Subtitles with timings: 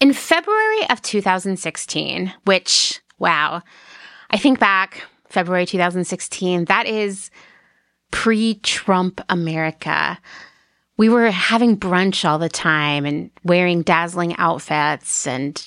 [0.00, 3.62] In February of 2016, which, wow,
[4.30, 7.30] I think back, February 2016, that is
[8.12, 10.18] pre Trump America.
[10.98, 15.60] We were having brunch all the time and wearing dazzling outfits, and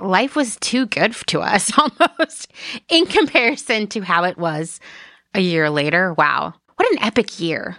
[0.00, 2.52] life was too good to us almost
[2.88, 4.80] in comparison to how it was
[5.34, 6.14] a year later.
[6.14, 6.54] Wow.
[6.76, 7.76] What an epic year.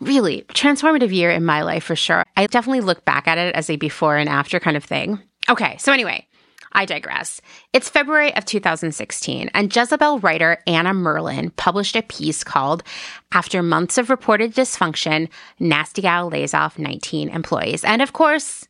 [0.00, 2.24] Really, transformative year in my life for sure.
[2.36, 5.20] I definitely look back at it as a before and after kind of thing.
[5.48, 6.26] Okay, so anyway,
[6.72, 7.40] I digress.
[7.72, 12.82] It's February of 2016, and Jezebel writer Anna Merlan published a piece called
[13.30, 15.28] After Months of Reported Dysfunction,
[15.60, 17.84] Nasty Gal Lays Off 19 Employees.
[17.84, 18.66] And of course,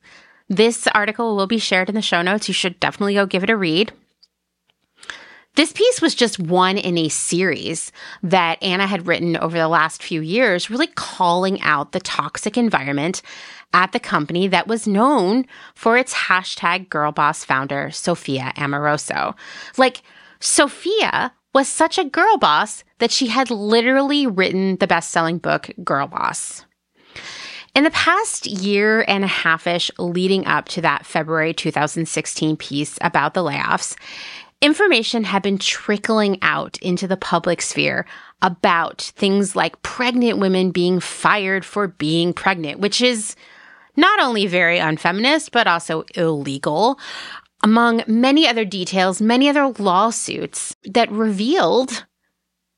[0.49, 2.47] this article will be shared in the show notes.
[2.47, 3.93] You should definitely go give it a read.
[5.57, 7.91] This piece was just one in a series
[8.23, 13.23] that Anna had written over the last few years, really calling out the toxic environment
[13.73, 19.35] at the company that was known for its hashtag girlboss founder, Sophia Amoruso.
[19.79, 20.03] Like,
[20.41, 25.71] Sophia was such a girl boss that she had literally written the best selling book,
[25.83, 26.67] Girl Boss.
[27.75, 32.99] In the past year and a half ish leading up to that February 2016 piece
[33.03, 33.97] about the layoffs,
[34.61, 38.07] information had been trickling out into the public sphere
[38.43, 43.37] about things like pregnant women being fired for being pregnant, which is
[43.97, 46.99] not only very unfeminist, but also illegal,
[47.63, 52.05] among many other details, many other lawsuits that revealed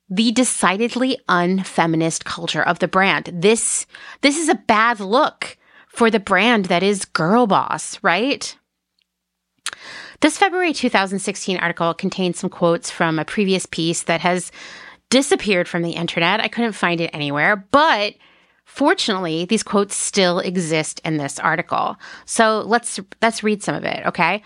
[0.09, 3.31] the decidedly unfeminist culture of the brand.
[3.33, 3.87] This,
[4.23, 8.57] this is a bad look for the brand that is Girl Boss, right?
[10.21, 14.51] This February 2016 article contains some quotes from a previous piece that has
[15.11, 16.41] disappeared from the internet.
[16.41, 18.15] I couldn't find it anywhere, but
[18.65, 21.97] fortunately, these quotes still exist in this article.
[22.25, 24.43] So let's let's read some of it, okay?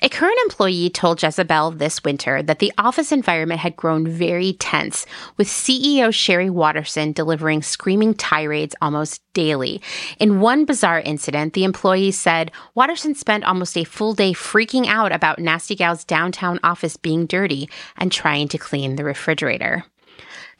[0.00, 5.06] A current employee told Jezebel this winter that the office environment had grown very tense,
[5.36, 9.80] with CEO Sheree Waterson delivering screaming tirades almost daily.
[10.18, 15.12] In one bizarre incident, the employee said Waterson spent almost a full day freaking out
[15.12, 19.84] about Nasty Gal's downtown office being dirty and trying to clean the refrigerator.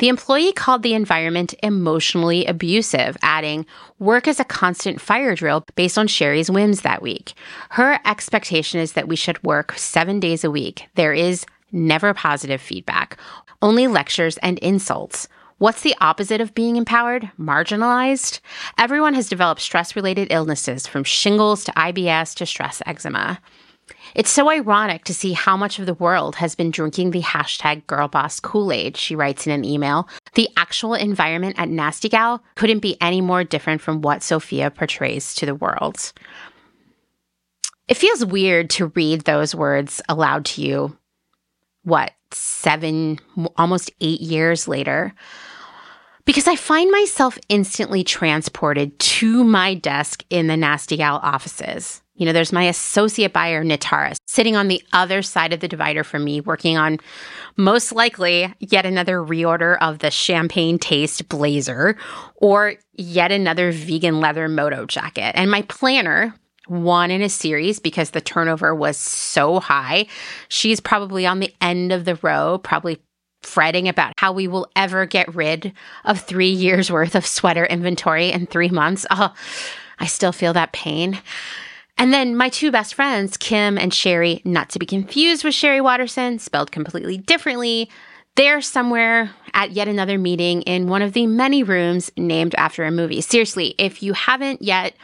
[0.03, 3.67] The employee called the environment emotionally abusive, adding,
[4.01, 7.35] Work is a constant fire drill based on Sheree's whims that week.
[7.71, 10.89] Her expectation is that we should work seven days a week.
[10.97, 13.17] There is never positive feedback,
[13.63, 15.29] only lectures and insults.
[15.59, 17.31] What's the opposite of being empowered?
[17.39, 18.41] Marginalized?
[18.79, 23.39] Everyone has developed stress related illnesses from shingles to IBS to stress eczema.
[24.15, 27.85] It's so ironic to see how much of the world has been drinking the hashtag
[27.87, 30.09] girlboss Kool-Aid, she writes in an email.
[30.35, 35.35] The actual environment at Nasty Gal couldn't be any more different from what Sophia portrays
[35.37, 36.13] to the world.
[37.89, 40.97] It feels weird to read those words aloud to you,
[41.85, 43.19] what, seven,
[43.57, 45.15] almost eight years later
[46.25, 52.03] because I find myself instantly transported to my desk in the Nasty Gal offices.
[52.23, 56.05] You know, there's my associate buyer, Nitara, sitting on the other side of the divider
[56.05, 57.01] from me, working on
[57.57, 61.97] most likely yet another reorder of the champagne taste blazer
[62.37, 65.33] or yet another vegan leather moto jacket.
[65.35, 66.33] And my planner,
[66.69, 70.07] one in a series because the turnover was so high.
[70.47, 73.03] She's probably on the end of the row, probably
[73.43, 75.73] fretting about how we will ever get rid
[76.05, 79.07] of three years worth of sweater inventory in three months.
[79.11, 79.35] Oh,
[79.99, 81.19] I still feel that pain.
[82.03, 85.81] And then my two best friends, Kim and Sherry, not to be confused with Sheree
[85.81, 87.89] Waterson, spelled completely differently.
[88.35, 92.91] They're somewhere at yet another meeting in one of the many rooms named after a
[92.91, 93.21] movie.
[93.21, 94.95] Seriously, if you haven't yet,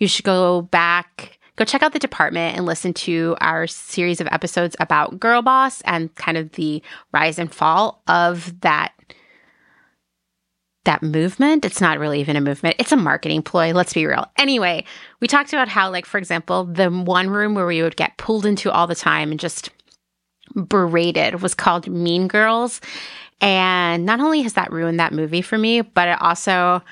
[0.00, 4.28] you should go back, go check out the department and listen to our series of
[4.28, 8.94] episodes about Girl Boss and kind of the rise and fall of that
[10.86, 11.64] that movement.
[11.64, 12.76] It's not really even a movement.
[12.78, 13.72] It's a marketing ploy.
[13.72, 14.26] Let's be real.
[14.36, 14.84] Anyway,
[15.20, 18.46] we talked about how, like, for example, the one room where we would get pulled
[18.46, 19.70] into all the time and just
[20.54, 22.80] berated was called Mean Girls.
[23.40, 26.82] And not only has that ruined that movie for me, but it also,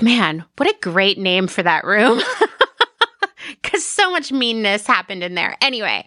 [0.00, 2.20] man, what a great name for that room.
[3.62, 5.56] Because so much meanness happened in there.
[5.60, 6.06] Anyway,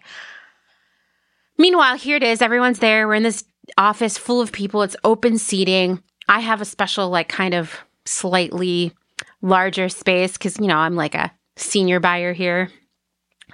[1.57, 2.41] meanwhile, here it is.
[2.41, 3.07] Everyone's there.
[3.07, 3.43] We're in this
[3.77, 4.81] office full of people.
[4.81, 6.01] It's open seating.
[6.27, 7.73] I have a special, like, kind of
[8.05, 8.93] slightly
[9.41, 12.69] larger space because, you know, I'm like a senior buyer here.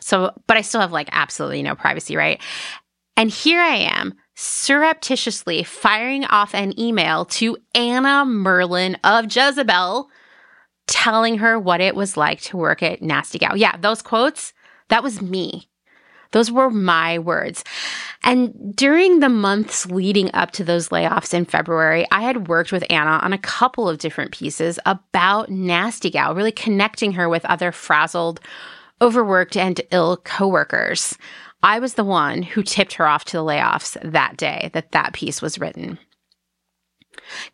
[0.01, 2.41] So, but I still have like absolutely no privacy, right?
[3.17, 10.09] And here I am surreptitiously firing off an email to Anna Merlan of Jezebel
[10.87, 13.57] telling her what it was like to work at Nasty Gal.
[13.57, 14.53] Yeah, those quotes,
[14.87, 15.68] that was me.
[16.31, 17.63] Those were my words.
[18.23, 22.83] And during the months leading up to those layoffs in February, I had worked with
[22.89, 27.71] Anna on a couple of different pieces about Nasty Gal, really connecting her with other
[27.71, 28.39] frazzled,
[29.01, 31.17] overworked, and ill coworkers.
[31.63, 35.13] I was the one who tipped her off to the layoffs that day that that
[35.13, 35.99] piece was written.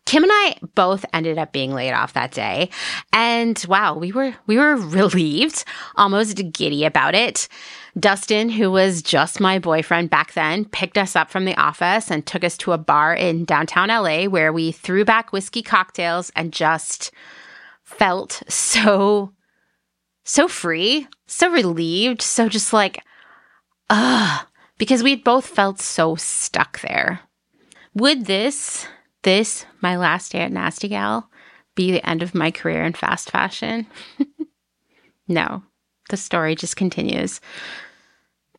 [0.04, 2.70] Kim and I both ended up being laid off that day.
[3.12, 5.64] And wow, we were we were relieved,
[5.96, 7.48] almost giddy about it.
[7.98, 12.26] Dustin, who was just my boyfriend back then, picked us up from the office and
[12.26, 16.52] took us to a bar in downtown LA where we threw back whiskey cocktails and
[16.52, 17.10] just
[17.84, 19.32] felt so
[20.24, 23.02] so free, so relieved, so just like
[23.88, 24.46] ugh,
[24.76, 27.20] because we'd both felt so stuck there.
[27.94, 28.86] Would this
[29.22, 31.30] this, my last day at Nasty Gal,
[31.74, 33.86] be the end of my career in fast fashion?
[35.28, 35.62] no,
[36.10, 37.40] the story just continues.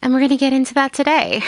[0.01, 1.41] And we're going to get into that today.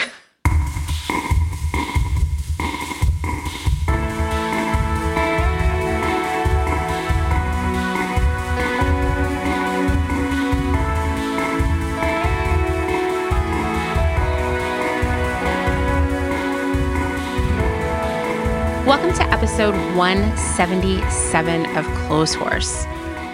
[18.86, 22.86] Welcome to episode 177 of Clotheshorse,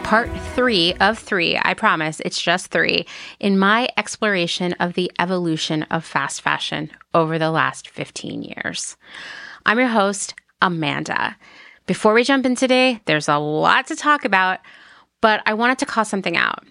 [0.07, 1.59] part three of three.
[1.61, 3.07] I promise it's just three
[3.41, 8.97] in my exploration of the evolution of fast fashion over the last 15 years.
[9.67, 11.37] I'm your host, Amanda.
[11.87, 14.61] Before we jump in today, there's a lot to talk about,
[15.21, 16.65] but I wanted to call something out.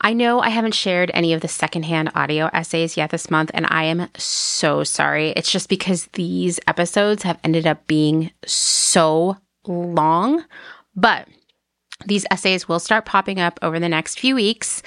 [0.00, 3.66] I know I haven't shared any of the secondhand audio essays yet this month, and
[3.68, 5.32] I am so sorry.
[5.32, 9.36] It's just because these episodes have ended up being so
[9.66, 10.42] long,
[10.96, 11.28] but
[12.06, 14.82] these essays will start popping up over the next few weeks.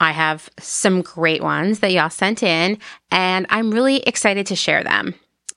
[0.00, 2.78] I have some great ones that y'all sent in,
[3.10, 5.14] and I'm really excited to share them.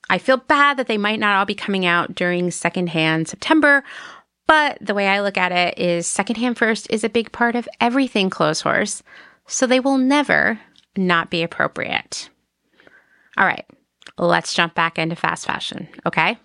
[0.10, 3.84] I feel bad that they might not all be coming out during secondhand September,
[4.48, 7.70] but the way I look at it is secondhand first is a big part of
[7.80, 9.02] everything Close Clotheshorse,
[9.48, 10.60] so they will never
[10.98, 12.30] not be appropriate.
[13.38, 13.66] All right,
[14.18, 16.38] let's jump back into fast fashion, okay?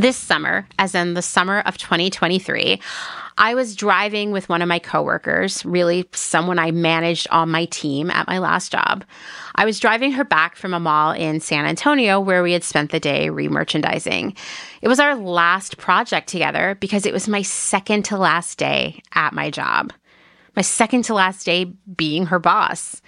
[0.00, 2.78] This summer, as in the summer of 2023,
[3.38, 8.10] I was driving with one of my coworkers, really someone I managed on my team
[8.10, 9.06] at my last job.
[9.54, 12.90] I was driving her back from a mall in San Antonio where we had spent
[12.90, 14.36] the day remerchandising.
[14.82, 19.32] It was our last project together because it was my second to last day at
[19.32, 19.94] my job.
[20.54, 23.00] My second to last day being her boss.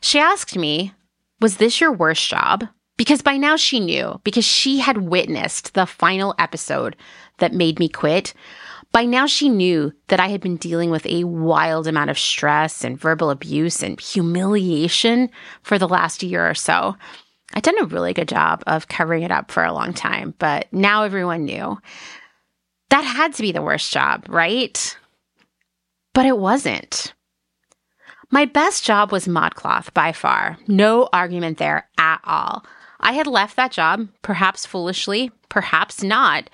[0.00, 0.92] She asked me,
[1.40, 2.68] Was this your worst job?
[2.96, 6.96] Because by now she knew, because she had witnessed the final episode
[7.38, 8.32] that made me quit.
[8.92, 12.82] By now, she knew that I had been dealing with a wild amount of stress
[12.82, 15.28] and verbal abuse and humiliation
[15.62, 16.96] for the last year or so.
[17.52, 20.72] I'd done a really good job of covering it up for a long time, but
[20.72, 21.78] now everyone knew.
[22.88, 24.96] That had to be the worst job, right?
[26.14, 27.12] But it wasn't.
[28.30, 30.58] My best job was ModCloth by far.
[30.66, 32.64] No argument there at all.
[33.06, 36.50] I had left that job, perhaps foolishly, perhaps not,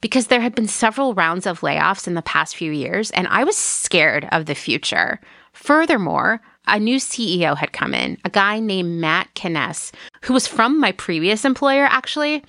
[0.00, 3.44] because there had been several rounds of layoffs in the past few years, and I
[3.44, 5.20] was scared of the future.
[5.52, 10.80] Furthermore, a new CEO had come in, a guy named Matt Kaness, who was from
[10.80, 12.42] my previous employer, actually.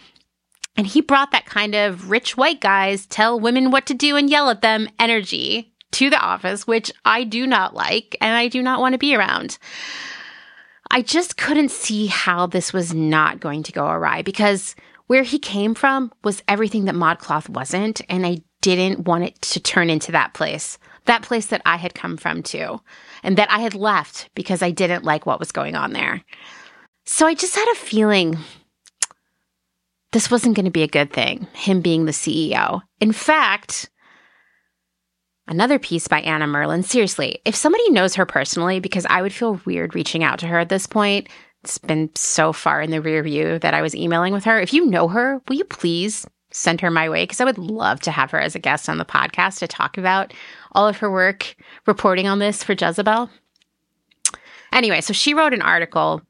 [0.76, 4.28] And he brought that kind of rich white guys tell women what to do and
[4.28, 8.64] yell at them energy to the office, which I do not like and I do
[8.64, 9.60] not want to be around.
[10.96, 15.40] I just couldn't see how this was not going to go awry because where he
[15.40, 20.14] came from was everything that ModCloth wasn't, and I didn't want it to turn into
[20.14, 20.78] that place.
[21.04, 22.80] That place that I had come from too,
[23.24, 26.24] and that I had left because I didn't like what was going on there.
[27.06, 28.38] So I just had a feeling
[30.14, 32.80] this wasn't going to be a good thing, him being the CEO.
[33.02, 33.90] In fact,
[35.48, 36.84] Another piece by Anna Merlan.
[36.84, 40.58] Seriously, if somebody knows her personally, because I would feel weird reaching out to her
[40.58, 41.30] at this point,
[41.64, 44.60] it's been so far in the rear view that I was emailing with her.
[44.60, 47.24] If you know her, will you please send her my way?
[47.24, 49.98] Because I would love to have her as a guest on the podcast to talk
[49.98, 50.34] about
[50.72, 53.30] all of her work reporting on this for Jezebel.
[54.72, 56.22] Anyway, so she wrote an article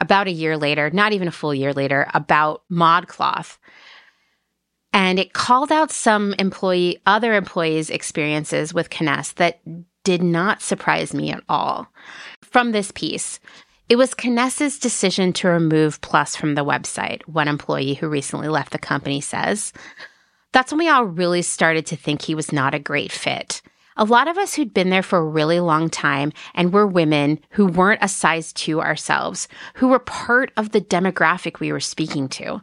[0.00, 3.58] about a year later, not even a full year later, about ModCloth.
[4.92, 9.60] And it called out some employee, other employees' experiences with Kaness that
[10.04, 11.88] did not surprise me at all.
[12.42, 13.40] From this piece,
[13.88, 18.72] It was Kaness's decision to remove Plus from the website, one employee who recently left
[18.72, 19.72] the company says.
[20.52, 23.62] That's when we all really started to think he was not a great fit.
[23.98, 27.40] A lot of us who'd been there for a really long time and were women
[27.50, 32.28] who weren't a size two ourselves, who were part of the demographic we were speaking
[32.30, 32.60] to,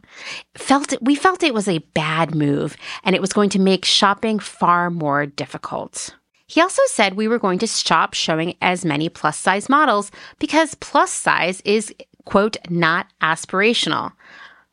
[0.54, 3.84] felt it, we felt it was a bad move and it was going to make
[3.84, 6.14] shopping far more difficult.
[6.46, 10.76] He also said we were going to stop showing as many plus size models because
[10.76, 11.92] plus size is,
[12.26, 14.12] quote, not aspirational.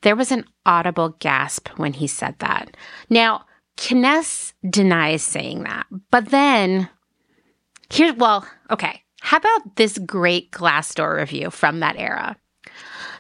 [0.02, 2.78] There was an audible gasp when he said that.
[3.10, 3.46] Now,
[3.82, 6.88] Kaness denies saying that, but then
[7.90, 9.02] here, well, okay.
[9.22, 12.38] How about this great Glassdoor review from that era?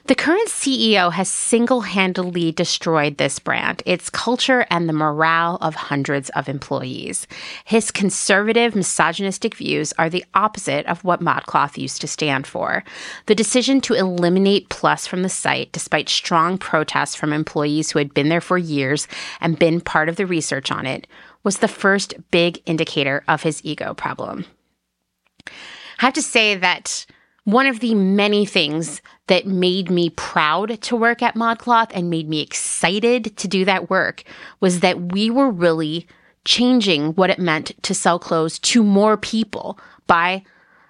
[0.08, 5.76] The current CEO has single handedly destroyed this brand, its culture, and the morale of
[5.76, 7.28] hundreds of employees.
[7.66, 12.84] His conservative, misogynistic views are the opposite of what ModCloth used to stand for.
[13.28, 18.14] The decision to eliminate Plus from the site, despite strong protests from employees who had
[18.14, 19.08] been there for years
[19.40, 21.06] and been part of the research on it,
[21.44, 24.46] was the first big indicator of his ego problem.
[25.48, 27.06] I have to say that
[27.44, 32.30] one of the many things that made me proud to work at ModCloth and made
[32.30, 34.24] me excited to do that work
[34.60, 36.08] was that we were really
[36.46, 40.44] changing what it meant to sell clothes to more people by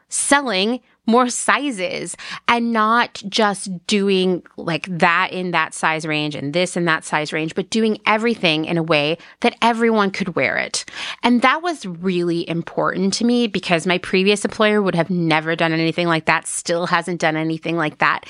[0.09, 2.15] selling more sizes
[2.47, 7.33] and not just doing like that in that size range and this in that size
[7.33, 10.85] range, but doing everything in a way that everyone could wear it.
[11.23, 15.73] And that was really important to me because my previous employer would have never done
[15.73, 18.25] anything like that, still hasn't done anything like that.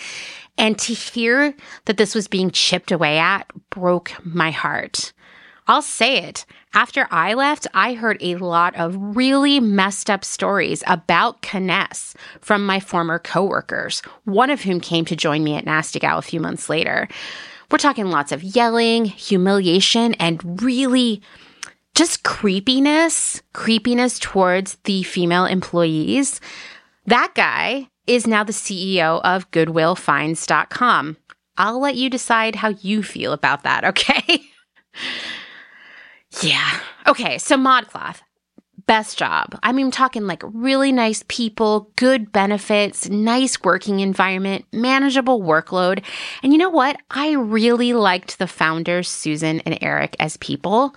[0.58, 1.54] And to hear
[1.86, 5.14] that this was being chipped away at broke my heart.
[5.72, 6.46] I'll say it.
[6.74, 12.66] After I left, I heard a lot of really messed up stories about Kaness from
[12.66, 16.42] my former coworkers, one of whom came to join me at Nasty Gal a few
[16.42, 17.08] months later.
[17.72, 21.22] We're talking lots of yelling, humiliation, and really
[21.96, 26.42] just creepiness, creepiness towards the female employees.
[27.06, 31.16] That guy is now the CEO of GoodwillFinds.com.
[31.58, 34.42] I'll let you decide how you feel about that, okay?
[36.42, 36.80] Yeah.
[37.08, 37.38] Okay.
[37.38, 38.22] So ModCloth,
[38.88, 39.58] best job.
[39.64, 46.04] I mean, I'm talking like really nice people, good benefits, nice working environment, manageable workload.
[46.42, 46.98] And you know what?
[47.10, 50.96] I really liked the founders, Susan and Eric, as people.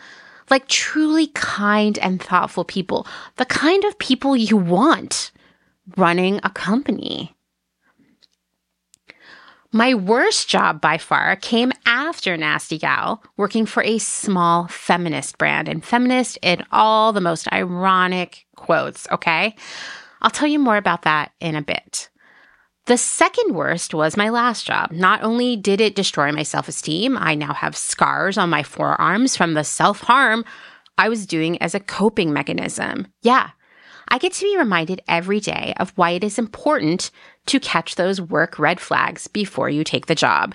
[0.51, 5.33] Like truly kind and thoughtful people, the kind of people you want
[5.97, 7.35] running a company.
[9.75, 15.67] My worst job by far came after Nasty Gal, working for a small feminist brand,
[15.67, 19.57] and feminist in all the most ironic quotes, okay?
[20.23, 22.09] I'll tell you more about that in a bit.
[22.87, 24.93] The second worst was my last job.
[24.93, 29.37] Not only did it destroy my self esteem, I now have scars on my forearms
[29.37, 30.45] from the self harm
[30.97, 33.09] I was doing as a coping mechanism.
[33.23, 33.51] Yeah,
[34.09, 37.11] I get to be reminded every day of why it is important
[37.47, 40.55] to catch those work red flags before you take the job.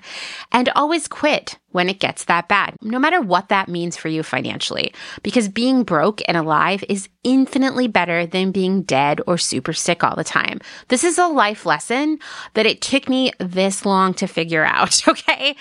[0.52, 4.24] And always quit when it gets that bad, no matter what that means for you
[4.24, 10.04] financially, because being broke and alive is infinitely better than being dead or super sick
[10.04, 10.60] all the time.
[10.88, 12.18] This is a life lesson
[12.56, 15.56] that it took me this long to figure out, okay?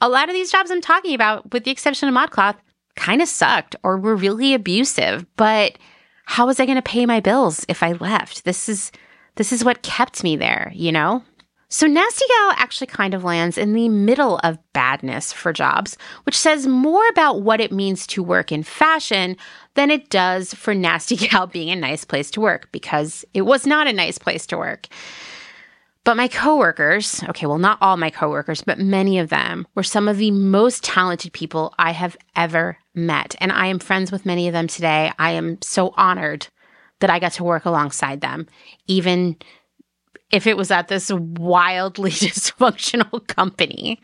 [0.00, 2.56] A lot of these jobs I'm talking about, with the exception of ModCloth,
[2.94, 5.78] kind of sucked or were really abusive, but
[6.24, 8.44] how was I going to pay my bills if I left?
[8.44, 8.92] This is
[9.38, 11.22] this is what kept me there, you know?
[11.70, 16.36] So Nasty Gal actually kind of lands in the middle of badness for jobs, which
[16.36, 19.36] says more about what it means to work in fashion
[19.74, 23.64] than it does for Nasty Gal being a nice place to work because it was
[23.64, 24.88] not a nice place to work.
[26.04, 30.08] But my coworkers, okay, well, not all my coworkers, but many of them were some
[30.08, 33.36] of the most talented people I have ever met.
[33.40, 35.12] And I am friends with many of them today.
[35.18, 36.48] I am so honored
[37.00, 38.46] that I got to work alongside them,
[38.86, 39.36] even
[40.30, 44.00] if it was at this wildly dysfunctional company.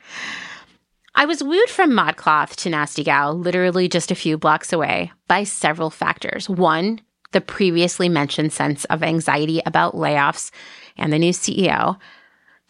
[1.16, 5.44] I was wooed from ModCloth to Nasty Gal, literally just a few blocks away, by
[5.44, 6.48] several factors.
[6.48, 10.50] One, the previously mentioned sense of anxiety about layoffs
[10.96, 11.98] and the new CEO.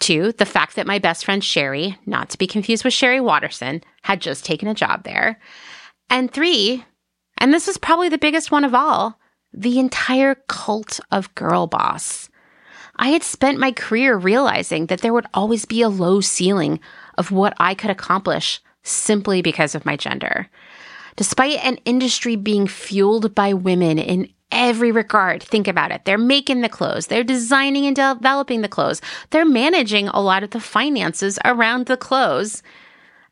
[0.01, 3.83] Two, the fact that my best friend Sherry, not to be confused with Sheree Waterson,
[4.03, 5.41] had just taken a job there.
[6.11, 6.85] And three,
[7.39, 9.19] and this was probably the biggest one of all,
[9.55, 12.29] the entire cult of girl boss.
[12.97, 16.81] I had spent my career realizing that there would always be a low ceiling
[17.19, 20.49] of what I could accomplish simply because of my gender.
[21.17, 25.43] Despite an industry being fueled by women in every regard.
[25.43, 26.05] Think about it.
[26.05, 30.51] They're making the clothes, they're designing and developing the clothes, they're managing a lot of
[30.51, 32.63] the finances around the clothes.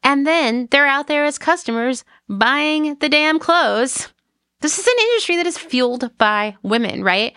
[0.03, 4.12] And then they're out there as customers buying the damn clothes.
[4.63, 7.35] This is an industry that is fueled by women, right?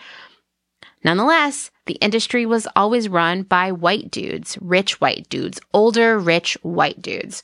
[1.02, 7.02] Nonetheless, the industry was always run by white dudes, rich white dudes, older, rich white
[7.02, 7.42] dudes.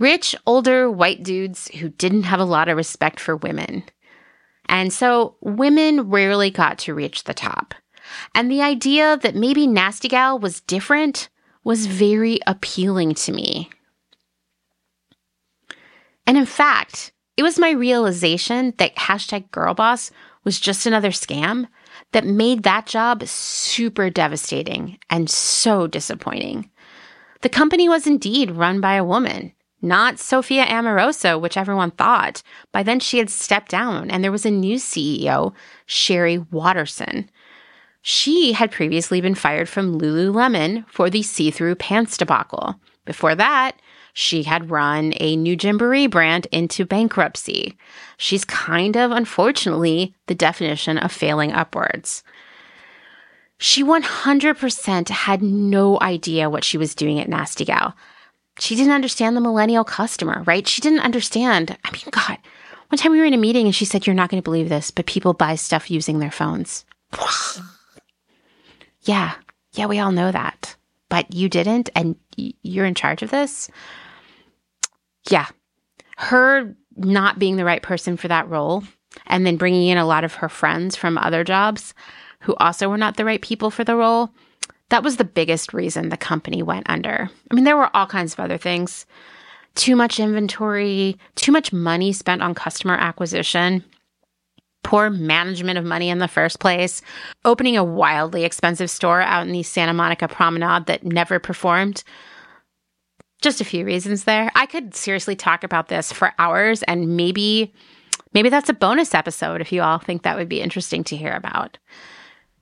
[0.00, 3.84] Rich, older white dudes who didn't have a lot of respect for women.
[4.68, 7.74] And so women rarely got to reach the top.
[8.34, 11.28] And the idea that maybe Nasty Gal was different
[11.62, 13.70] was very appealing to me.
[16.26, 20.10] And in fact, it was my realization that hashtag girlboss
[20.44, 21.66] was just another scam
[22.12, 26.70] that made that job super devastating and so disappointing.
[27.42, 29.52] The company was indeed run by a woman,
[29.82, 32.42] not Sophia Amoruso, which everyone thought.
[32.72, 35.52] By then, she had stepped down, and there was a new CEO,
[35.86, 37.30] Sheree Waterson.
[38.00, 42.80] She had previously been fired from Lululemon for the see through pants debacle.
[43.04, 43.76] Before that,
[44.18, 47.76] she had run a new Gymboree brand into bankruptcy.
[48.16, 52.22] She's kind of, unfortunately, the definition of failing upwards.
[53.58, 57.94] She 100% had no idea what she was doing at Nasty Gal.
[58.58, 60.66] She didn't understand the millennial customer, right?
[60.66, 61.76] She didn't understand.
[61.84, 62.38] I mean, God,
[62.88, 64.70] one time we were in a meeting and she said, You're not going to believe
[64.70, 66.86] this, but people buy stuff using their phones.
[69.02, 69.34] yeah,
[69.74, 70.74] yeah, we all know that.
[71.10, 73.68] But you didn't, and you're in charge of this?
[75.30, 75.46] Yeah,
[76.16, 78.82] her not being the right person for that role
[79.26, 81.94] and then bringing in a lot of her friends from other jobs
[82.40, 84.30] who also were not the right people for the role,
[84.90, 87.28] that was the biggest reason the company went under.
[87.50, 89.06] I mean, there were all kinds of other things
[89.74, 93.84] too much inventory, too much money spent on customer acquisition.
[94.82, 97.02] Poor management of money in the first place,
[97.44, 102.04] opening a wildly expensive store out in the Santa Monica promenade that never performed,
[103.40, 104.50] just a few reasons there.
[104.54, 107.72] I could seriously talk about this for hours and maybe
[108.32, 111.34] maybe that's a bonus episode if you all think that would be interesting to hear
[111.34, 111.78] about.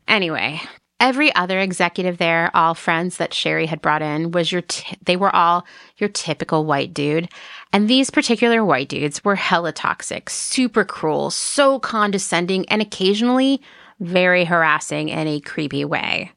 [0.06, 0.60] Anyway,
[1.00, 5.16] every other executive there, all friends that Sherry had brought in was your t- they
[5.16, 5.66] were all
[5.98, 7.28] your typical white dude.
[7.72, 13.60] And these particular white dudes were hella toxic, super cruel, so condescending and occasionally
[14.00, 16.32] very harassing in a creepy way.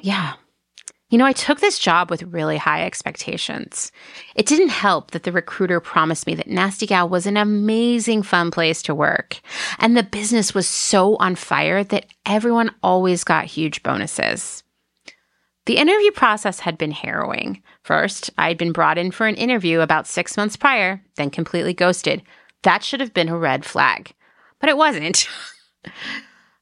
[0.00, 0.34] Yeah,
[1.12, 3.92] you know, I took this job with really high expectations.
[4.34, 8.50] It didn't help that the recruiter promised me that Nasty Gal was an amazing, fun
[8.50, 9.38] place to work.
[9.78, 14.62] And the business was so on fire that everyone always got huge bonuses.
[15.66, 17.62] The interview process had been harrowing.
[17.82, 22.22] First, I'd been brought in for an interview about six months prior, then completely ghosted.
[22.62, 24.14] That should have been a red flag,
[24.60, 25.28] but it wasn't.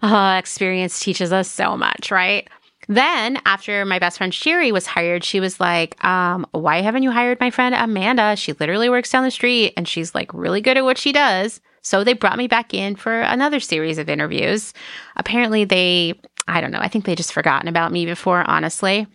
[0.02, 2.48] oh, experience teaches us so much, right?
[2.90, 7.12] Then, after my best friend Sherry was hired, she was like, um, Why haven't you
[7.12, 8.34] hired my friend Amanda?
[8.34, 11.60] She literally works down the street and she's like really good at what she does.
[11.82, 14.74] So they brought me back in for another series of interviews.
[15.14, 19.06] Apparently, they, I don't know, I think they just forgotten about me before, honestly.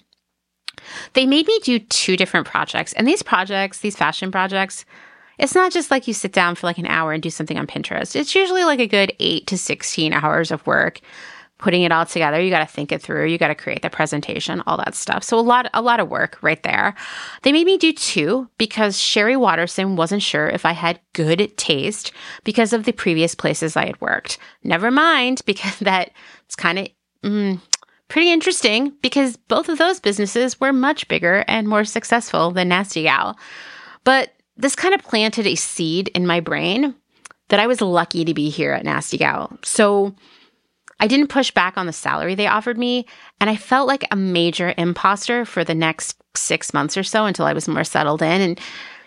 [1.12, 2.94] They made me do two different projects.
[2.94, 4.86] And these projects, these fashion projects,
[5.38, 7.68] it's not just like you sit down for like an hour and do something on
[7.68, 8.16] Pinterest.
[8.16, 11.02] It's usually like a good eight to 16 hours of work
[11.58, 12.42] putting it all together.
[12.42, 13.28] You got to think it through.
[13.28, 15.24] You got to create the presentation, all that stuff.
[15.24, 16.96] So a lot, a lot of work right there.
[17.44, 22.12] They made me do two because Sheree Waterson wasn't sure if I had good taste
[22.44, 24.38] because of the previous places I had worked.
[24.64, 26.12] Never mind, because that
[26.46, 26.88] it's kind of
[27.24, 27.62] mm,
[28.10, 33.04] pretty interesting because both of those businesses were much bigger and more successful than Nasty
[33.04, 33.38] Gal.
[34.04, 36.96] But this kind of planted a seed in my brain
[37.50, 39.58] that I was lucky to be here at Nasty Gal.
[39.64, 40.16] So
[41.00, 43.06] I didn't push back on the salary they offered me,
[43.42, 47.46] and I felt like a major imposter for the next six months or so until
[47.46, 48.42] I was more settled in.
[48.42, 48.60] And,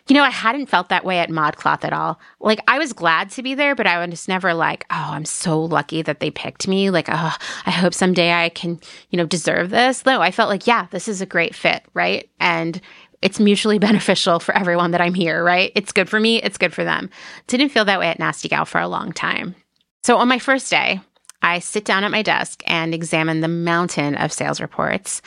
[0.06, 2.20] you know, I hadn't felt that way at ModCloth at all.
[2.40, 5.60] Like, I was glad to be there, but I was never like, oh, I'm so
[5.60, 6.90] lucky that they picked me.
[6.90, 10.04] Like, oh, I hope someday I can, you know, deserve this.
[10.04, 12.28] No, I felt like, yeah, this is a great fit, right?
[12.40, 12.80] And
[13.22, 15.72] it's mutually beneficial for everyone that I'm here, right?
[15.74, 17.10] It's good for me, it's good for them.
[17.46, 19.54] Didn't feel that way at Nasty Gal for a long time.
[20.04, 21.00] So on my first day,
[21.42, 25.22] I sit down at my desk and examine the mountain of sales reports.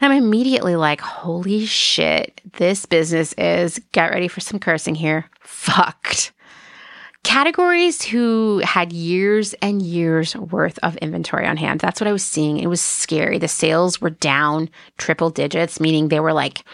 [0.00, 5.26] And I'm immediately like, holy shit, this business is, get ready for some cursing here,
[5.40, 6.32] fucked.
[7.22, 11.78] Categories who had years and years worth of inventory on hand.
[11.78, 12.58] That's what I was seeing.
[12.58, 13.38] It was scary.
[13.38, 16.64] The sales were down triple digits, meaning they were like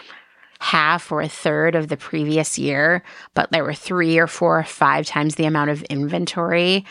[0.59, 3.03] half or a third of the previous year,
[3.33, 6.83] but there were three or four or five times the amount of inventory.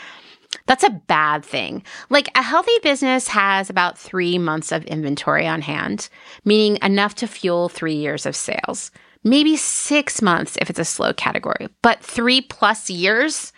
[0.68, 1.83] That's a bad thing.
[2.11, 6.11] Like a healthy business has about three months of inventory on hand,
[6.44, 8.90] meaning enough to fuel three years of sales.
[9.24, 13.54] Maybe six months if it's a slow category, but three plus years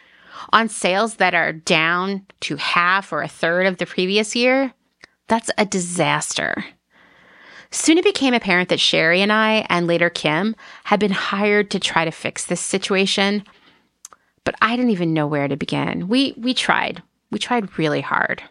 [0.53, 4.73] on sales that are down to half or a third of the previous year,
[5.27, 6.65] that's a disaster.
[7.73, 11.81] Soon it became apparent that Sherry and I, and later Kim, had been hired to
[11.81, 13.43] try to fix this situation
[14.45, 16.09] but I didn't even know where to begin.
[16.09, 17.03] We we tried.
[17.31, 18.43] We tried really hard.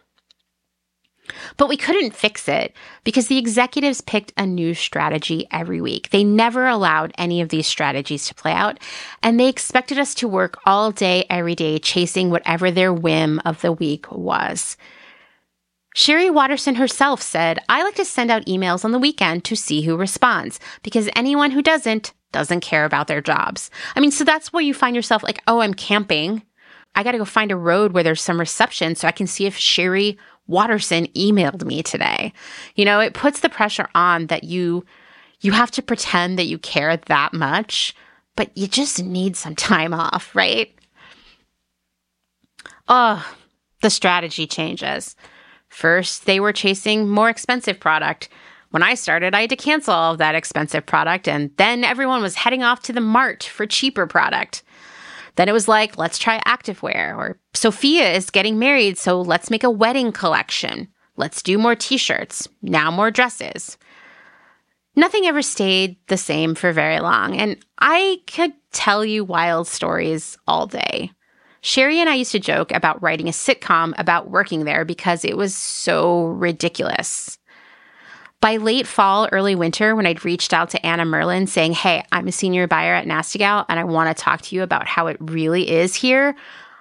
[1.56, 2.74] But we couldn't fix it
[3.04, 6.10] because the executives picked a new strategy every week.
[6.10, 8.78] They never allowed any of these strategies to play out,
[9.22, 13.60] and they expected us to work all day, every day, chasing whatever their whim of
[13.60, 14.76] the week was.
[15.96, 19.82] Sheree Waterson herself said, I like to send out emails on the weekend to see
[19.82, 23.70] who responds because anyone who doesn't doesn't care about their jobs.
[23.96, 26.42] I mean, so that's where you find yourself like, oh, I'm camping.
[26.94, 29.46] I got to go find a road where there's some reception so I can see
[29.46, 30.16] if Sheree
[30.46, 32.32] Waterson emailed me today.
[32.74, 34.84] You know, it puts the pressure on that you
[35.42, 37.94] you have to pretend that you care that much,
[38.36, 40.74] but you just need some time off, right?
[42.88, 43.26] Oh,
[43.80, 45.16] the strategy changes.
[45.68, 48.28] First, they were chasing more expensive product.
[48.70, 52.22] When I started, I had to cancel all of that expensive product, and then everyone
[52.22, 54.62] was heading off to the mart for cheaper product.
[55.36, 59.64] Then it was like, let's try activewear, or Sophia is getting married, so let's make
[59.64, 60.88] a wedding collection.
[61.16, 63.76] Let's do more t shirts, now more dresses.
[64.94, 70.36] Nothing ever stayed the same for very long, and I could tell you wild stories
[70.46, 71.10] all day.
[71.62, 75.36] Sherry and I used to joke about writing a sitcom about working there because it
[75.36, 77.38] was so ridiculous.
[78.40, 82.26] By late fall, early winter, when I'd reached out to Anna Merlan saying, Hey, I'm
[82.26, 85.08] a senior buyer at Nasty Gal and I want to talk to you about how
[85.08, 86.34] it really is here,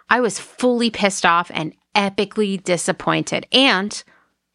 [0.09, 4.01] I was fully pissed off and epically disappointed and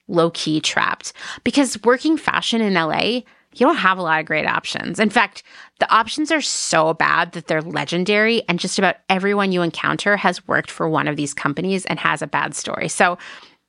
[0.09, 1.13] low key trapped.
[1.45, 3.21] Because working fashion in LA,
[3.57, 4.99] you don't have a lot of great options.
[4.99, 5.43] In fact,
[5.79, 10.47] the options are so bad that they're legendary, and just about everyone you encounter has
[10.49, 12.89] worked for one of these companies and has a bad story.
[12.89, 13.17] So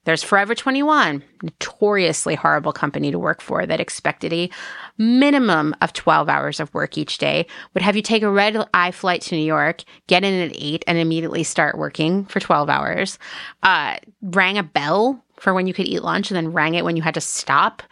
[0.06, 4.50] there's Forever 21, notoriously horrible company to work for that expected a
[4.98, 8.92] minimum of 12 hours of work each day, would have you take a red eye
[8.92, 13.20] flight to New York, get in at 8, and immediately start working for 12 hours.
[13.64, 16.96] Uh, rang a bell for when you could eat lunch and then rang it when
[16.96, 17.84] you had to stop.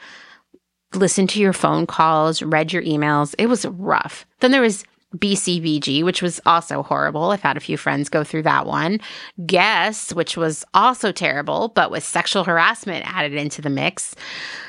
[0.94, 3.34] Listen to your phone calls, read your emails.
[3.38, 4.26] It was rough.
[4.40, 4.86] Then there was
[5.18, 7.32] BCBG, which was also horrible.
[7.32, 9.00] I've had a few friends go through that one.
[9.46, 14.16] Guess, which was also terrible, but with sexual harassment added into the mix.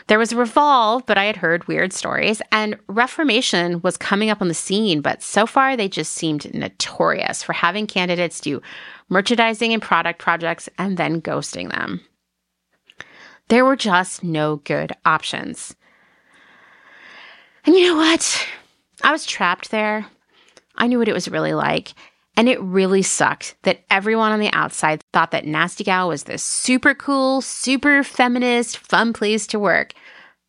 [0.06, 2.42] There was Revolve, but I had heard weird stories.
[2.52, 7.42] And Reformation was coming up on the scene, but so far they just seemed notorious
[7.42, 8.60] for having candidates do
[9.08, 12.00] merchandising and product projects and then ghosting them.
[13.48, 15.74] There were just no good options.
[17.66, 18.46] And you know what?
[19.02, 20.06] I was trapped there
[20.76, 21.94] I knew what it was really like.
[22.36, 26.42] And it really sucked that everyone on the outside thought that Nasty Gal was this
[26.42, 29.92] super cool, super feminist, fun place to work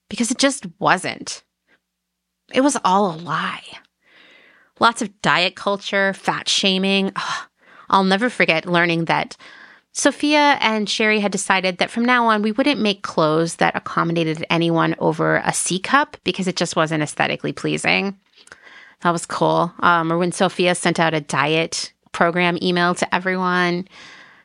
[0.09, 1.43] because it just wasn't.
[2.53, 3.63] It was all a lie.
[4.79, 7.11] Lots of diet culture, fat shaming.
[7.89, 9.37] I'll never forget learning that
[9.91, 14.45] Sophia and Sherry had decided that from now on we wouldn't make clothes that accommodated
[14.49, 18.19] anyone over a C cup because it just wasn't aesthetically pleasing.
[19.01, 19.73] That was cool.
[19.79, 23.87] Um, or when Sophia sent out a diet program email to everyone.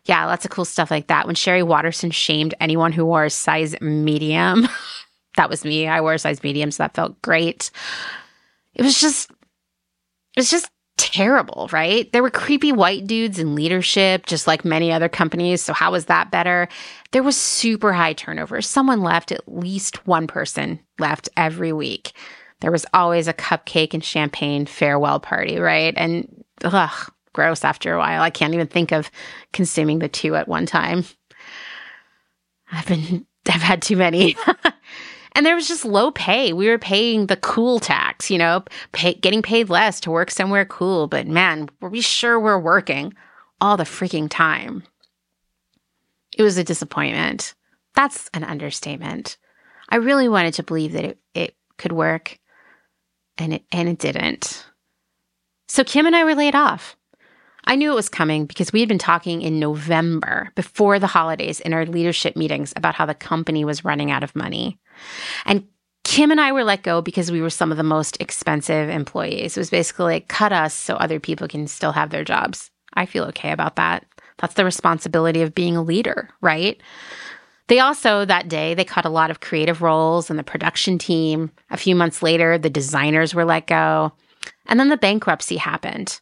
[0.04, 1.26] Yeah, lots of cool stuff like that.
[1.26, 4.66] When Sheree Waterson shamed anyone who wore a size medium,
[5.36, 5.86] that was me.
[5.86, 7.70] I wore a size medium, so that felt great.
[8.74, 12.10] It was just, it was just terrible, right?
[12.12, 15.62] There were creepy white dudes in leadership, just like many other companies.
[15.62, 16.68] So, how was that better?
[17.12, 18.60] There was super high turnover.
[18.62, 22.12] Someone left, at least one person left every week
[22.60, 25.94] there was always a cupcake and champagne farewell party, right?
[25.96, 28.22] And ugh, gross after a while.
[28.22, 29.10] I can't even think of
[29.52, 31.04] consuming the two at one time.
[32.72, 34.36] I've been, I've had too many.
[35.32, 36.52] and there was just low pay.
[36.52, 40.64] We were paying the cool tax, you know, pay, getting paid less to work somewhere
[40.64, 41.06] cool.
[41.06, 43.14] But man, were we sure we're working
[43.60, 44.82] all the freaking time?
[46.36, 47.54] It was a disappointment.
[47.94, 49.36] That's an understatement.
[49.88, 52.38] I really wanted to believe that it, it could work
[53.40, 54.66] and it, and it didn't.
[55.68, 56.96] So Kim and I were laid off.
[57.64, 61.60] I knew it was coming because we had been talking in November before the holidays
[61.60, 64.78] in our leadership meetings about how the company was running out of money.
[65.44, 65.66] And
[66.02, 69.56] Kim and I were let go because we were some of the most expensive employees.
[69.56, 72.70] It was basically like cut us so other people can still have their jobs.
[72.94, 74.06] I feel okay about that.
[74.38, 76.80] That's the responsibility of being a leader, right?
[77.70, 81.52] They also, that day, they cut a lot of creative roles in the production team.
[81.70, 84.10] A few months later, the designers were let go.
[84.66, 86.20] And then the bankruptcy happened.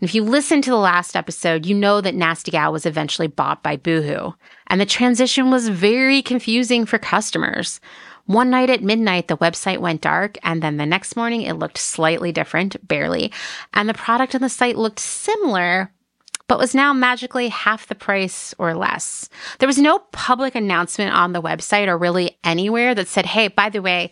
[0.00, 3.64] If you listen to the last episode, you know that Nasty Gal was eventually bought
[3.64, 4.34] by Boohoo.
[4.68, 7.80] And the transition was very confusing for customers.
[8.26, 11.78] One night at midnight, the website went dark, and then the next morning it looked
[11.78, 13.32] slightly different, barely.
[13.74, 15.90] And the product on the site looked similar,
[16.52, 19.30] but was now magically half the price or less.
[19.58, 23.70] There was no public announcement on the website or really anywhere that said, hey, by
[23.70, 24.10] the way,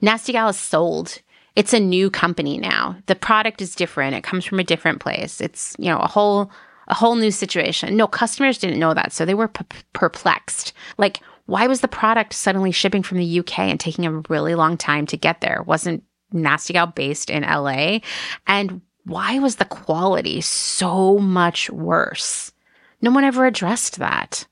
[0.00, 1.20] Nasty Gal is sold.
[1.56, 2.96] It's a new company now.
[3.06, 4.14] The product is different.
[4.14, 5.40] It comes from a different place.
[5.40, 6.52] It's, you know, a whole
[6.86, 7.96] a whole new situation.
[7.96, 10.72] No, customers didn't know that, so they were p- perplexed.
[10.96, 14.76] Like, why was the product suddenly shipping from the UK and taking a really long
[14.76, 15.64] time to get there?
[15.66, 17.98] Wasn't Nasty Gal based in LA?
[18.46, 22.52] And why was the quality so much worse?
[23.00, 24.46] No one ever addressed that.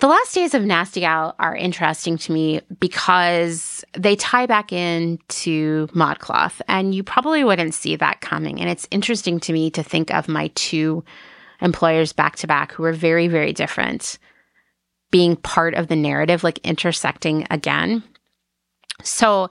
[0.00, 5.86] The last days of Nasty Gal are interesting to me because they tie back into
[5.88, 8.60] ModCloth, and you probably wouldn't see that coming.
[8.60, 11.04] And it's interesting to me to think of my two
[11.60, 14.18] employers back to back who are very, very different
[15.10, 18.02] being part of the narrative, like intersecting again.
[19.02, 19.48] So,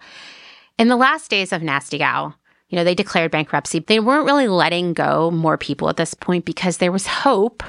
[0.77, 2.35] in the last days of Nasty Gal,
[2.73, 3.77] you know, they declared bankruptcy.
[3.77, 7.61] They weren't really letting go more people at this point because there was hope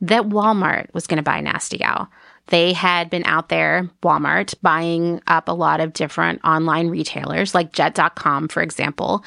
[0.00, 2.10] that Walmart was going to buy Nasty Gal.
[2.48, 7.72] They had been out there, Walmart, buying up a lot of different online retailers like
[7.72, 9.22] jet.com, for example,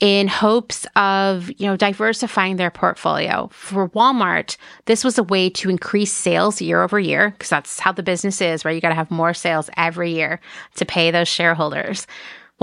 [0.00, 3.48] in hopes of, you know, diversifying their portfolio.
[3.52, 7.92] For Walmart, this was a way to increase sales year over year because that's how
[7.92, 8.74] the business is, right?
[8.74, 10.40] You got to have more sales every year
[10.74, 12.08] to pay those shareholders.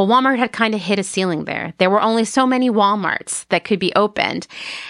[0.02, 1.74] Well, Walmart had kind of hit a ceiling there.
[1.78, 4.48] There were only so many Walmarts that could be opened.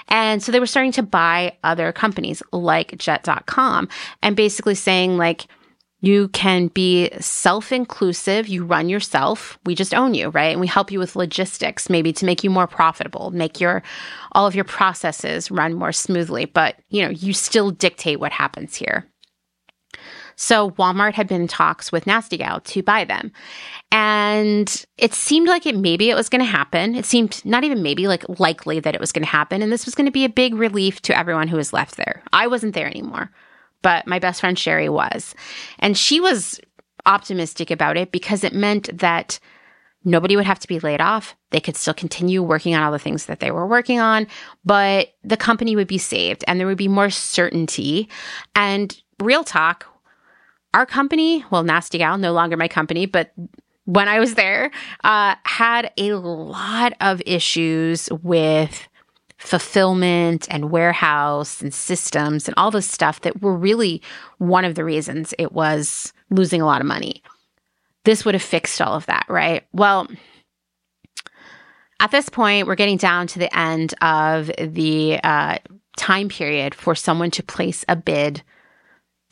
[0.07, 3.89] And so they were starting to buy other companies like jet.com
[4.21, 5.47] and basically saying like,
[5.99, 8.47] you can be self inclusive.
[8.47, 9.59] You run yourself.
[9.65, 10.51] We just own you, right?
[10.51, 13.83] And we help you with logistics, maybe to make you more profitable, make your,
[14.31, 16.45] all of your processes run more smoothly.
[16.45, 19.10] But, you know, you still dictate what happens here.
[20.41, 23.31] So Walmart had been in talks with Nasty Gal to buy them.
[23.91, 26.95] And it seemed like it maybe it was going to happen.
[26.95, 29.61] It seemed not even maybe like likely that it was going to happen.
[29.61, 32.23] And this was going to be a big relief to everyone who was left there.
[32.33, 33.29] I wasn't there anymore,
[33.83, 35.35] but my best friend Sherry was.
[35.77, 36.59] And she was
[37.05, 39.39] optimistic about it because it meant that
[40.03, 41.35] nobody would have to be laid off.
[41.51, 44.25] They could still continue working on all the things that they were working on,
[44.65, 48.09] but the company would be saved and there would be more certainty.
[48.55, 49.85] And real talk,
[50.73, 53.31] our company, well, Nasty Gal, no longer my company, but
[53.85, 54.71] when I was there,
[55.03, 58.87] uh, had a lot of issues with
[59.37, 64.01] fulfillment and warehouse and systems and all this stuff that were really
[64.37, 67.23] one of the reasons it was losing a lot of money.
[68.05, 69.65] This would have fixed all of that, right?
[69.73, 70.07] Well,
[71.99, 75.57] at this point, we're getting down to the end of the uh,
[75.97, 78.43] time period for someone to place a bid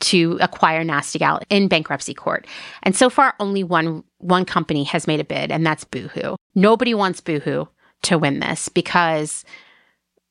[0.00, 2.46] to acquire Nasty Gal in bankruptcy court.
[2.82, 6.36] And so far, only one one company has made a bid, and that's Boohoo.
[6.54, 7.66] Nobody wants Boohoo
[8.02, 9.44] to win this because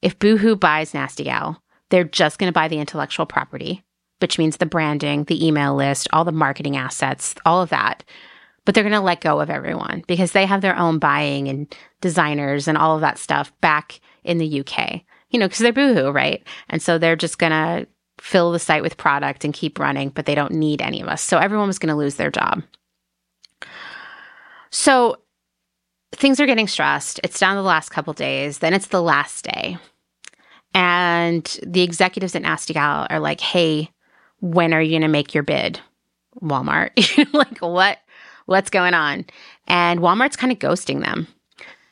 [0.01, 3.83] if Boohoo buys Nasty Gal, they're just going to buy the intellectual property,
[4.19, 8.03] which means the branding, the email list, all the marketing assets, all of that.
[8.65, 11.73] But they're going to let go of everyone because they have their own buying and
[12.01, 15.01] designers and all of that stuff back in the UK.
[15.31, 16.43] You know, because they're Boohoo, right?
[16.69, 17.87] And so they're just going to
[18.19, 21.21] fill the site with product and keep running, but they don't need any of us.
[21.21, 22.63] So everyone was going to lose their job.
[24.71, 25.17] So
[26.11, 27.19] things are getting stressed.
[27.23, 28.59] It's down the last couple days.
[28.59, 29.77] Then it's the last day.
[30.73, 33.89] And the executives at Nasty Gal are like, hey,
[34.39, 35.79] when are you going to make your bid?
[36.41, 36.91] Walmart.
[37.33, 37.97] like, what?
[38.45, 39.25] What's going on?
[39.67, 41.27] And Walmart's kind of ghosting them.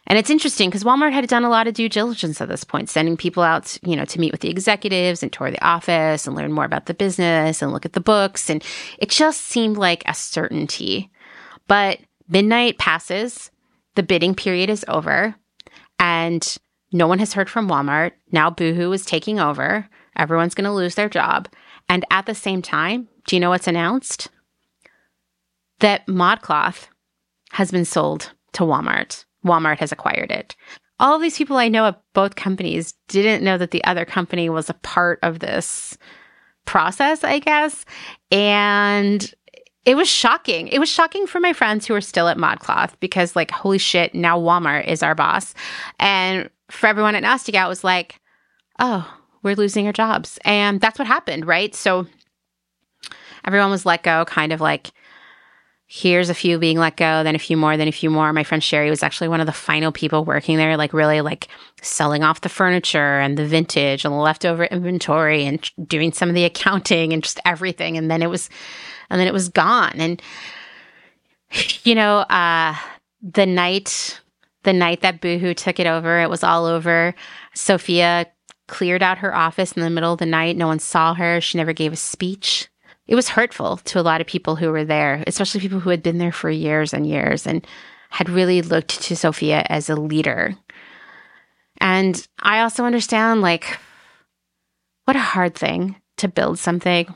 [0.07, 2.89] And it's interesting because Walmart had done a lot of due diligence at this point,
[2.89, 6.35] sending people out, you know, to meet with the executives and tour the office and
[6.35, 8.49] learn more about the business and look at the books.
[8.49, 8.63] And
[8.99, 11.11] it just seemed like a certainty.
[11.67, 13.51] But midnight passes,
[13.95, 15.35] the bidding period is over,
[15.99, 16.57] and
[16.93, 18.13] no one has heard from Walmart.
[18.31, 19.89] Now Boohoo is taking over.
[20.15, 21.49] Everyone's going to lose their job.
[21.89, 24.29] And at the same time, do you know what's announced?
[25.79, 26.87] That ModCloth
[27.51, 29.25] has been sold to Walmart.
[29.45, 30.55] Walmart has acquired it.
[30.99, 34.49] All of these people I know at both companies didn't know that the other company
[34.49, 35.97] was a part of this
[36.65, 37.85] process, I guess.
[38.31, 39.33] And
[39.85, 40.67] it was shocking.
[40.67, 44.13] It was shocking for my friends who are still at ModCloth because, like, holy shit,
[44.13, 45.53] now Walmart is our boss.
[45.99, 48.19] And for everyone at Nasty Gal, was like,
[48.79, 49.09] oh,
[49.43, 50.39] we're losing our jobs.
[50.43, 51.73] And that's what happened, right?
[51.73, 52.05] So
[53.45, 54.91] everyone was let go, kind of like,
[55.89, 58.33] here's a few being let go, then a few more, then a few more.
[58.33, 61.47] My friend Sherry was actually one of the final people working there, like really like
[61.81, 66.35] selling off the furniture and the vintage and the leftover inventory and doing some of
[66.35, 67.97] the accounting and just everything.
[67.97, 68.49] And then it was,
[69.09, 69.93] and then it was gone.
[69.95, 70.21] And,
[71.83, 72.75] you know, uh,
[73.21, 74.19] the night,
[74.63, 77.15] the night that Boohoo took it over, it was all over.
[77.53, 78.27] Sophia
[78.67, 80.57] cleared out her office in the middle of the night.
[80.57, 81.39] No one saw her.
[81.39, 82.67] She never gave a speech
[83.07, 86.03] it was hurtful to a lot of people who were there, especially people who had
[86.03, 87.65] been there for years and years and
[88.09, 90.55] had really looked to Sophia as a leader.
[91.79, 93.77] And I also understand, like,
[95.05, 97.13] what a hard thing to build something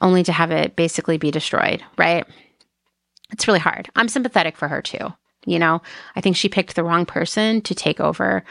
[0.00, 2.26] only to have it basically be destroyed, right?
[3.30, 3.88] It's really hard.
[3.96, 5.12] I'm sympathetic for her too.
[5.44, 5.82] You know,
[6.14, 8.44] I think she picked the wrong person to take over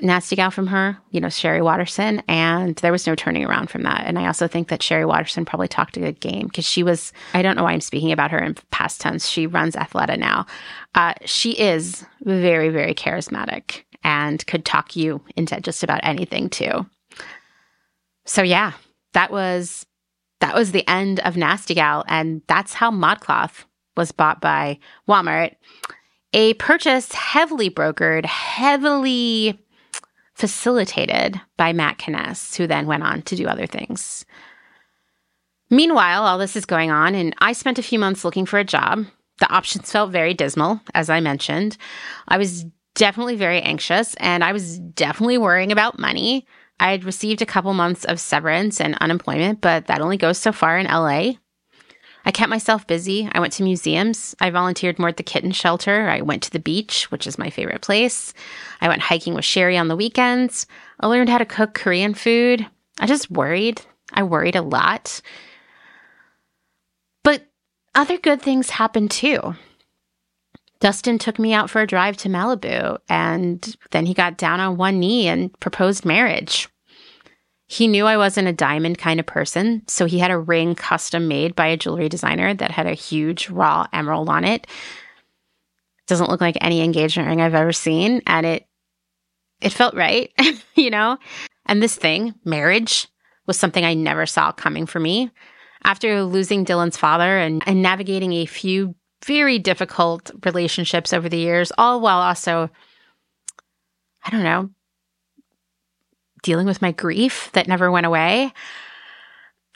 [0.00, 3.82] nasty gal from her, you know, Sheree Waterson, and there was no turning around from
[3.82, 4.04] that.
[4.06, 7.12] And I also think that Sheree Waterson probably talked a good game because she was,
[7.34, 9.28] I don't know why I'm speaking about her in past tense.
[9.28, 10.46] She runs Athleta now.
[10.94, 16.86] Uh, she is very, very charismatic and could talk you into just about anything too.
[18.24, 18.72] So yeah,
[19.14, 19.86] that was
[20.40, 23.64] that was the end of Nasty Gal, and that's how ModCloth
[23.96, 25.56] was bought by Walmart.
[26.32, 29.58] A purchase heavily brokered, heavily
[30.38, 34.24] facilitated by Matt Kaness, who then went on to do other things.
[35.68, 38.64] Meanwhile, all this is going on, and I spent a few months looking for a
[38.64, 39.04] job.
[39.40, 41.76] The options felt very dismal, as I mentioned.
[42.28, 46.46] I was definitely very anxious, and I was definitely worrying about money.
[46.78, 50.52] I had received a couple months of severance and unemployment, but that only goes so
[50.52, 51.32] far in LA.
[52.28, 53.26] I kept myself busy.
[53.32, 54.36] I went to museums.
[54.38, 56.10] I volunteered more at the kitten shelter.
[56.10, 58.34] I went to the beach, which is my favorite place.
[58.82, 60.66] I went hiking with Sherry on the weekends.
[61.00, 62.66] I learned how to cook Korean food.
[63.00, 63.80] I just worried.
[64.12, 65.22] I worried a lot.
[67.22, 67.46] But
[67.94, 69.54] other good things happened too.
[70.80, 74.76] Dustin took me out for a drive to Malibu, and then he got down on
[74.76, 76.68] one knee and proposed marriage.
[77.70, 81.28] He knew I wasn't a diamond kind of person, so he had a ring custom
[81.28, 84.66] made by a jewelry designer that had a huge raw emerald on it.
[86.06, 88.66] Doesn't look like any engagement ring I've ever seen, and it
[89.60, 90.32] it felt right,
[90.76, 91.18] you know?
[91.66, 93.06] And this thing, marriage,
[93.46, 95.30] was something I never saw coming for me.
[95.84, 98.94] After losing Dylan's father and, and navigating a few
[99.26, 102.70] very difficult relationships over the years, all while also,
[104.24, 104.70] I don't know,
[106.42, 108.52] dealing with my grief that never went away.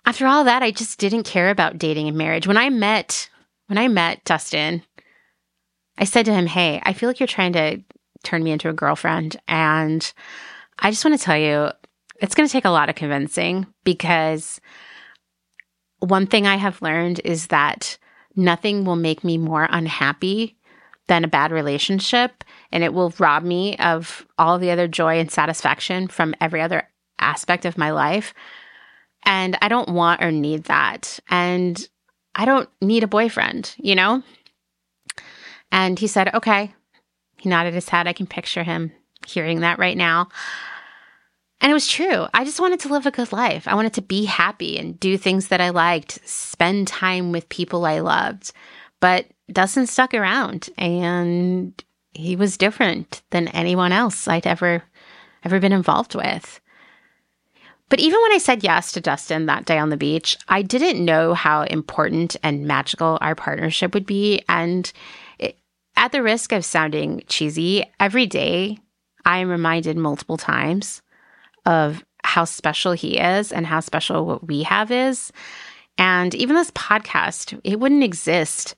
[0.05, 2.47] After all that, I just didn't care about dating and marriage.
[2.47, 3.29] When I met
[3.69, 4.83] when I met Dustin,
[5.97, 7.83] I said to him, "Hey, I feel like you're trying to
[8.23, 10.13] turn me into a girlfriend and
[10.79, 11.71] I just want to tell you
[12.21, 14.61] it's going to take a lot of convincing because
[15.99, 17.99] one thing I have learned is that
[18.37, 20.57] nothing will make me more unhappy
[21.09, 25.31] than a bad relationship and it will rob me of all the other joy and
[25.31, 28.35] satisfaction from every other aspect of my life.
[29.25, 31.21] And I don't want or need that.
[31.29, 31.89] And
[32.35, 34.23] I don't need a boyfriend, you know?
[35.71, 36.75] And he said, okay.
[37.37, 38.07] He nodded his head.
[38.07, 38.93] I can picture him
[39.27, 40.29] hearing that right now.
[41.61, 42.27] And it was true.
[42.35, 43.69] I just wanted to live a good life.
[43.69, 47.85] I wanted to be happy and do things that I liked, spend time with people
[47.85, 48.53] I loved.
[48.99, 51.73] But Dustin stuck around and
[52.15, 54.83] he was different than anyone else I'd ever
[55.45, 56.61] ever been involved with.
[57.89, 61.05] But even when I said yes to Dustin that day on the beach, I didn't
[61.05, 64.43] know how important and magical our partnership would be.
[64.49, 64.91] And
[65.39, 65.59] it,
[65.97, 68.79] at the risk of sounding cheesy, every day
[69.27, 71.03] I am reminded multiple times
[71.67, 75.31] of how special he is and how special what we have is.
[75.99, 78.75] And even this podcast, it wouldn't exist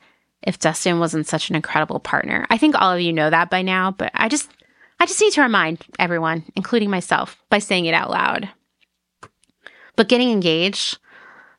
[0.47, 2.47] if Dustin wasn't such an incredible partner.
[2.51, 4.51] I think all of you know that by now, but I just
[5.01, 8.49] I just need to remind everyone, including myself, by saying it out loud.
[9.97, 10.99] But getting engaged,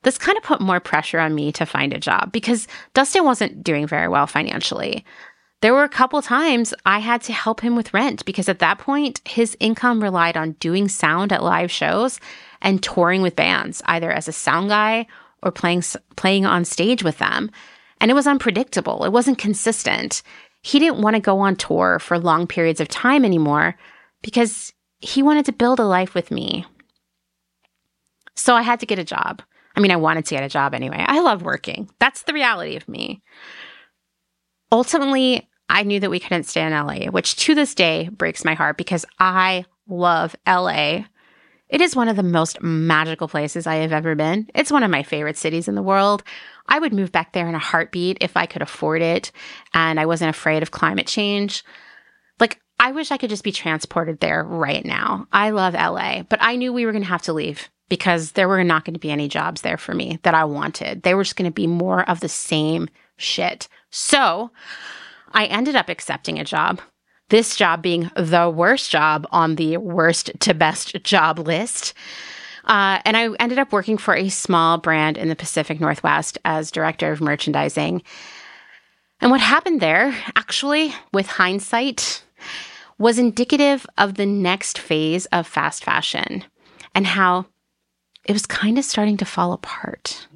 [0.03, 3.63] this kind of put more pressure on me to find a job because Dustin wasn't
[3.63, 5.05] doing very well financially.
[5.61, 8.77] There were a couple times I had to help him with rent because at that
[8.77, 12.19] point, his income relied on doing sound at live shows
[12.61, 15.07] and touring with bands, either as a sound guy
[15.41, 15.83] or playing
[16.15, 17.49] playing on stage with them.
[18.05, 20.21] And it was unpredictable, it wasn't consistent.
[20.61, 23.75] He didn't want to go on tour for long periods of time anymore
[24.21, 26.67] because he wanted to build a life with me.
[28.35, 29.41] So I had to get a job.
[29.75, 31.03] I mean, I wanted to get a job anyway.
[31.03, 31.89] I love working.
[31.97, 33.23] That's the reality of me.
[34.71, 38.53] Ultimately, I knew that we couldn't stay in LA, which to this day breaks my
[38.53, 41.05] heart because I love LA.
[41.67, 44.49] It is one of the most magical places I have ever been.
[44.53, 46.23] It's one of my favorite cities in the world.
[46.67, 49.31] I would move back there in a heartbeat if I could afford it
[49.73, 51.63] and I wasn't afraid of climate change.
[52.39, 55.27] Like, I wish I could just be transported there right now.
[55.31, 58.47] I love LA, but I knew we were going to have to leave because there
[58.47, 61.03] were not going to be any jobs there for me that I wanted.
[61.03, 63.67] They were just going to be more of the same shit.
[63.89, 64.51] So
[65.31, 66.81] I ended up accepting a job.
[67.29, 71.93] This job being the worst job on the worst to best job list.
[72.65, 76.71] Uh, and I ended up working for a small brand in the Pacific Northwest as
[76.71, 78.01] director of merchandising.
[79.21, 82.23] And what happened there, actually, with hindsight,
[82.97, 86.43] was indicative of the next phase of fast fashion
[86.93, 87.45] and how
[88.25, 90.27] it was kind of starting to fall apart.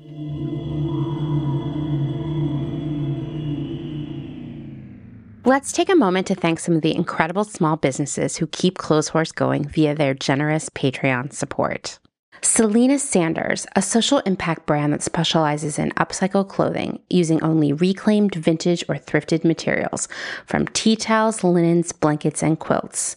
[5.45, 9.33] Let's take a moment to thank some of the incredible small businesses who keep Clotheshorse
[9.33, 11.97] going via their generous Patreon support.
[12.41, 18.83] Selena Sanders, a social impact brand that specializes in upcycle clothing using only reclaimed vintage
[18.89, 20.09] or thrifted materials
[20.45, 23.15] from tea towels, linens, blankets, and quilts.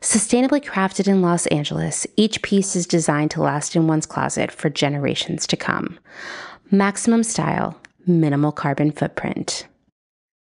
[0.00, 4.70] Sustainably crafted in Los Angeles, each piece is designed to last in one's closet for
[4.70, 5.98] generations to come.
[6.70, 9.66] Maximum style, minimal carbon footprint.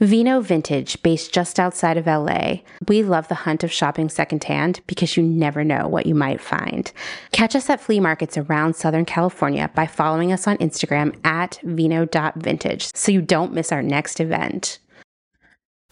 [0.00, 2.60] Vino Vintage, based just outside of LA.
[2.88, 6.90] We love the hunt of shopping secondhand because you never know what you might find.
[7.32, 12.94] Catch us at flea markets around Southern California by following us on Instagram at vino.vintage
[12.94, 14.78] so you don't miss our next event.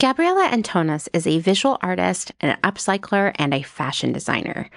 [0.01, 4.71] Gabriella Antonis is a visual artist, an upcycler, and a fashion designer.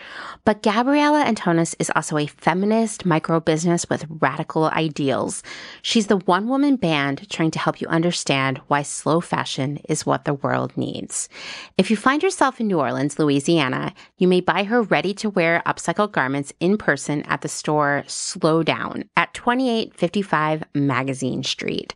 [0.46, 5.44] But Gabriella Antonis is also a feminist micro business with radical ideals.
[5.84, 10.26] She's the one woman band trying to help you understand why slow fashion is what
[10.26, 11.30] the world needs.
[11.78, 15.62] If you find yourself in New Orleans, Louisiana, you may buy her ready to wear
[15.68, 21.94] upcycled garments in person at the store Slow Down at 2855 Magazine Street.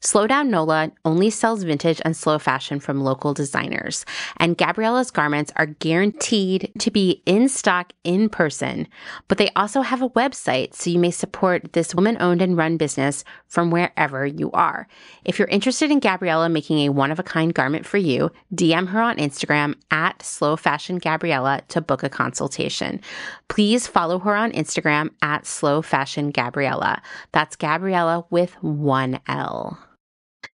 [0.00, 4.04] Slowdown Nola only sells vintage and slow fashion from local designers,
[4.36, 8.86] and Gabriella's garments are guaranteed to be in stock in person.
[9.26, 12.76] But they also have a website, so you may support this woman owned and run
[12.76, 14.86] business from wherever you are.
[15.24, 18.88] If you're interested in Gabriella making a one of a kind garment for you, DM
[18.88, 23.00] her on Instagram at Slow Fashion Gabriella to book a consultation.
[23.48, 27.02] Please follow her on Instagram at Slow Fashion Gabriella.
[27.32, 29.78] That's Gabriella with one L.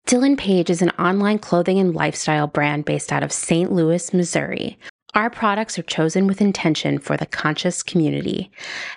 [0.07, 3.71] Dylan Page is an online clothing and lifestyle brand based out of St.
[3.71, 4.77] Louis, Missouri.
[5.15, 8.51] Our products are chosen with intention for the conscious community.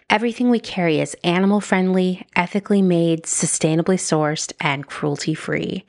[0.09, 5.85] Everything we carry is animal friendly, ethically made, sustainably sourced, and cruelty free.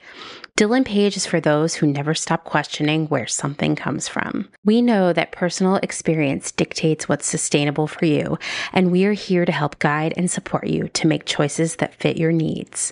[0.57, 4.49] Dylan Page is for those who never stop questioning where something comes from.
[4.65, 8.37] We know that personal experience dictates what's sustainable for you,
[8.73, 12.17] and we are here to help guide and support you to make choices that fit
[12.17, 12.91] your needs.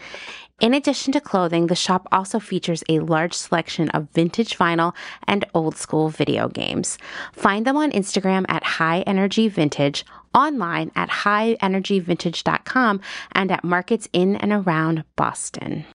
[0.61, 4.93] In addition to clothing, the shop also features a large selection of vintage vinyl
[5.27, 6.99] and old school video games.
[7.33, 14.35] Find them on Instagram at High Energy Vintage, online at highenergyvintage.com, and at markets in
[14.35, 15.85] and around Boston.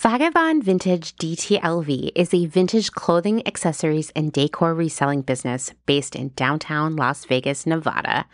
[0.00, 6.94] Vagabond Vintage DTLV is a vintage clothing, accessories, and decor reselling business based in downtown
[6.94, 8.24] Las Vegas, Nevada.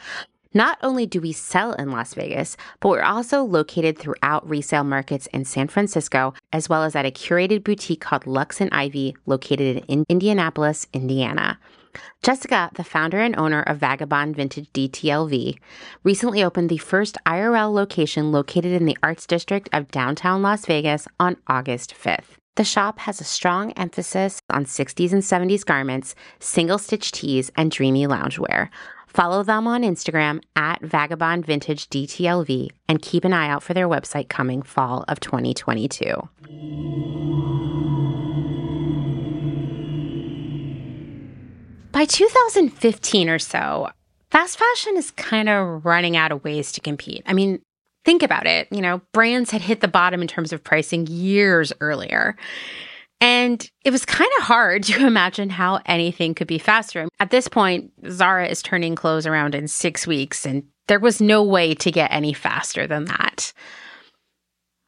[0.57, 5.27] Not only do we sell in Las Vegas, but we're also located throughout resale markets
[5.33, 9.85] in San Francisco, as well as at a curated boutique called Lux and Ivy, located
[9.89, 11.59] in Indianapolis, Indiana.
[12.23, 15.59] Jessica, the founder and owner of Vagabond Vintage DTLV,
[16.05, 21.09] recently opened the first IRL location located in the Arts District of downtown Las Vegas
[21.19, 22.39] on August 5th.
[22.57, 27.73] The shop has a strong emphasis on 60s and 70s garments, single stitch tees, and
[27.73, 28.69] dreamy loungewear.
[29.15, 33.89] Follow them on Instagram at Vagabond Vintage DTLV and keep an eye out for their
[33.89, 36.05] website coming fall of 2022.
[41.93, 43.89] By 2015 or so,
[44.33, 47.23] fast fashion is kind of running out of ways to compete.
[47.25, 47.63] I mean,
[48.05, 48.67] think about it.
[48.73, 52.35] You know, brands had hit the bottom in terms of pricing years earlier.
[53.21, 57.09] And it was kind of hard to imagine how anything could be faster.
[57.21, 61.43] At this point, Zara is turning clothes around in six weeks, and there was no
[61.43, 63.53] way to get any faster than that.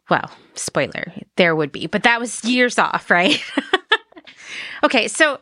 [0.09, 3.43] Well, spoiler, there would be, but that was years off, right?
[4.85, 5.41] okay, so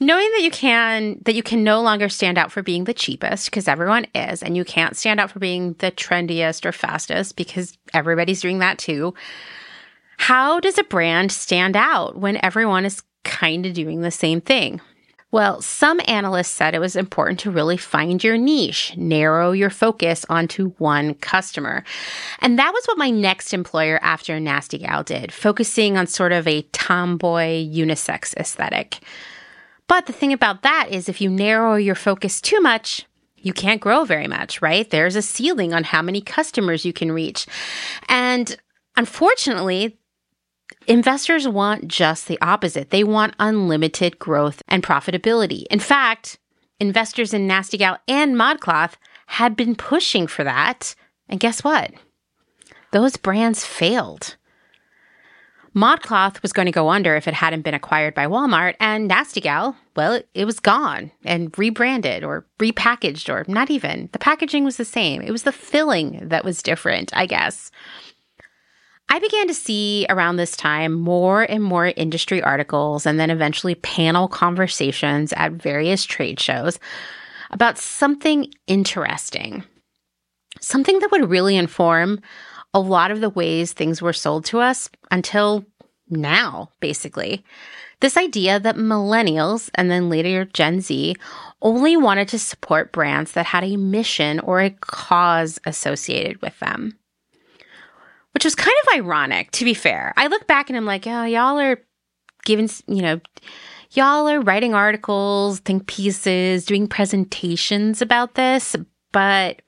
[0.00, 3.46] knowing that you can that you can no longer stand out for being the cheapest
[3.46, 7.76] because everyone is and you can't stand out for being the trendiest or fastest because
[7.92, 9.14] everybody's doing that too
[10.16, 14.80] how does a brand stand out when everyone is kind of doing the same thing?
[15.34, 20.24] Well, some analysts said it was important to really find your niche, narrow your focus
[20.28, 21.82] onto one customer.
[22.38, 26.46] And that was what my next employer after Nasty Gal did, focusing on sort of
[26.46, 29.00] a tomboy unisex aesthetic.
[29.88, 33.04] But the thing about that is if you narrow your focus too much,
[33.36, 34.88] you can't grow very much, right?
[34.88, 37.46] There's a ceiling on how many customers you can reach.
[38.08, 38.56] And
[38.96, 39.98] unfortunately,
[40.86, 42.90] Investors want just the opposite.
[42.90, 45.64] They want unlimited growth and profitability.
[45.70, 46.38] In fact,
[46.78, 48.94] investors in Nasty Gal and ModCloth
[49.26, 50.94] had been pushing for that.
[51.28, 51.92] And guess what?
[52.92, 54.36] Those brands failed.
[55.74, 59.40] ModCloth was going to go under if it hadn't been acquired by Walmart, and Nasty
[59.40, 64.08] Gal, well, it, was gone and rebranded or repackaged, or not even.
[64.12, 65.20] The packaging was the same.
[65.20, 67.72] It was the filling that was different, I guess.
[69.08, 73.74] I began to see around this time more and more industry articles and then eventually
[73.76, 76.78] panel conversations at various trade shows
[77.50, 79.62] about something interesting,
[80.60, 82.20] something that would really inform
[82.72, 85.64] a lot of the ways things were sold to us until
[86.08, 87.44] now, basically.
[88.00, 91.14] This idea that millennials and then later Gen Z
[91.62, 96.98] only wanted to support brands that had a mission or a cause associated with them
[98.34, 100.12] which was kind of ironic, to be fair.
[100.16, 101.80] I look back and I'm like, oh, y'all are
[102.44, 103.20] giving, you know,
[103.92, 108.76] y'all are writing articles, think pieces, doing presentations about this,
[109.12, 109.62] but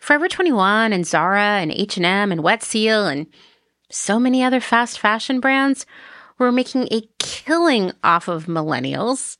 [0.00, 3.26] Forever 21 and Zara and H&M and Wet Seal and
[3.90, 5.84] so many other fast fashion brands
[6.38, 9.36] were making a killing off of millennials.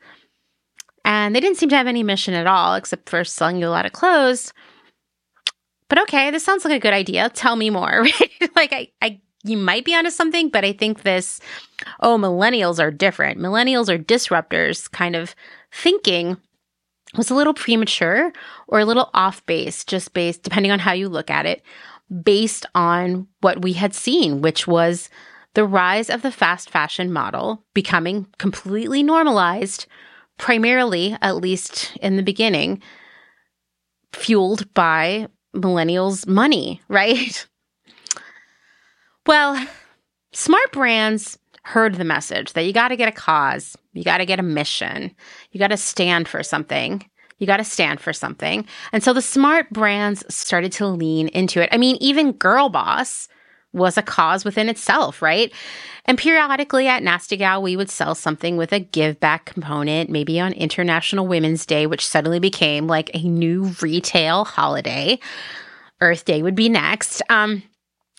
[1.03, 3.71] And they didn't seem to have any mission at all except for selling you a
[3.71, 4.53] lot of clothes.
[5.91, 7.29] But okay, this sounds like a good idea.
[7.29, 8.07] Tell me more.
[8.57, 11.41] like I, I you might be onto something, but I think this,
[12.01, 13.39] oh, millennials are different.
[13.39, 15.35] Millennials are disruptors kind of
[15.73, 16.39] thinking
[17.17, 18.33] was a little premature
[18.69, 21.63] or a little off base, just based, depending on how you look at it,
[22.23, 25.11] based on what we had seen, which was
[25.55, 29.87] the rise of the fast fashion model becoming completely normalized,
[30.39, 32.81] primarily, at least in the beginning,
[34.13, 37.47] fueled by millennials' money, right?
[39.27, 39.67] Well,
[40.33, 44.27] smart brands heard the message that you got to get a cause, you got to
[44.27, 45.15] get a mission,
[45.53, 47.05] you got to stand for something.
[47.39, 48.67] You got to stand for something.
[48.93, 51.71] And so the smart brands started to lean into it.
[51.73, 53.29] I mean, even Girl Boss
[53.73, 55.53] was a cause within itself, right?
[56.05, 60.41] And periodically at Nasty Gal, we would sell something with a give back component, maybe
[60.41, 65.19] on International Women's Day, which suddenly became like a new retail holiday.
[66.01, 67.23] Earth Day would be next.
[67.29, 67.63] Um,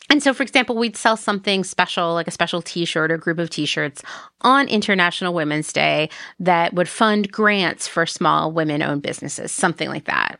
[0.09, 3.39] and so, for example, we'd sell something special, like a special t shirt or group
[3.39, 4.03] of t shirts
[4.41, 10.05] on International Women's Day that would fund grants for small women owned businesses, something like
[10.05, 10.39] that.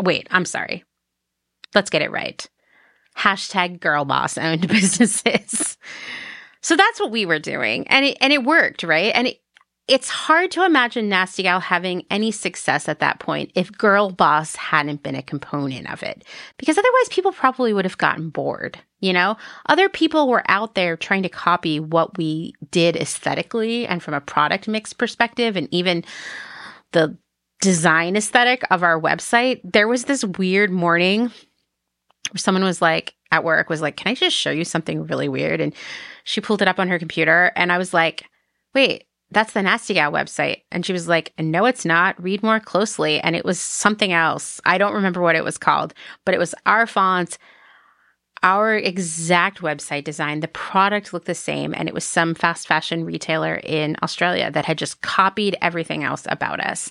[0.00, 0.84] Wait, I'm sorry.
[1.74, 2.48] Let's get it right.
[3.16, 5.76] Hashtag girl boss owned businesses.
[6.60, 7.86] so that's what we were doing.
[7.88, 9.12] And it, and it worked, right?
[9.14, 9.42] And it,
[9.88, 14.54] it's hard to imagine Nasty Gal having any success at that point if Girl Boss
[14.54, 16.24] hadn't been a component of it.
[16.56, 18.78] Because otherwise, people probably would have gotten bored.
[19.00, 19.36] You know,
[19.66, 24.20] other people were out there trying to copy what we did aesthetically and from a
[24.20, 26.04] product mix perspective, and even
[26.92, 27.18] the
[27.60, 29.60] design aesthetic of our website.
[29.64, 31.32] There was this weird morning
[32.36, 35.60] someone was like, at work, was like, Can I just show you something really weird?
[35.60, 35.74] And
[36.24, 38.24] she pulled it up on her computer, and I was like,
[38.74, 40.62] Wait, that's the Nasty Gal website.
[40.70, 42.22] And she was like, no, it's not.
[42.22, 43.20] Read more closely.
[43.20, 44.60] And it was something else.
[44.64, 47.38] I don't remember what it was called, but it was our font,
[48.42, 50.40] our exact website design.
[50.40, 51.74] The product looked the same.
[51.74, 56.26] And it was some fast fashion retailer in Australia that had just copied everything else
[56.28, 56.90] about us.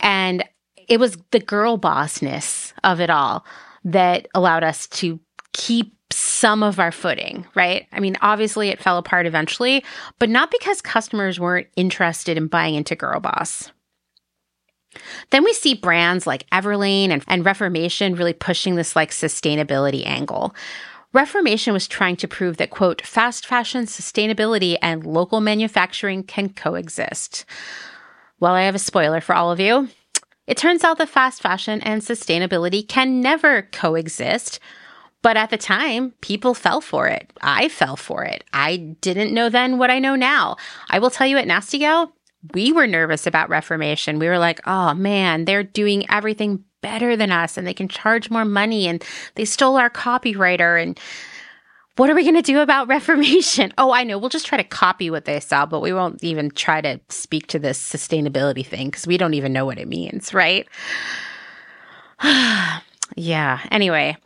[0.00, 0.44] And
[0.88, 3.44] it was the girl bossness of it all
[3.84, 5.20] that allowed us to
[5.52, 7.86] keep some of our footing, right?
[7.92, 9.84] I mean, obviously it fell apart eventually,
[10.18, 13.70] but not because customers weren't interested in buying into Girl Boss.
[15.30, 20.54] Then we see brands like Everlane and, and Reformation really pushing this like sustainability angle.
[21.12, 27.44] Reformation was trying to prove that, quote, fast fashion, sustainability, and local manufacturing can coexist.
[28.40, 29.88] Well, I have a spoiler for all of you.
[30.48, 34.58] It turns out that fast fashion and sustainability can never coexist
[35.22, 37.32] but at the time, people fell for it.
[37.42, 38.44] I fell for it.
[38.52, 40.56] I didn't know then what I know now.
[40.90, 42.12] I will tell you at Nasty Gal,
[42.54, 44.20] we were nervous about Reformation.
[44.20, 48.30] We were like, oh man, they're doing everything better than us and they can charge
[48.30, 50.98] more money and they stole our copywriter and
[51.98, 53.72] what are we going to do about Reformation?
[53.78, 54.18] Oh, I know.
[54.18, 57.46] We'll just try to copy what they sell, but we won't even try to speak
[57.48, 60.66] to this sustainability thing because we don't even know what it means, right?
[63.16, 63.60] yeah.
[63.70, 64.16] Anyway,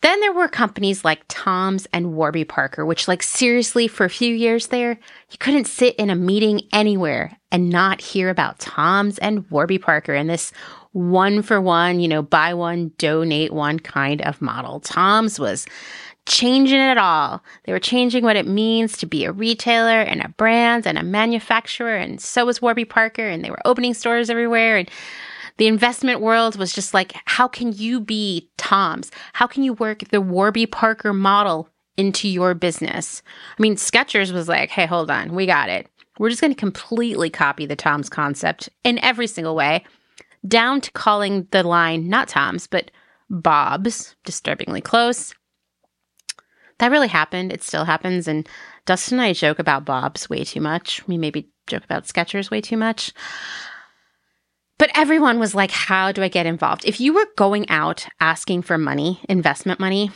[0.00, 4.32] then there were companies like Tom's and Warby Parker, which, like, seriously, for a few
[4.34, 4.98] years there,
[5.30, 10.14] you couldn't sit in a meeting anywhere and not hear about Tom's and Warby Parker
[10.14, 10.52] and this
[10.92, 14.80] one for one, you know, buy one, donate one kind of model.
[14.80, 15.66] Tom's was
[16.28, 17.42] changing it all.
[17.64, 21.02] They were changing what it means to be a retailer and a brand and a
[21.02, 21.96] manufacturer.
[21.96, 23.28] And so was Warby Parker.
[23.28, 24.76] And they were opening stores everywhere.
[24.76, 24.90] And
[25.56, 29.10] the investment world was just like, how can you be Tom's?
[29.32, 33.22] How can you work the Warby Parker model into your business?
[33.58, 35.88] I mean, Skechers was like, hey, hold on, we got it.
[36.18, 39.84] We're just going to completely copy the Tom's concept in every single way,
[40.46, 42.90] down to calling the line not Tom's, but
[43.30, 45.34] Bob's, disturbingly close.
[46.78, 47.52] That really happened.
[47.52, 48.28] It still happens.
[48.28, 48.48] And
[48.86, 51.06] Dustin and I joke about Bob's way too much.
[51.06, 53.12] We maybe joke about Skechers way too much.
[54.78, 56.84] But everyone was like, how do I get involved?
[56.84, 60.12] If you were going out asking for money, investment money,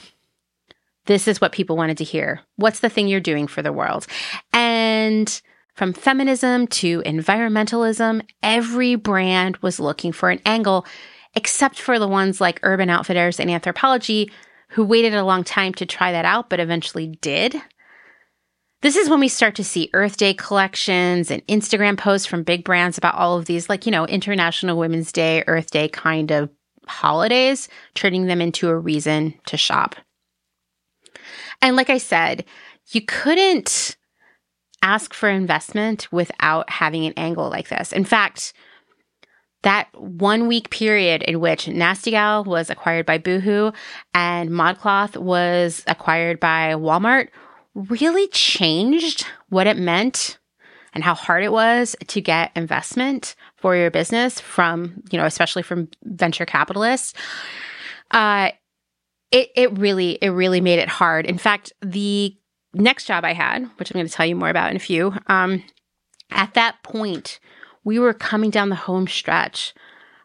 [1.07, 2.41] this is what people wanted to hear.
[2.57, 4.07] What's the thing you're doing for the world?
[4.53, 5.43] And
[5.75, 10.87] from feminism to environmentalism, every brand was looking for an angle,
[11.35, 14.31] except for the ones like Urban Outfitters and Anthropologie,
[14.73, 17.61] who waited a long time to try that out, but eventually did.
[18.81, 22.65] This is when we start to see Earth Day collections and Instagram posts from big
[22.65, 26.51] brands about all of these, like, you know, International Women's Day, Earth Day kind of
[26.87, 29.95] holidays, turning them into a reason to shop.
[31.61, 32.45] And like I said,
[32.89, 33.97] you couldn't
[34.83, 37.93] ask for investment without having an angle like this.
[37.93, 38.53] In fact,
[39.63, 43.73] that one week period in which Nasty Gal was acquired by Boohoo
[44.13, 47.29] and ModCloth was acquired by Walmart
[47.75, 50.39] really changed what it meant
[50.95, 55.63] and how hard it was to get investment for your business from, you know, especially
[55.63, 57.15] from venture capitalists,
[58.11, 58.51] uh,
[59.31, 61.25] it, it really, it really made it hard.
[61.25, 62.37] In fact, the
[62.75, 65.15] next job I had, which I'm going to tell you more about in a few,
[65.29, 65.63] um,
[66.31, 67.41] at that point,
[67.85, 69.75] we were coming down the home stretch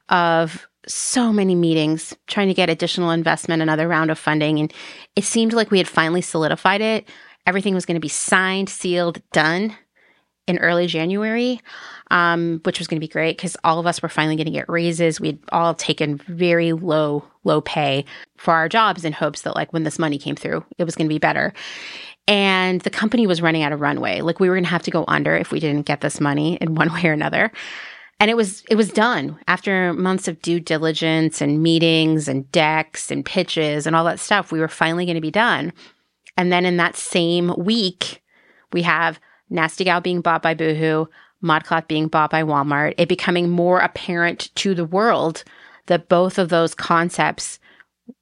[0.10, 4.60] of so many meetings trying to get additional investment, another round of funding.
[4.60, 4.74] And
[5.16, 7.08] it seemed like we had finally solidified it.
[7.45, 9.76] Everything was going to be signed, sealed, done
[10.47, 11.60] in early January,
[12.10, 14.51] um, which was going to be great because all of us were finally going to
[14.51, 15.20] get raises.
[15.20, 18.05] We'd all taken very low, low pay
[18.38, 21.08] for our jobs in hopes that, like, when this money came through, it was going
[21.08, 21.53] to be better.
[22.28, 24.21] And the company was running out of runway.
[24.21, 26.57] Like, we were going to have to go under if we didn't get this money
[26.57, 27.51] in one way or another.
[28.19, 33.11] And it was it was done after months of due diligence and meetings and decks
[33.11, 34.51] and pitches and all that stuff.
[34.51, 35.71] We were finally going to be done.
[36.36, 38.23] And then in that same week,
[38.73, 39.19] we have
[39.49, 41.05] Nasty Gal being bought by Boohoo,
[41.43, 45.43] ModCloth being bought by Walmart, it becoming more apparent to the world
[45.86, 47.59] that both of those concepts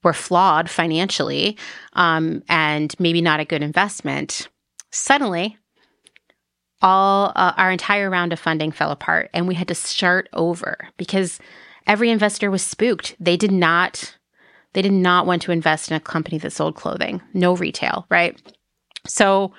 [0.04, 1.58] were flawed financially
[1.94, 4.48] um, and maybe not a good investment.
[4.92, 5.58] Suddenly,
[6.82, 10.88] all uh, our entire round of funding fell apart and we had to start over
[10.98, 11.40] because
[11.88, 13.16] every investor was spooked.
[13.20, 14.18] They did not
[14.74, 18.38] they did not want to invest in a company that sold clothing, no retail, right?
[19.08, 19.54] So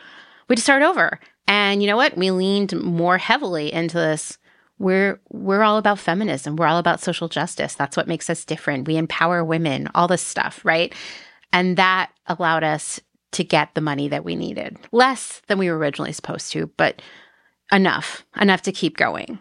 [0.47, 1.19] we had to start over.
[1.49, 2.19] And you know what?
[2.19, 4.37] We leaned more heavily into this.
[4.79, 6.57] We're we're all about feminism.
[6.57, 7.75] We're all about social justice.
[7.75, 8.87] That's what makes us different.
[8.87, 10.95] We empower women, all this stuff, right?
[11.53, 13.01] And that allowed us
[13.33, 14.79] to get the money that we needed.
[14.93, 17.01] Less than we were originally supposed to, but
[17.73, 19.39] enough, enough to keep going.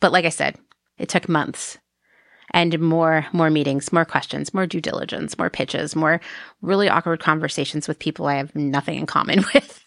[0.00, 0.56] But like I said,
[0.98, 1.78] it took months
[2.52, 6.20] and more more meetings, more questions, more due diligence, more pitches, more
[6.60, 9.84] really awkward conversations with people I have nothing in common with.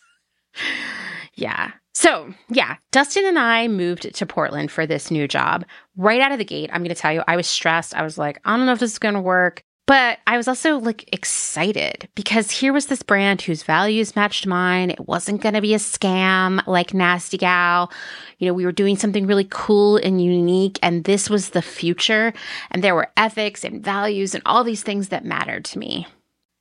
[1.36, 1.71] yeah.
[1.95, 5.63] So, yeah, Dustin and I moved to Portland for this new job.
[5.95, 7.95] Right out of the gate, I'm going to tell you, I was stressed.
[7.95, 9.63] I was like, I don't know if this is going to work.
[9.87, 14.89] But I was also like excited because here was this brand whose values matched mine.
[14.89, 17.91] It wasn't going to be a scam like Nasty Gal.
[18.39, 22.33] You know, we were doing something really cool and unique, and this was the future.
[22.71, 26.07] And there were ethics and values and all these things that mattered to me.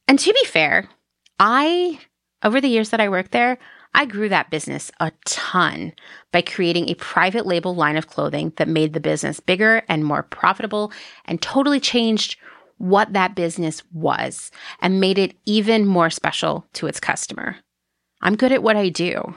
[0.06, 0.90] And to be fair,
[1.40, 1.98] I,
[2.42, 3.58] over the years that I worked there,
[3.94, 5.92] I grew that business a ton
[6.32, 10.24] by creating a private label line of clothing that made the business bigger and more
[10.24, 10.92] profitable
[11.26, 12.36] and totally changed
[12.78, 17.56] what that business was and made it even more special to its customer.
[18.20, 19.34] I'm good at what I do.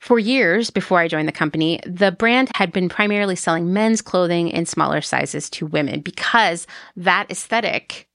[0.00, 4.48] For years before I joined the company, the brand had been primarily selling men's clothing
[4.48, 8.08] in smaller sizes to women because that aesthetic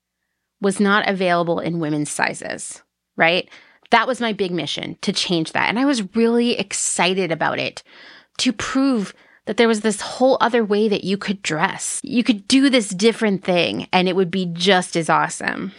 [0.60, 2.84] was not available in women's sizes,
[3.16, 3.50] right?
[3.92, 5.70] That was my big mission to change that.
[5.70, 7.84] And I was really excited about it
[8.40, 9.14] to prove
[9.46, 12.02] that there was this whole other way that you could dress.
[12.04, 15.72] You could do this different thing and it would be just as awesome.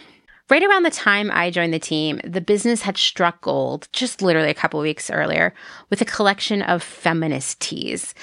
[0.49, 4.49] Right around the time I joined the team, the business had struck gold just literally
[4.49, 5.53] a couple weeks earlier
[5.91, 8.15] with a collection of feminist tees.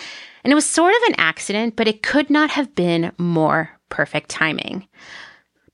[0.43, 4.28] And it was sort of an accident, but it could not have been more perfect
[4.28, 4.89] timing.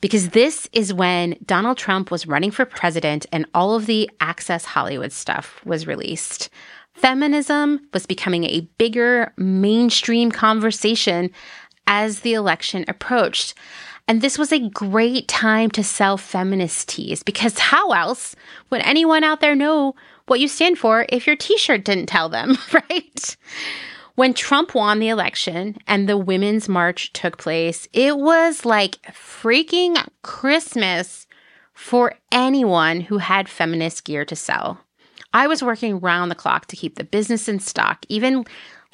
[0.03, 4.67] Because this is when Donald Trump was running for president and all of the Access
[4.67, 6.51] Hollywood stuff was released
[6.95, 11.31] feminism was becoming a bigger mainstream conversation
[11.87, 13.55] as the election approached.
[14.09, 18.35] And this was a great time to sell feminist tees because how else
[18.71, 19.95] would anyone out there know
[20.27, 23.37] what you stand for if your t shirt didn't tell them, right?
[24.15, 29.97] When Trump won the election and the Women's March took place, it was like freaking
[30.23, 31.27] Christmas
[31.73, 34.79] for anyone who had feminist gear to sell.
[35.33, 38.45] I was working round the clock to keep the business in stock, even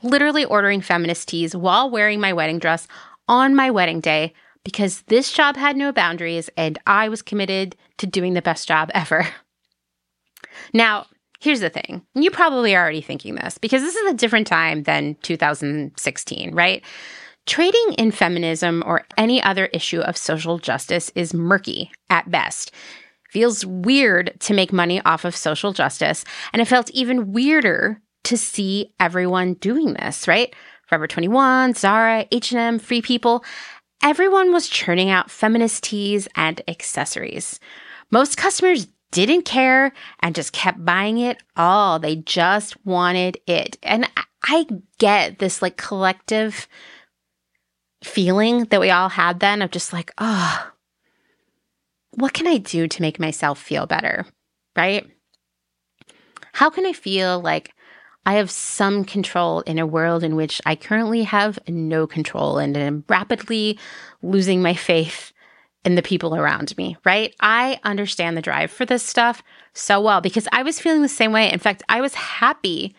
[0.03, 2.87] literally ordering feminist tees while wearing my wedding dress
[3.27, 8.07] on my wedding day because this job had no boundaries and I was committed to
[8.07, 9.27] doing the best job ever.
[10.73, 11.07] Now,
[11.39, 12.03] here's the thing.
[12.15, 16.85] You probably are already thinking this because this is a different time than 2016, right?
[17.47, 22.73] Trading in feminism or any other issue of social justice is murky at best
[23.31, 26.25] feels weird to make money off of social justice.
[26.53, 30.55] And it felt even weirder to see everyone doing this, right?
[30.87, 33.45] Forever 21, Zara, H&M, Free People,
[34.03, 37.61] everyone was churning out feminist tees and accessories.
[38.11, 41.99] Most customers didn't care and just kept buying it all.
[41.99, 43.79] They just wanted it.
[43.83, 44.09] And
[44.43, 44.67] I
[44.99, 46.69] get this like collective
[48.03, 50.71] feeling that we all had then of just like, oh,
[52.13, 54.27] what can I do to make myself feel better?
[54.77, 55.07] Right?
[56.53, 57.73] How can I feel like
[58.27, 62.77] I have some control in a world in which I currently have no control and
[62.77, 63.79] am rapidly
[64.23, 65.33] losing my faith
[65.85, 67.35] in the people around me, right?
[67.41, 71.33] I understand the drive for this stuff so well because I was feeling the same
[71.33, 71.51] way.
[71.53, 72.95] In fact, I was happy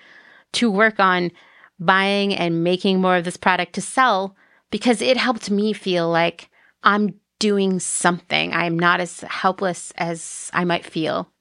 [0.54, 1.32] to work on
[1.80, 4.36] buying and making more of this product to sell
[4.72, 6.50] because it helped me feel like
[6.84, 8.54] I'm doing something.
[8.54, 11.32] I'm not as helpless as I might feel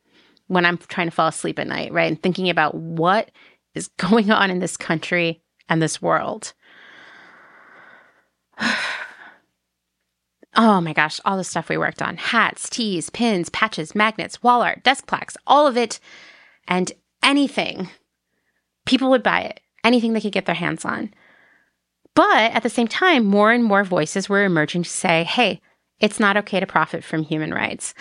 [0.47, 2.09] when I'm trying to fall asleep at night, right?
[2.09, 3.31] And thinking about what
[3.75, 6.55] is going on in this country and this world.
[10.59, 14.61] oh my gosh, all the stuff we worked on hats, tees, pins, patches, magnets, wall
[14.61, 16.01] art, desk plaques, all of it,
[16.67, 16.93] and
[17.23, 17.89] anything.
[18.85, 21.15] People would buy it, anything they could get their hands on.
[22.15, 25.61] But at the same time, more and more voices were emerging to say, hey,
[26.01, 27.95] it's not okay to profit from human rights.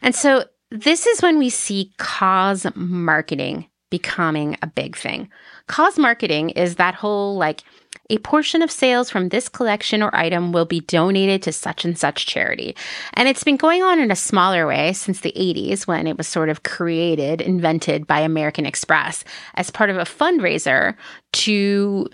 [0.00, 5.28] And so this is when we see cause marketing becoming a big thing.
[5.66, 7.62] Cause marketing is that whole like,
[8.10, 11.98] a portion of sales from this collection or item will be donated to such and
[11.98, 12.76] such charity.
[13.14, 16.26] And it's been going on in a smaller way since the 80s when it was
[16.26, 19.24] sort of created, invented by American Express
[19.54, 20.94] as part of a fundraiser
[21.32, 22.08] to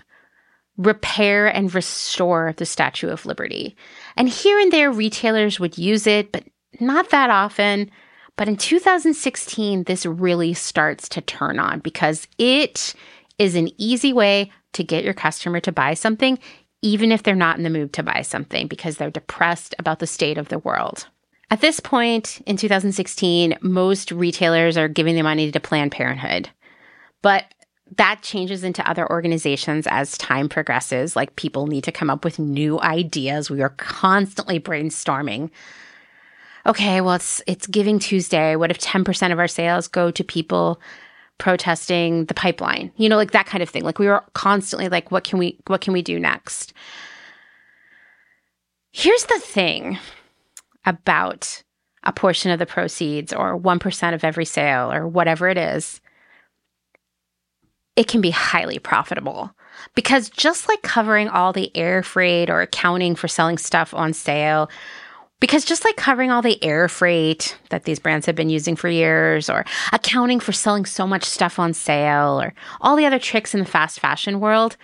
[0.77, 3.75] repair and restore the Statue of Liberty.
[4.15, 6.45] And here and there, retailers would use it, but
[6.79, 7.91] not that often.
[8.37, 12.95] But in 2016, this really starts to turn on because it
[13.37, 16.39] is an easy way to get your customer to buy something,
[16.81, 20.07] even if they're not in the mood to buy something because they're depressed about the
[20.07, 21.07] state of the world.
[21.49, 26.49] At this point in 2016, most retailers are giving the money to Planned Parenthood.
[27.21, 27.45] But
[27.97, 31.15] that changes into other organizations as time progresses.
[31.15, 33.49] Like people need to come up with new ideas.
[33.49, 35.49] We are constantly brainstorming.
[36.65, 38.55] Okay, well it's it's Giving Tuesday.
[38.55, 40.79] What if 10% of our sales go to people
[41.41, 42.91] protesting the pipeline?
[42.95, 43.83] You know, like that kind of thing.
[43.83, 46.73] Like we were constantly like what can we what can we do next?
[48.91, 49.97] Here's the thing
[50.85, 51.63] about
[52.03, 56.01] a portion of the proceeds or 1% of every sale or whatever it is
[57.95, 59.51] it can be highly profitable.
[59.95, 64.69] Because just like covering all the air freight or accounting for selling stuff on sale,
[65.41, 68.87] because just like covering all the air freight that these brands have been using for
[68.87, 73.53] years, or accounting for selling so much stuff on sale, or all the other tricks
[73.53, 74.77] in the fast fashion world,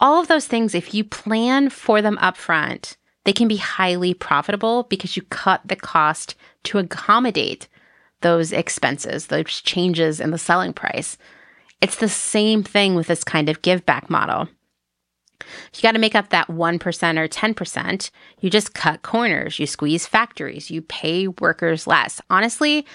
[0.00, 4.82] all of those things, if you plan for them upfront, they can be highly profitable
[4.90, 6.34] because you cut the cost
[6.64, 7.68] to accommodate
[8.20, 11.16] those expenses, those changes in the selling price.
[11.80, 14.48] It's the same thing with this kind of give back model.
[15.74, 18.10] You got to make up that 1% or 10%.
[18.40, 22.20] You just cut corners, you squeeze factories, you pay workers less.
[22.30, 22.86] Honestly,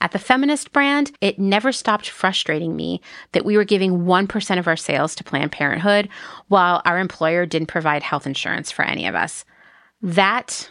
[0.00, 3.00] at the feminist brand, it never stopped frustrating me
[3.32, 6.08] that we were giving 1% of our sales to Planned Parenthood
[6.46, 9.44] while our employer didn't provide health insurance for any of us.
[10.00, 10.70] That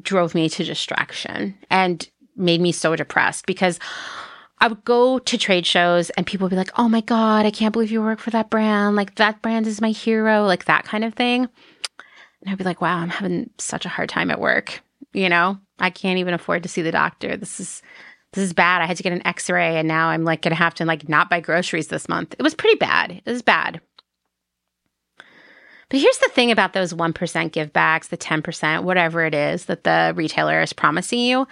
[0.00, 3.78] drove me to distraction and made me so depressed because
[4.60, 7.50] I would go to trade shows and people would be like, oh my God, I
[7.50, 8.94] can't believe you work for that brand.
[8.96, 11.48] Like, that brand is my hero, like that kind of thing.
[12.42, 14.82] And I'd be like, wow, I'm having such a hard time at work.
[15.12, 17.36] You know, I can't even afford to see the doctor.
[17.36, 17.82] This is.
[18.32, 18.80] This is bad.
[18.80, 21.08] I had to get an x-ray and now I'm like going to have to like
[21.08, 22.36] not buy groceries this month.
[22.38, 23.10] It was pretty bad.
[23.26, 23.80] It was bad.
[25.88, 29.82] But here's the thing about those 1% give backs, the 10%, whatever it is that
[29.82, 31.48] the retailer is promising you.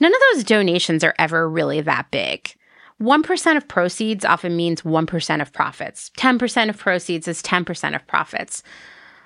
[0.00, 2.54] None of those donations are ever really that big.
[3.00, 6.10] 1% of proceeds often means 1% of profits.
[6.18, 8.62] 10% of proceeds is 10% of profits.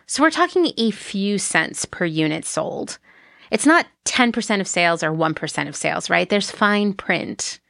[0.07, 2.99] So we're talking a few cents per unit sold.
[3.51, 6.29] It's not 10% of sales or 1% of sales, right?
[6.29, 7.61] There's fine print.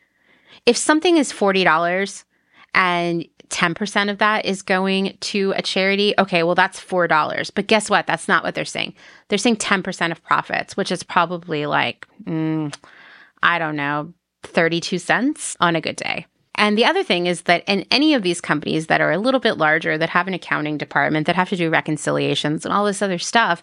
[0.66, 2.24] If something is $40
[2.74, 7.50] and 10% of that is going to a charity, okay, well, that's $4.
[7.54, 8.06] But guess what?
[8.06, 8.94] That's not what they're saying.
[9.28, 12.74] They're saying 10% of profits, which is probably like, mm,
[13.42, 14.12] I don't know,
[14.44, 16.26] 32 cents on a good day.
[16.54, 19.40] And the other thing is that in any of these companies that are a little
[19.40, 23.02] bit larger, that have an accounting department, that have to do reconciliations and all this
[23.02, 23.62] other stuff,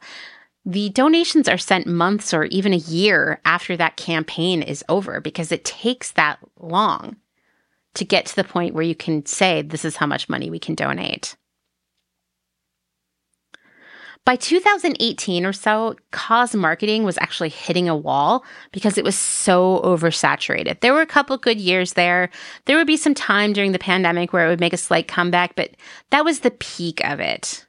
[0.66, 5.52] the donations are sent months or even a year after that campaign is over because
[5.52, 7.16] it takes that long
[7.98, 10.60] to get to the point where you can say, this is how much money we
[10.60, 11.36] can donate.
[14.28, 18.44] By 2018 or so, cause marketing was actually hitting a wall
[18.74, 20.82] because it was so oversaturated.
[20.82, 22.30] There were a couple good years there.
[22.66, 25.56] There would be some time during the pandemic where it would make a slight comeback,
[25.56, 25.72] but
[26.10, 27.66] that was the peak of it.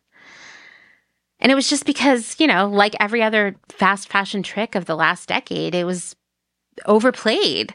[1.38, 4.96] And it was just because, you know, like every other fast fashion trick of the
[4.96, 6.16] last decade, it was
[6.86, 7.72] overplayed.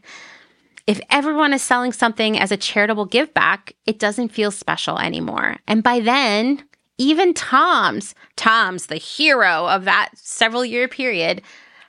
[0.85, 5.57] If everyone is selling something as a charitable give back, it doesn't feel special anymore.
[5.67, 6.63] And by then,
[6.97, 11.41] even Tom's, Tom's, the hero of that several year period,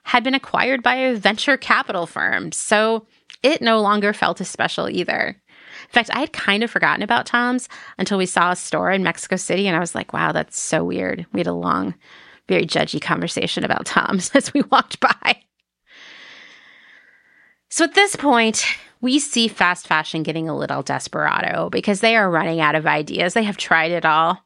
[0.04, 2.52] had been acquired by a venture capital firm.
[2.52, 3.06] So
[3.42, 5.28] it no longer felt as special either.
[5.28, 7.68] In fact, I had kind of forgotten about Tom's
[7.98, 10.84] until we saw a store in Mexico City, and I was like, wow, that's so
[10.84, 11.26] weird.
[11.32, 11.94] We had a long,
[12.48, 15.42] very judgy conversation about Tom's as we walked by.
[17.74, 18.64] So at this point,
[19.00, 23.34] we see fast fashion getting a little desperado because they are running out of ideas.
[23.34, 24.38] They have tried it all.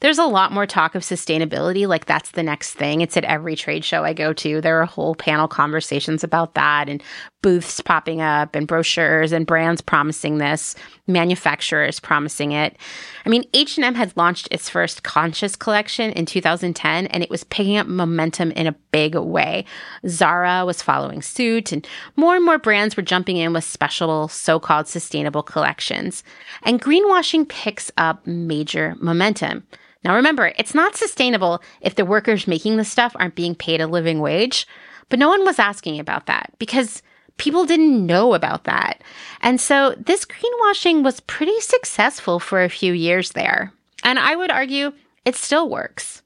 [0.00, 3.00] There's a lot more talk of sustainability, like that's the next thing.
[3.00, 4.60] It's at every trade show I go to.
[4.60, 7.02] There are whole panel conversations about that and
[7.40, 12.76] booths popping up and brochures and brands promising this, manufacturers promising it.
[13.24, 17.78] I mean, H&M had launched its first conscious collection in 2010 and it was picking
[17.78, 19.64] up momentum in a big way.
[20.06, 21.86] Zara was following suit and
[22.16, 26.24] more and more brands were jumping in with special so-called sustainable collections.
[26.62, 29.66] And greenwashing picks up major momentum.
[30.04, 33.86] Now remember, it's not sustainable if the workers making the stuff aren't being paid a
[33.86, 34.66] living wage.
[35.08, 37.02] But no one was asking about that because
[37.38, 39.02] people didn't know about that.
[39.40, 43.72] And so this greenwashing was pretty successful for a few years there.
[44.04, 44.92] And I would argue
[45.24, 46.22] it still works.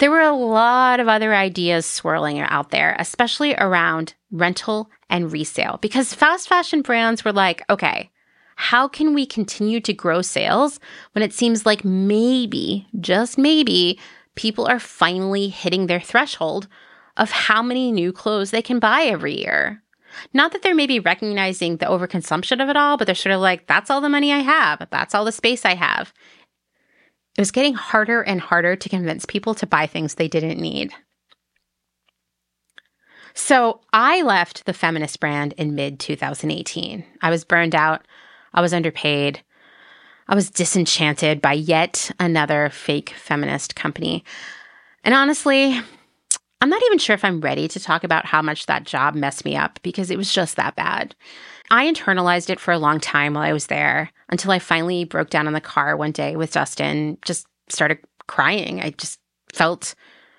[0.00, 5.78] There were a lot of other ideas swirling out there, especially around rental and resale,
[5.82, 8.10] because fast fashion brands were like, okay,
[8.56, 10.80] how can we continue to grow sales
[11.12, 13.98] when it seems like maybe, just maybe,
[14.36, 16.66] people are finally hitting their threshold
[17.18, 19.82] of how many new clothes they can buy every year?
[20.32, 23.66] Not that they're maybe recognizing the overconsumption of it all, but they're sort of like,
[23.66, 24.86] that's all the money I have.
[24.90, 26.14] That's all the space I have.
[27.36, 30.92] It was getting harder and harder to convince people to buy things they didn't need.
[33.34, 37.04] So I left the feminist brand in mid 2018.
[37.22, 38.04] I was burned out
[38.52, 39.42] I was underpaid.
[40.28, 44.24] I was disenchanted by yet another fake feminist company.
[45.04, 45.80] And honestly,
[46.60, 49.44] I'm not even sure if I'm ready to talk about how much that job messed
[49.44, 51.14] me up because it was just that bad.
[51.70, 55.30] I internalized it for a long time while I was there until I finally broke
[55.30, 58.80] down in the car one day with Justin, just started crying.
[58.80, 59.18] I just
[59.52, 59.94] felt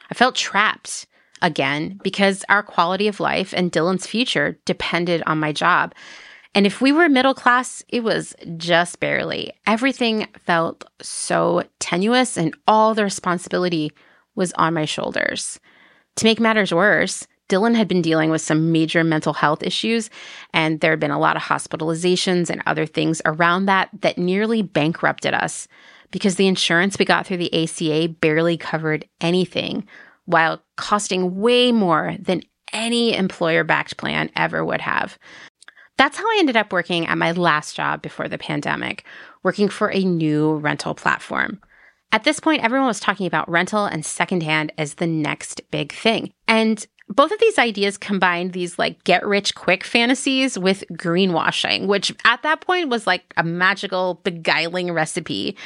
[0.09, 1.07] I felt trapped
[1.41, 5.93] again because our quality of life and Dylan's future depended on my job.
[6.53, 9.53] And if we were middle class, it was just barely.
[9.65, 13.91] Everything felt so tenuous, and all the responsibility
[14.35, 15.59] was on my shoulders.
[16.17, 20.09] To make matters worse, Dylan had been dealing with some major mental health issues,
[20.53, 24.61] and there had been a lot of hospitalizations and other things around that that nearly
[24.61, 25.67] bankrupted us
[26.11, 29.85] because the insurance we got through the ACA barely covered anything
[30.23, 32.41] while costing way more than
[32.71, 35.19] any employer backed plan ever would have.
[35.97, 39.03] That's how I ended up working at my last job before the pandemic,
[39.43, 41.59] working for a new rental platform.
[42.13, 46.31] At this point, everyone was talking about rental and secondhand as the next big thing.
[46.47, 52.13] And both of these ideas combined these like get rich quick fantasies with greenwashing, which
[52.25, 55.57] at that point was like a magical, beguiling recipe.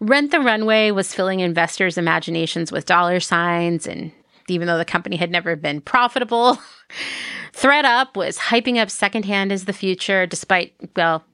[0.00, 4.12] Rent the Runway was filling investors' imaginations with dollar signs, and
[4.48, 6.58] even though the company had never been profitable,
[7.54, 11.24] thredUP was hyping up secondhand as the future, despite, well,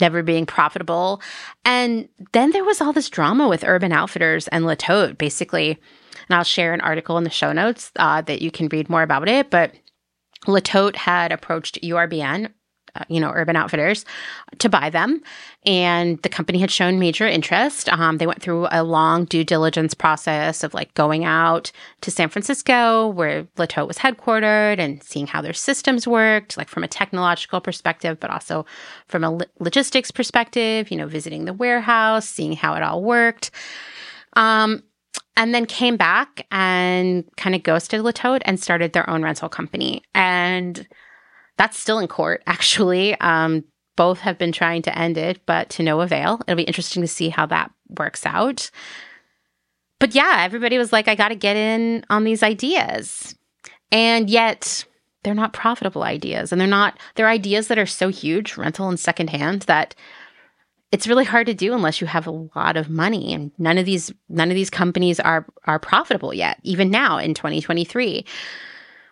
[0.00, 1.22] never being profitable.
[1.64, 4.76] And then there was all this drama with Urban Outfitters and Le
[5.16, 5.78] basically.
[6.28, 9.02] And I'll share an article in the show notes uh, that you can read more
[9.02, 9.50] about it.
[9.50, 9.72] But
[10.46, 12.50] Le Tote had approached URBN
[12.96, 14.04] uh, you know, Urban Outfitters
[14.58, 15.20] to buy them.
[15.66, 17.88] And the company had shown major interest.
[17.88, 21.72] Um, they went through a long due diligence process of like going out
[22.02, 26.68] to San Francisco, where Le Tote was headquartered, and seeing how their systems worked, like
[26.68, 28.64] from a technological perspective, but also
[29.08, 33.50] from a logistics perspective, you know, visiting the warehouse, seeing how it all worked.
[34.34, 34.84] Um,
[35.36, 39.48] and then came back and kind of ghosted Le Tote and started their own rental
[39.48, 40.02] company.
[40.14, 40.86] And
[41.56, 43.18] that's still in court, actually.
[43.20, 43.64] Um,
[43.96, 46.40] both have been trying to end it, but to no avail.
[46.46, 48.70] It'll be interesting to see how that works out.
[50.00, 53.36] But yeah, everybody was like, I got to get in on these ideas.
[53.92, 54.84] And yet,
[55.22, 56.50] they're not profitable ideas.
[56.50, 59.94] And they're not, they're ideas that are so huge, rental and secondhand, that
[60.94, 63.84] it's really hard to do unless you have a lot of money and none of
[63.84, 68.24] these none of these companies are are profitable yet even now in 2023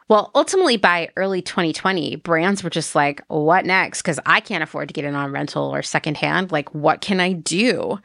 [0.09, 4.03] well, ultimately, by early 2020, brands were just like, what next?
[4.03, 6.53] Because I can't afford to get in on rental or secondhand.
[6.53, 7.99] Like, what can I do?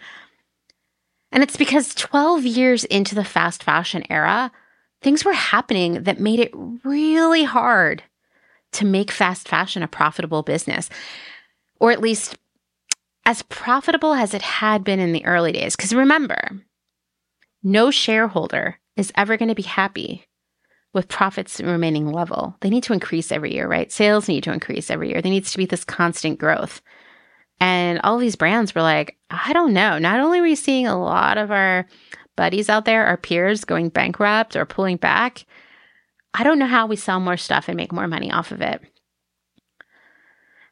[1.33, 4.53] And it's because 12 years into the fast fashion era,
[5.01, 6.51] things were happening that made it
[6.85, 8.03] really hard
[8.73, 10.89] to make fast fashion a profitable business,
[11.81, 12.37] or at least
[13.27, 15.75] as profitable as it had been in the early days.
[15.75, 16.63] Because remember,
[17.61, 20.25] no shareholder is ever going to be happy
[20.93, 22.55] with profits remaining level.
[22.61, 23.91] They need to increase every year, right?
[23.91, 25.21] Sales need to increase every year.
[25.21, 26.81] There needs to be this constant growth.
[27.59, 29.99] And all these brands were like, I don't know.
[29.99, 31.85] Not only are we seeing a lot of our
[32.37, 35.45] buddies out there, our peers going bankrupt or pulling back,
[36.33, 38.81] I don't know how we sell more stuff and make more money off of it.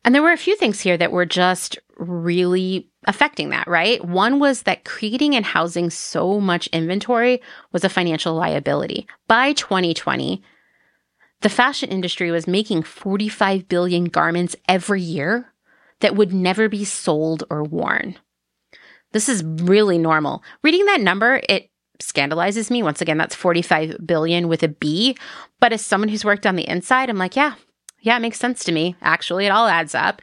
[0.06, 4.06] And there were a few things here that were just really affecting that, right?
[4.06, 7.42] One was that creating and housing so much inventory
[7.72, 9.08] was a financial liability.
[9.28, 10.44] By 2020,
[11.42, 15.52] the fashion industry was making 45 billion garments every year
[16.02, 18.16] that would never be sold or worn.
[19.12, 20.44] This is really normal.
[20.62, 22.84] Reading that number, it scandalizes me.
[22.84, 25.18] Once again, that's 45 billion with a B.
[25.60, 27.56] But as someone who's worked on the inside, I'm like, yeah,
[28.06, 28.96] yeah, it makes sense to me.
[29.02, 30.22] Actually, it all adds up.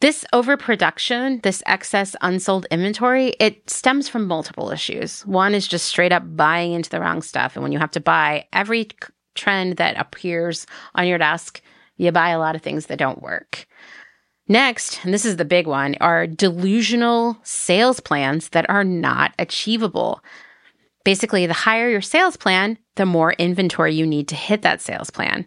[0.00, 5.22] This overproduction, this excess unsold inventory, it stems from multiple issues.
[5.26, 7.56] One is just straight up buying into the wrong stuff.
[7.56, 8.88] And when you have to buy every
[9.34, 11.60] trend that appears on your desk,
[11.96, 13.66] you buy a lot of things that don't work.
[14.46, 20.22] Next, and this is the big one, are delusional sales plans that are not achievable.
[21.02, 25.10] Basically, the higher your sales plan, the more inventory you need to hit that sales
[25.10, 25.46] plan.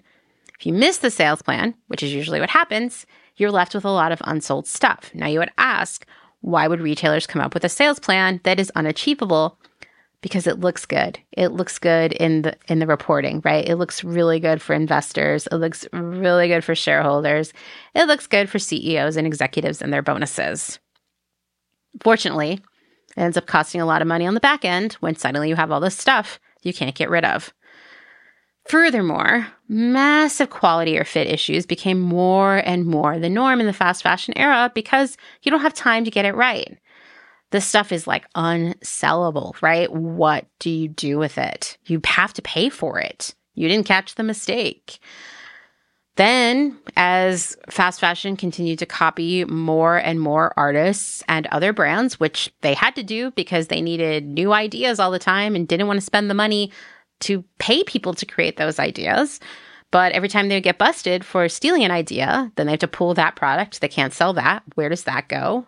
[0.60, 3.06] If you miss the sales plan, which is usually what happens,
[3.36, 5.12] you're left with a lot of unsold stuff.
[5.14, 6.06] Now, you would ask,
[6.42, 9.60] why would retailers come up with a sales plan that is unachievable?
[10.22, 11.20] Because it looks good.
[11.32, 13.68] It looks good in the in the reporting, right?
[13.68, 15.48] It looks really good for investors.
[15.52, 17.54] It looks really good for shareholders.
[17.94, 20.80] It looks good for CEOs and executives and their bonuses.
[22.02, 22.62] Fortunately, it
[23.22, 25.72] ends up costing a lot of money on the back end when suddenly you have
[25.72, 27.54] all this stuff you can't get rid of.
[28.70, 34.04] Furthermore, massive quality or fit issues became more and more the norm in the fast
[34.04, 36.78] fashion era because you don't have time to get it right.
[37.52, 39.92] This stuff is like unsellable, right?
[39.92, 41.78] What do you do with it?
[41.86, 43.34] You have to pay for it.
[43.56, 45.00] You didn't catch the mistake.
[46.18, 52.52] Then, as fast fashion continued to copy more and more artists and other brands, which
[52.62, 55.98] they had to do because they needed new ideas all the time and didn't want
[55.98, 56.72] to spend the money
[57.22, 59.40] to pay people to create those ideas.
[59.92, 63.14] But every time they get busted for stealing an idea, then they have to pull
[63.14, 63.80] that product.
[63.80, 64.64] They can't sell that.
[64.76, 65.66] Where does that go?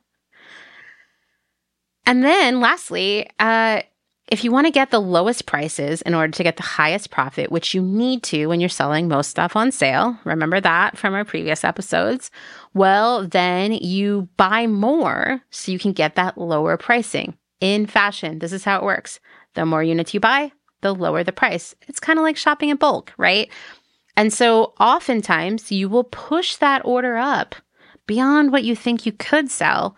[2.05, 3.81] And then lastly, uh,
[4.29, 7.51] if you want to get the lowest prices in order to get the highest profit,
[7.51, 11.25] which you need to when you're selling most stuff on sale, remember that from our
[11.25, 12.29] previous episodes,
[12.73, 17.35] well, then you buy more so you can get that lower pricing.
[17.59, 19.19] In fashion, this is how it works.
[19.55, 21.75] The more units you buy, the lower the price.
[21.87, 23.49] It's kind of like shopping in bulk, right?
[24.15, 27.55] And so oftentimes you will push that order up
[28.05, 29.95] beyond what you think you could sell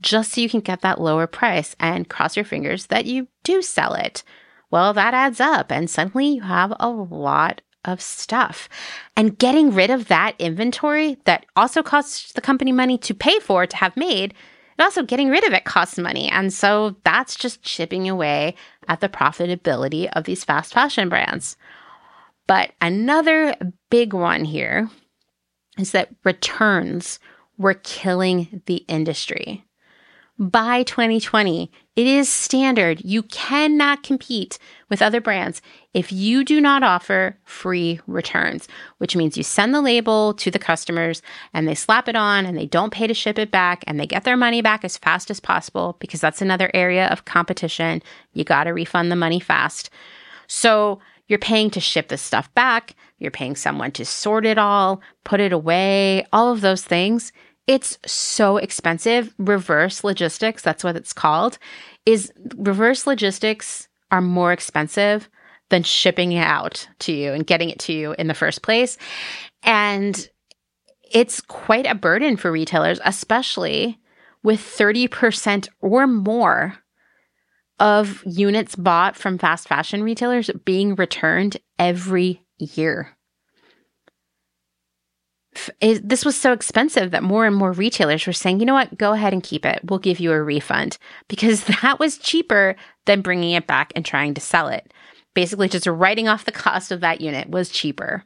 [0.00, 3.62] just so you can get that lower price and cross your fingers that you do
[3.62, 4.22] sell it.
[4.70, 8.68] Well, that adds up, and suddenly you have a lot of stuff.
[9.16, 13.66] And getting rid of that inventory that also costs the company money to pay for
[13.66, 14.34] to have made
[14.76, 16.28] and also getting rid of it costs money.
[16.28, 18.56] And so that's just chipping away
[18.88, 21.56] at the profitability of these fast fashion brands.
[22.46, 23.54] But another
[23.90, 24.90] big one here
[25.78, 27.18] is that returns
[27.56, 29.64] were killing the industry
[30.38, 31.70] by 2020.
[31.96, 33.00] It is standard.
[33.04, 34.58] You cannot compete
[34.88, 35.62] with other brands
[35.92, 38.66] if you do not offer free returns,
[38.98, 41.22] which means you send the label to the customers
[41.52, 44.06] and they slap it on and they don't pay to ship it back and they
[44.06, 48.02] get their money back as fast as possible because that's another area of competition.
[48.32, 49.88] You got to refund the money fast.
[50.48, 52.94] So you're paying to ship this stuff back.
[53.18, 57.32] You're paying someone to sort it all, put it away, all of those things.
[57.66, 59.34] It's so expensive.
[59.38, 61.58] Reverse logistics, that's what it's called,
[62.04, 65.28] is reverse logistics are more expensive
[65.70, 68.98] than shipping it out to you and getting it to you in the first place.
[69.62, 70.28] And
[71.10, 73.98] it's quite a burden for retailers, especially
[74.42, 76.76] with 30% or more
[77.80, 83.16] of units bought from fast fashion retailers being returned every year
[85.80, 88.96] it, this was so expensive that more and more retailers were saying, you know what,
[88.98, 89.80] go ahead and keep it.
[89.84, 90.98] We'll give you a refund
[91.28, 92.76] because that was cheaper
[93.06, 94.92] than bringing it back and trying to sell it.
[95.34, 98.24] Basically, just writing off the cost of that unit was cheaper.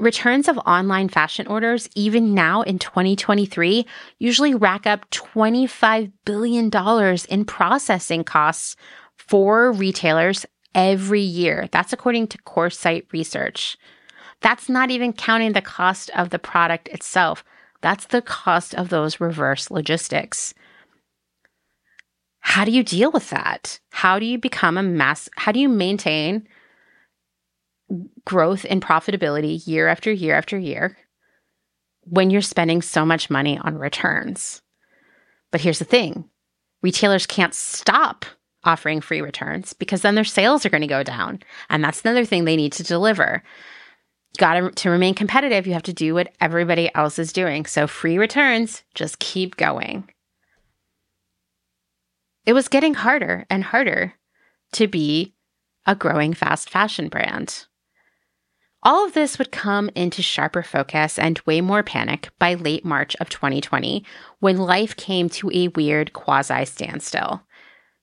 [0.00, 3.86] Returns of online fashion orders, even now in 2023,
[4.18, 6.70] usually rack up $25 billion
[7.28, 8.76] in processing costs
[9.16, 11.68] for retailers every year.
[11.72, 13.76] That's according to Coresight Research.
[14.42, 17.44] That's not even counting the cost of the product itself.
[17.80, 20.54] That's the cost of those reverse logistics.
[22.40, 23.78] How do you deal with that?
[23.90, 25.28] How do you become a mass?
[25.36, 26.46] How do you maintain
[28.24, 30.96] growth and profitability year after year after year
[32.04, 34.60] when you're spending so much money on returns?
[35.52, 36.28] But here's the thing
[36.82, 38.26] retailers can't stop
[38.64, 41.40] offering free returns because then their sales are going to go down.
[41.70, 43.42] And that's another thing they need to deliver.
[44.38, 47.66] Got to, remain competitive, you have to do what everybody else is doing.
[47.66, 50.08] So, free returns, just keep going.
[52.46, 54.14] It was getting harder and harder
[54.72, 55.34] to be
[55.86, 57.66] a growing fast fashion brand.
[58.84, 63.14] All of this would come into sharper focus and way more panic by late March
[63.20, 64.04] of 2020
[64.40, 67.42] when life came to a weird quasi standstill.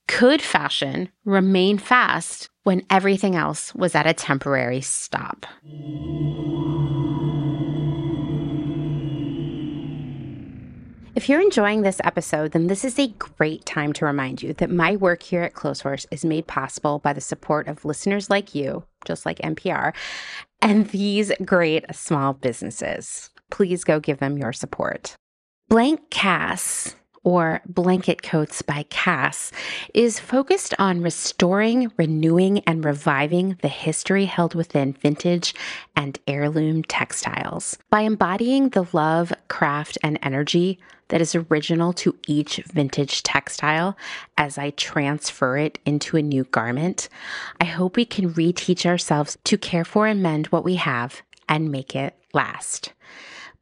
[0.10, 5.45] Could fashion remain fast when everything else was at a temporary stop?
[11.15, 14.72] If you're enjoying this episode, then this is a great time to remind you that
[14.72, 18.84] my work here at Clotheshorse is made possible by the support of listeners like you,
[19.06, 19.94] just like NPR,
[20.60, 23.30] and these great small businesses.
[23.52, 25.15] Please go give them your support.
[25.69, 29.52] Blank Cass or Blanket Coats by Cass,
[29.94, 35.54] is focused on restoring, renewing, and reviving the history held within vintage
[35.96, 37.78] and heirloom textiles.
[37.90, 40.80] By embodying the love, craft, and energy
[41.10, 43.98] that is original to each vintage textile
[44.38, 47.10] as I transfer it into a new garment,
[47.60, 51.72] I hope we can reteach ourselves to care for and mend what we have and
[51.72, 52.94] make it last.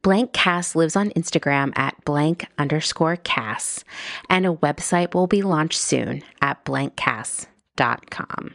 [0.02, 3.84] Blank Cass lives on Instagram at blank underscore Cass,
[4.30, 8.54] and a website will be launched soon at blankcass.com.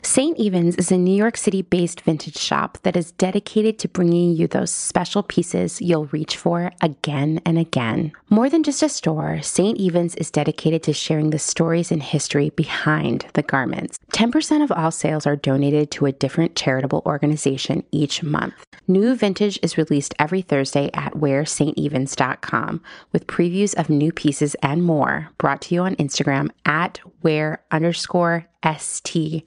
[0.03, 0.39] St.
[0.39, 4.47] Evens is a New York City based vintage shop that is dedicated to bringing you
[4.47, 8.13] those special pieces you'll reach for again and again.
[8.31, 9.79] More than just a store, St.
[9.79, 13.99] Evens is dedicated to sharing the stories and history behind the garments.
[14.13, 18.55] 10% of all sales are donated to a different charitable organization each month.
[18.87, 22.83] New vintage is released every Thursday at wearstevens.com
[23.13, 28.47] with previews of new pieces and more brought to you on Instagram at wear underscore
[28.79, 29.45] st.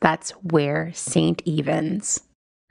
[0.00, 1.42] That's where St.
[1.44, 2.20] Evens.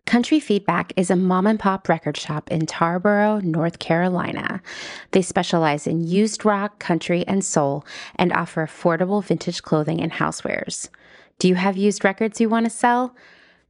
[0.06, 4.62] Country Feedback is a mom and pop record shop in Tarboro, North Carolina.
[5.12, 7.86] They specialize in used rock, country, and soul
[8.16, 10.90] and offer affordable vintage clothing and housewares.
[11.40, 13.16] Do you have used records you want to sell?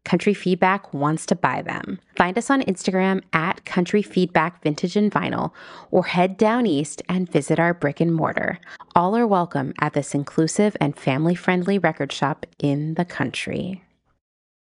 [0.06, 2.00] Country Feedback wants to buy them.
[2.18, 5.52] Find us on Instagram at Country Feedback Vintage and Vinyl
[5.92, 8.60] or head down east and visit our brick and mortar.
[8.96, 13.82] All are welcome at this inclusive and family friendly record shop in the country.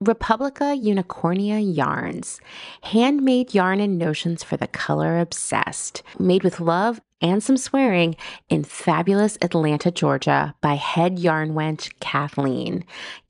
[0.01, 2.40] Republica Unicornia Yarns,
[2.82, 8.15] handmade yarn and notions for the color obsessed, made with love and some swearing
[8.51, 12.85] in fabulous Atlanta, Georgia by head yarn wench Kathleen.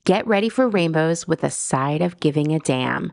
[0.05, 3.11] Get ready for rainbows with a side of giving a damn.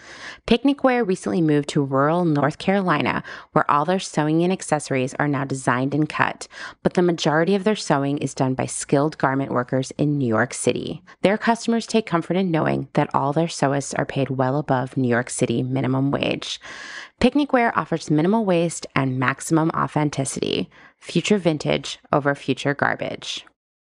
[0.45, 3.23] Picnic Wear recently moved to rural North Carolina,
[3.53, 6.49] where all their sewing and accessories are now designed and cut,
[6.83, 10.53] but the majority of their sewing is done by skilled garment workers in New York
[10.53, 11.01] City.
[11.21, 15.07] Their customers take comfort in knowing that all their sewists are paid well above New
[15.07, 16.59] York City minimum wage.
[17.19, 20.71] Picnic wear offers minimal waste and maximum authenticity.
[20.97, 23.45] Future vintage over future garbage.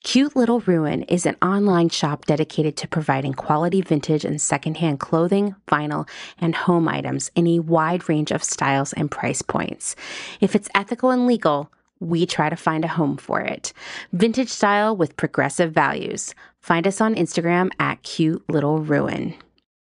[0.02, 5.54] Cute Little Ruin is an online shop dedicated to providing quality vintage and secondhand clothing,
[5.68, 6.08] vinyl,
[6.40, 9.98] and home items in a wide range of styles and price points.
[10.40, 11.70] If it's ethical and legal,
[12.02, 13.72] we try to find a home for it.
[14.12, 16.36] Vintage style with progressive values.
[16.60, 19.36] Find us on Instagram at Cute Little Ruin.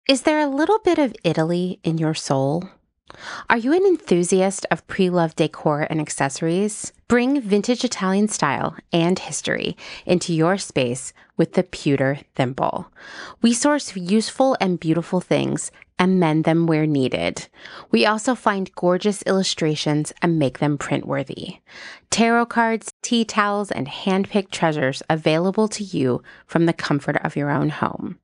[0.09, 2.69] Is there a little bit of Italy in your soul?
[3.49, 6.93] Are you an enthusiast of pre loved decor and accessories?
[7.09, 12.91] Bring vintage Italian style and history into your space with the Pewter Thimble.
[13.41, 17.49] We source useful and beautiful things and mend them where needed.
[17.91, 21.59] We also find gorgeous illustrations and make them print worthy.
[22.11, 27.51] Tarot cards, tea towels, and hand-picked treasures available to you from the comfort of your
[27.51, 28.19] own home.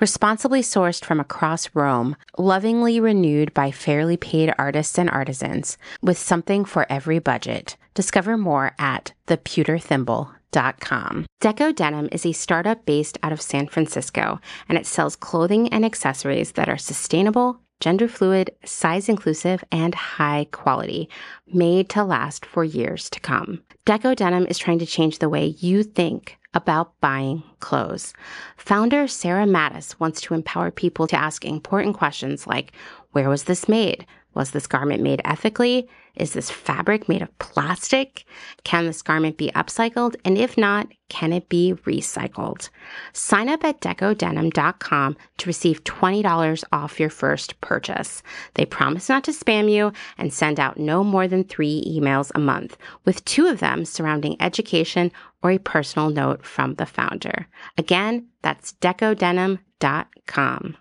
[0.00, 6.64] Responsibly sourced from across Rome, lovingly renewed by fairly paid artists and artisans, with something
[6.64, 7.76] for every budget.
[7.94, 11.26] Discover more at thepewterthimble.com.
[11.42, 15.84] Deco Denim is a startup based out of San Francisco, and it sells clothing and
[15.84, 21.08] accessories that are sustainable, gender fluid, size inclusive, and high quality,
[21.52, 23.62] made to last for years to come.
[23.86, 28.12] Deco Denim is trying to change the way you think about buying clothes.
[28.56, 32.72] Founder Sarah Mattis wants to empower people to ask important questions like
[33.12, 34.06] Where was this made?
[34.34, 35.88] Was this garment made ethically?
[36.16, 38.24] Is this fabric made of plastic?
[38.64, 40.16] Can this garment be upcycled?
[40.24, 42.68] And if not, can it be recycled?
[43.12, 48.22] Sign up at decodenim.com to receive $20 off your first purchase.
[48.54, 52.38] They promise not to spam you and send out no more than three emails a
[52.38, 55.10] month, with two of them surrounding education
[55.42, 57.46] or a personal note from the founder.
[57.78, 60.76] Again, that's decodenim.com.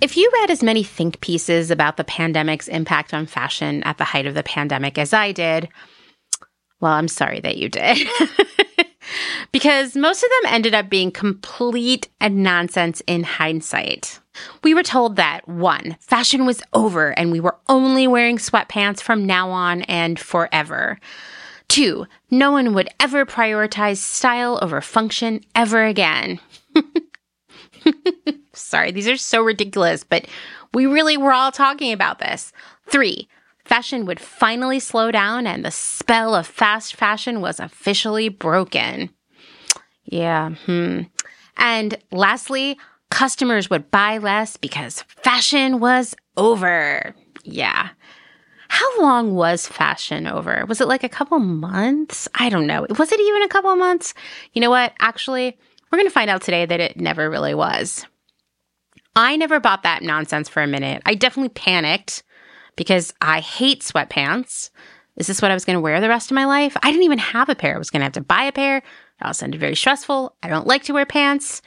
[0.00, 4.04] If you read as many think pieces about the pandemic's impact on fashion at the
[4.04, 5.68] height of the pandemic as I did,
[6.80, 7.98] well, I'm sorry that you did.
[9.52, 14.20] because most of them ended up being complete and nonsense in hindsight.
[14.64, 19.26] We were told that one, fashion was over and we were only wearing sweatpants from
[19.26, 20.98] now on and forever.
[21.68, 26.40] Two, no one would ever prioritize style over function ever again.
[28.52, 30.26] Sorry, these are so ridiculous, but
[30.74, 32.52] we really were all talking about this.
[32.88, 33.28] Three,
[33.64, 39.10] fashion would finally slow down and the spell of fast fashion was officially broken.
[40.04, 41.02] Yeah, hmm.
[41.56, 42.78] And lastly,
[43.10, 47.14] customers would buy less because fashion was over.
[47.44, 47.90] Yeah.
[48.68, 50.64] How long was fashion over?
[50.68, 52.28] Was it like a couple months?
[52.36, 52.86] I don't know.
[52.98, 54.14] Was it even a couple months?
[54.52, 54.92] You know what?
[55.00, 55.58] Actually,
[55.90, 58.06] we're going to find out today that it never really was.
[59.16, 61.02] I never bought that nonsense for a minute.
[61.04, 62.22] I definitely panicked
[62.76, 64.70] because I hate sweatpants.
[65.16, 66.76] Is this what I was going to wear the rest of my life?
[66.82, 67.74] I didn't even have a pair.
[67.74, 68.78] I was going to have to buy a pair.
[68.78, 68.84] It
[69.20, 70.34] all sounded very stressful.
[70.42, 71.60] I don't like to wear pants.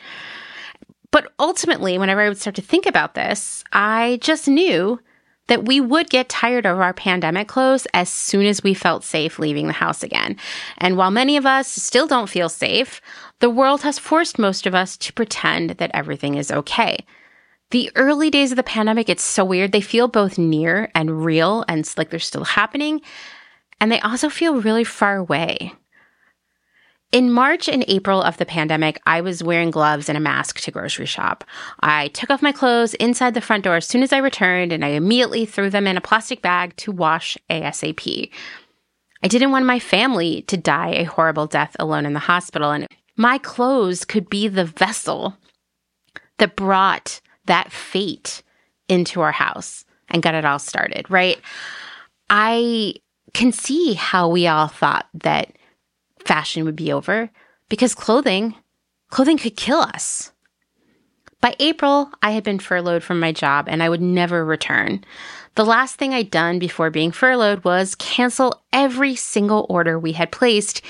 [1.12, 5.00] But ultimately, whenever I would start to think about this, I just knew
[5.48, 9.38] that we would get tired of our pandemic clothes as soon as we felt safe
[9.38, 10.38] leaving the house again.
[10.78, 13.02] And while many of us still don't feel safe,
[13.40, 17.06] the world has forced most of us to pretend that everything is okay.
[17.72, 19.72] The early days of the pandemic, it's so weird.
[19.72, 23.02] They feel both near and real and like they're still happening.
[23.80, 25.74] And they also feel really far away.
[27.14, 30.72] In March and April of the pandemic, I was wearing gloves and a mask to
[30.72, 31.44] grocery shop.
[31.80, 34.84] I took off my clothes inside the front door as soon as I returned, and
[34.84, 38.32] I immediately threw them in a plastic bag to wash ASAP.
[39.22, 42.88] I didn't want my family to die a horrible death alone in the hospital, and
[43.16, 45.38] my clothes could be the vessel
[46.40, 48.44] that brought that fate
[48.88, 51.40] into our house and got it all started, right?
[52.30, 52.96] I
[53.34, 55.54] can see how we all thought that
[56.26, 57.30] fashion would be over
[57.70, 58.56] because clothing,
[59.10, 60.32] clothing could kill us.
[61.42, 65.04] By April, I had been furloughed from my job and I would never return.
[65.56, 70.32] The last thing I'd done before being furloughed was cancel every single order we had
[70.32, 70.82] placed,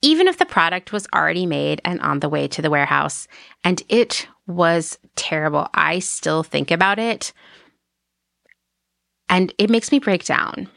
[0.00, 3.28] even if the product was already made and on the way to the warehouse.
[3.64, 5.68] And it was terrible.
[5.74, 7.32] I still think about it
[9.28, 10.68] and it makes me break down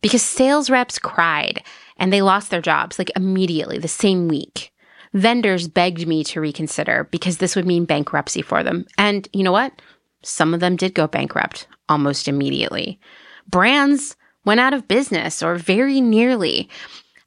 [0.00, 1.62] because sales reps cried
[1.96, 4.72] and they lost their jobs like immediately the same week.
[5.14, 8.86] Vendors begged me to reconsider because this would mean bankruptcy for them.
[8.96, 9.72] And you know what?
[10.22, 12.98] Some of them did go bankrupt almost immediately.
[13.48, 16.68] Brands went out of business or very nearly.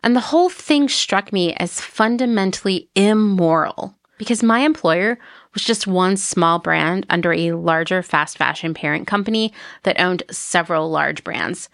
[0.04, 5.18] And the whole thing struck me as fundamentally immoral because my employer
[5.56, 9.52] was just one small brand under a larger fast fashion parent company
[9.84, 11.70] that owned several large brands.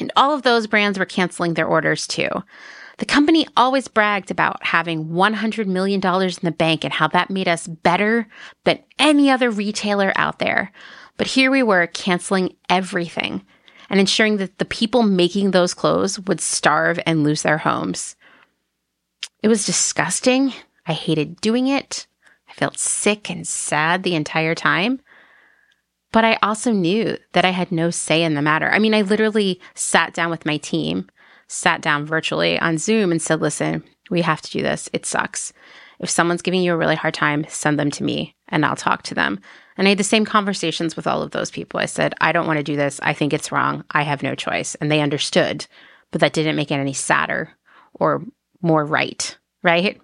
[0.00, 2.28] And all of those brands were canceling their orders too.
[2.98, 7.46] The company always bragged about having $100 million in the bank and how that made
[7.46, 8.26] us better
[8.64, 10.72] than any other retailer out there.
[11.16, 13.44] But here we were canceling everything
[13.88, 18.16] and ensuring that the people making those clothes would starve and lose their homes.
[19.42, 20.52] It was disgusting.
[20.86, 22.06] I hated doing it.
[22.58, 25.00] Felt sick and sad the entire time.
[26.12, 28.70] But I also knew that I had no say in the matter.
[28.70, 31.08] I mean, I literally sat down with my team
[31.48, 34.88] sat down virtually on Zoom and said, listen, we have to do this.
[34.92, 35.52] It sucks.
[35.98, 39.02] If someone's giving you a really hard time, send them to me and I'll talk
[39.04, 39.40] to them.
[39.76, 41.80] And I had the same conversations with all of those people.
[41.80, 43.00] I said, I don't want to do this.
[43.02, 43.84] I think it's wrong.
[43.90, 44.74] I have no choice.
[44.76, 45.66] And they understood,
[46.10, 47.50] but that didn't make it any sadder
[47.94, 48.22] or
[48.60, 50.00] more right, right?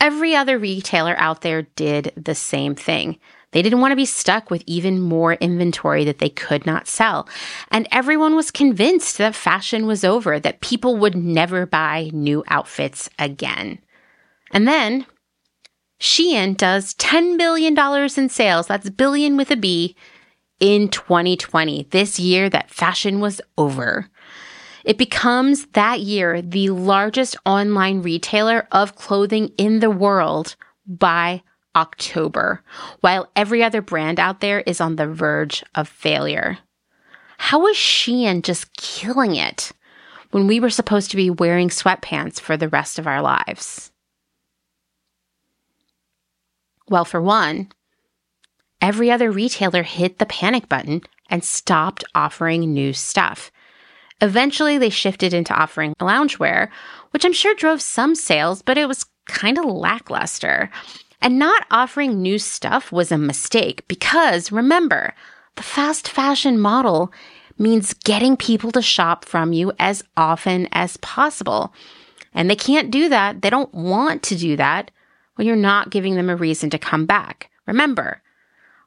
[0.00, 3.18] Every other retailer out there did the same thing.
[3.52, 7.28] They didn't want to be stuck with even more inventory that they could not sell.
[7.70, 13.10] And everyone was convinced that fashion was over, that people would never buy new outfits
[13.18, 13.80] again.
[14.52, 15.04] And then
[16.00, 17.76] Shein does $10 billion
[18.16, 18.66] in sales.
[18.68, 19.96] That's billion with a B
[20.60, 24.08] in 2020, this year that fashion was over.
[24.84, 31.42] It becomes that year the largest online retailer of clothing in the world by
[31.76, 32.62] October,
[33.00, 36.58] while every other brand out there is on the verge of failure.
[37.38, 39.72] How is Shein just killing it
[40.30, 43.92] when we were supposed to be wearing sweatpants for the rest of our lives?
[46.88, 47.70] Well, for one,
[48.80, 53.52] every other retailer hit the panic button and stopped offering new stuff.
[54.20, 56.68] Eventually, they shifted into offering loungewear,
[57.10, 60.70] which I'm sure drove some sales, but it was kind of lackluster.
[61.22, 65.14] And not offering new stuff was a mistake because remember,
[65.56, 67.12] the fast fashion model
[67.58, 71.74] means getting people to shop from you as often as possible.
[72.32, 73.42] And they can't do that.
[73.42, 74.90] They don't want to do that
[75.34, 77.50] when you're not giving them a reason to come back.
[77.66, 78.22] Remember,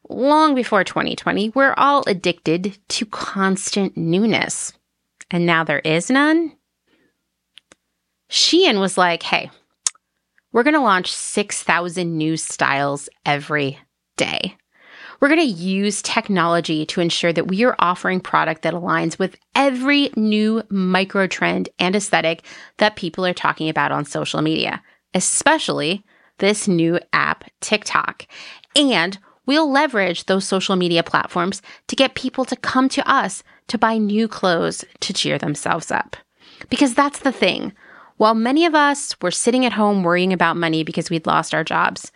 [0.09, 4.73] long before 2020, we're all addicted to constant newness.
[5.31, 6.53] And now there is none.
[8.29, 9.51] Shein was like, hey,
[10.51, 13.79] we're going to launch 6,000 new styles every
[14.17, 14.55] day.
[15.19, 19.37] We're going to use technology to ensure that we are offering product that aligns with
[19.55, 22.43] every new micro trend and aesthetic
[22.77, 24.83] that people are talking about on social media,
[25.13, 26.03] especially
[26.39, 28.27] this new app, TikTok.
[28.75, 33.77] And we'll leverage those social media platforms to get people to come to us to
[33.77, 36.15] buy new clothes to cheer themselves up.
[36.69, 37.73] Because that's the thing.
[38.17, 41.63] While many of us were sitting at home worrying about money because we'd lost our
[41.63, 42.11] jobs,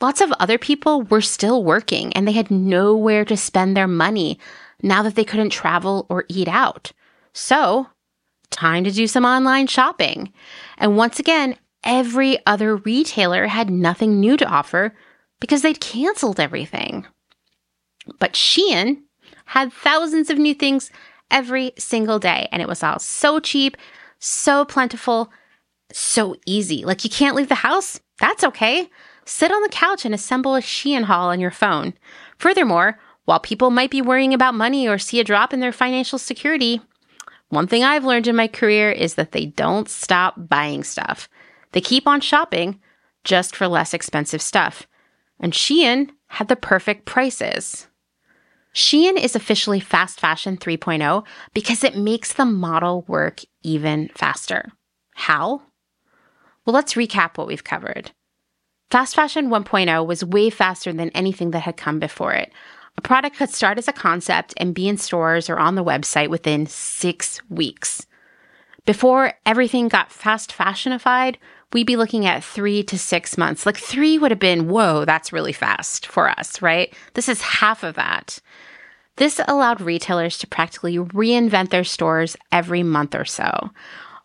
[0.00, 4.38] lots of other people were still working and they had nowhere to spend their money
[4.82, 6.92] now that they couldn't travel or eat out.
[7.32, 7.88] So,
[8.50, 10.32] time to do some online shopping.
[10.78, 14.94] And once again, every other retailer had nothing new to offer
[15.40, 17.06] because they'd canceled everything.
[18.18, 19.02] But Shein
[19.50, 20.92] had thousands of new things
[21.28, 23.76] every single day, and it was all so cheap,
[24.20, 25.28] so plentiful,
[25.92, 26.84] so easy.
[26.84, 27.98] Like you can't leave the house?
[28.20, 28.88] That's okay.
[29.24, 31.94] Sit on the couch and assemble a Shein haul on your phone.
[32.38, 36.20] Furthermore, while people might be worrying about money or see a drop in their financial
[36.20, 36.80] security,
[37.48, 41.28] one thing I've learned in my career is that they don't stop buying stuff.
[41.72, 42.78] They keep on shopping
[43.24, 44.86] just for less expensive stuff.
[45.40, 47.88] And Shein had the perfect prices.
[48.74, 51.24] Shein is officially fast fashion 3.0
[51.54, 54.70] because it makes the model work even faster.
[55.14, 55.62] How?
[56.64, 58.12] Well, let's recap what we've covered.
[58.90, 62.52] Fast fashion 1.0 was way faster than anything that had come before it.
[62.96, 66.28] A product could start as a concept and be in stores or on the website
[66.28, 68.06] within six weeks.
[68.84, 71.36] Before everything got fast fashionified,
[71.72, 73.66] we'd be looking at three to six months.
[73.66, 76.92] Like three would have been, whoa, that's really fast for us, right?
[77.14, 78.38] This is half of that.
[79.16, 83.70] This allowed retailers to practically reinvent their stores every month or so.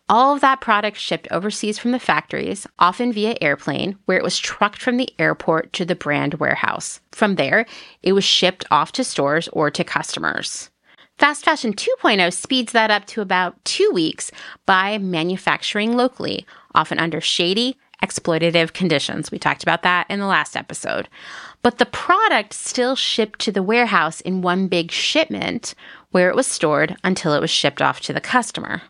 [0.08, 4.38] All of that product shipped overseas from the factories, often via airplane, where it was
[4.38, 7.00] trucked from the airport to the brand warehouse.
[7.10, 7.66] From there,
[8.04, 10.70] it was shipped off to stores or to customers.
[11.18, 14.30] Fast Fashion 2.0 speeds that up to about two weeks
[14.64, 16.46] by manufacturing locally,
[16.76, 19.30] often under shady, exploitative conditions.
[19.30, 21.08] We talked about that in the last episode.
[21.62, 25.74] But the product still shipped to the warehouse in one big shipment
[26.10, 28.82] where it was stored until it was shipped off to the customer.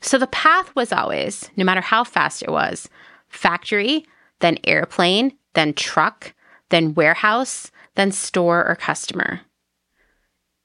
[0.00, 2.88] So the path was always, no matter how fast it was,
[3.28, 4.06] factory,
[4.40, 6.32] then airplane, then truck,
[6.70, 9.40] then warehouse, then store or customer.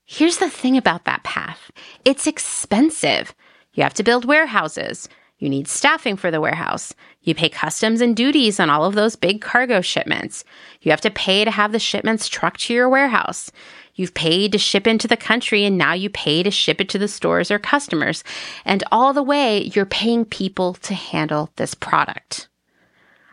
[0.06, 1.72] Here's the thing about that path
[2.06, 3.34] it's expensive.
[3.74, 5.10] You have to build warehouses.
[5.44, 6.94] You need staffing for the warehouse.
[7.22, 10.46] You pay customs and duties on all of those big cargo shipments.
[10.80, 13.52] You have to pay to have the shipments trucked to your warehouse.
[13.94, 16.98] You've paid to ship into the country and now you pay to ship it to
[16.98, 18.24] the stores or customers.
[18.64, 22.48] And all the way, you're paying people to handle this product.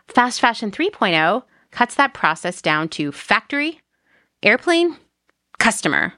[0.09, 3.79] Fast Fashion 3.0 cuts that process down to factory,
[4.43, 4.97] airplane,
[5.59, 6.15] customer.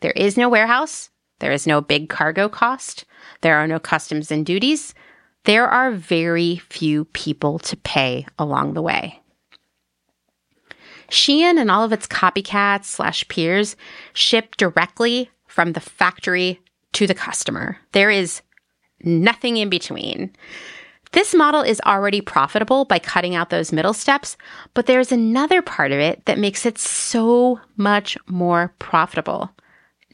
[0.00, 1.10] There is no warehouse.
[1.38, 3.04] There is no big cargo cost.
[3.42, 4.94] There are no customs and duties.
[5.44, 9.20] There are very few people to pay along the way.
[11.10, 13.76] Shein and all of its copycats slash peers
[14.14, 16.60] ship directly from the factory
[16.92, 17.78] to the customer.
[17.92, 18.40] There is
[19.02, 20.34] nothing in between.
[21.12, 24.38] This model is already profitable by cutting out those middle steps,
[24.72, 29.50] but there's another part of it that makes it so much more profitable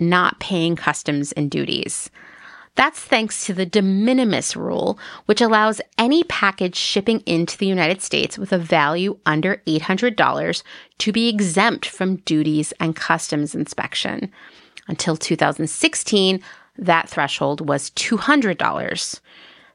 [0.01, 2.11] not paying customs and duties.
[2.79, 8.01] That's thanks to the de minimis rule, which allows any package shipping into the United
[8.01, 10.63] States with a value under $800
[10.99, 14.31] to be exempt from duties and customs inspection.
[14.87, 16.41] Until 2016,
[16.77, 19.21] that threshold was $200.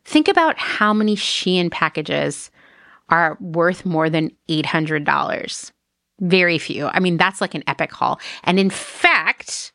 [0.06, 2.52] Think about how many Shein packages
[3.10, 5.72] are worth more than $800.
[6.22, 6.88] Very few.
[6.88, 8.22] I mean, that's like an epic haul.
[8.46, 9.74] And in fact,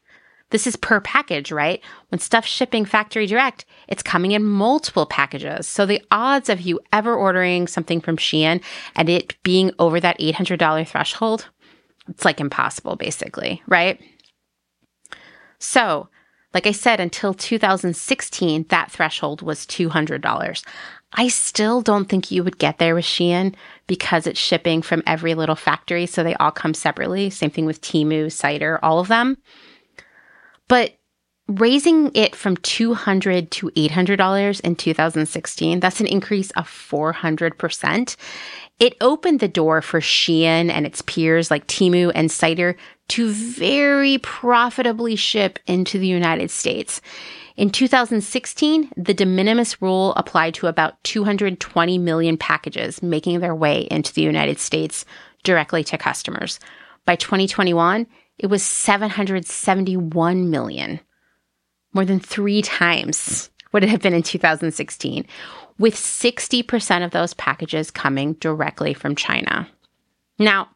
[0.51, 1.83] this is per package, right?
[2.09, 5.66] When stuff's shipping factory direct, it's coming in multiple packages.
[5.66, 8.62] So the odds of you ever ordering something from Shein
[8.97, 11.49] and it being over that $800 threshold,
[12.09, 14.01] it's like impossible, basically, right?
[15.59, 16.09] So,
[16.55, 20.65] like I said, until 2016, that threshold was $200.
[21.12, 23.55] I still don't think you would get there with Shein
[23.87, 26.07] because it's shipping from every little factory.
[26.07, 27.29] So they all come separately.
[27.31, 29.39] Same thing with Temu, Cider, all of them.
[30.69, 30.95] But
[31.49, 38.16] raising it from 200 to $800 in 2016, that's an increase of 400%.
[38.78, 42.77] It opened the door for Shein and its peers like Temu and Cider
[43.09, 47.01] to very profitably ship into the United States.
[47.57, 53.89] In 2016, the de minimis rule applied to about 220 million packages making their way
[53.90, 55.05] into the United States
[55.43, 56.61] directly to customers.
[57.05, 58.07] By 2021,
[58.39, 61.01] it was 771 million,
[61.93, 65.27] more than three times what it had been in 2016,
[65.78, 69.69] with 60% of those packages coming directly from China.
[70.39, 70.69] Now,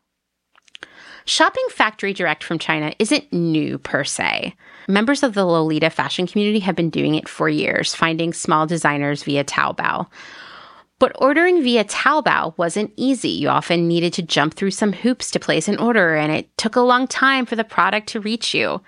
[1.25, 4.55] shopping factory direct from China isn't new per se.
[4.89, 9.23] Members of the Lolita fashion community have been doing it for years, finding small designers
[9.23, 10.07] via Taobao.
[11.03, 13.31] But ordering via Taobao wasn't easy.
[13.31, 16.77] You often needed to jump through some hoops to place an order, and it took
[16.77, 18.81] a long time for the product to reach you.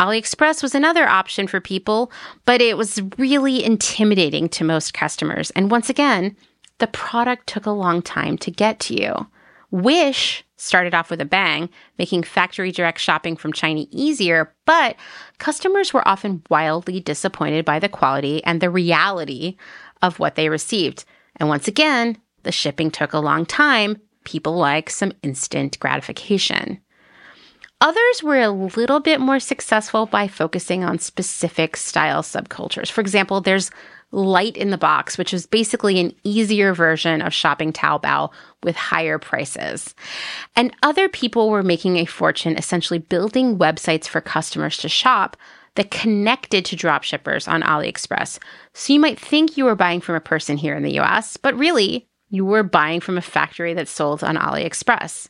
[0.00, 2.10] AliExpress was another option for people,
[2.46, 5.52] but it was really intimidating to most customers.
[5.52, 6.34] And once again,
[6.78, 9.28] the product took a long time to get to you.
[9.70, 14.96] Wish started off with a bang, making factory direct shopping from China easier, but
[15.38, 19.56] customers were often wildly disappointed by the quality and the reality
[20.02, 21.04] of what they received.
[21.36, 24.00] And once again, the shipping took a long time.
[24.24, 26.80] People like some instant gratification.
[27.80, 32.90] Others were a little bit more successful by focusing on specific style subcultures.
[32.90, 33.70] For example, there's
[34.12, 38.32] Light in the Box, which is basically an easier version of shopping Taobao
[38.62, 39.94] with higher prices.
[40.54, 45.36] And other people were making a fortune essentially building websites for customers to shop
[45.76, 48.38] that connected to dropshippers on AliExpress.
[48.74, 51.56] So you might think you were buying from a person here in the US, but
[51.56, 55.28] really, you were buying from a factory that sold on AliExpress.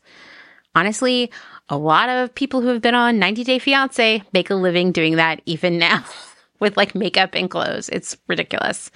[0.74, 1.30] Honestly,
[1.68, 5.16] a lot of people who have been on 90 Day Fiance make a living doing
[5.16, 6.04] that even now
[6.60, 7.88] with like makeup and clothes.
[7.90, 8.90] It's ridiculous.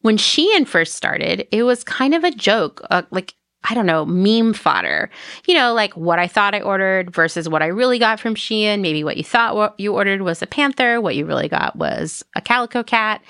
[0.00, 2.80] When Shein first started, it was kind of a joke.
[2.90, 5.10] Uh, like I don't know, meme fodder.
[5.46, 8.80] You know, like what I thought I ordered versus what I really got from Shein.
[8.80, 12.24] Maybe what you thought what you ordered was a panther, what you really got was
[12.36, 13.20] a calico cat.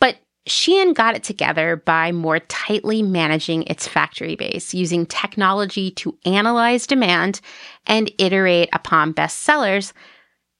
[0.00, 0.16] But
[0.48, 6.86] Shein got it together by more tightly managing its factory base, using technology to analyze
[6.86, 7.40] demand
[7.86, 9.92] and iterate upon best sellers.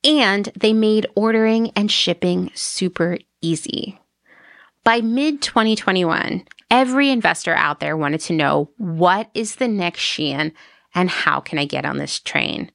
[0.04, 3.98] And they made ordering and shipping super easy.
[4.84, 10.52] By mid 2021, every investor out there wanted to know what is the next Shein
[10.94, 12.70] And how can I get on this train?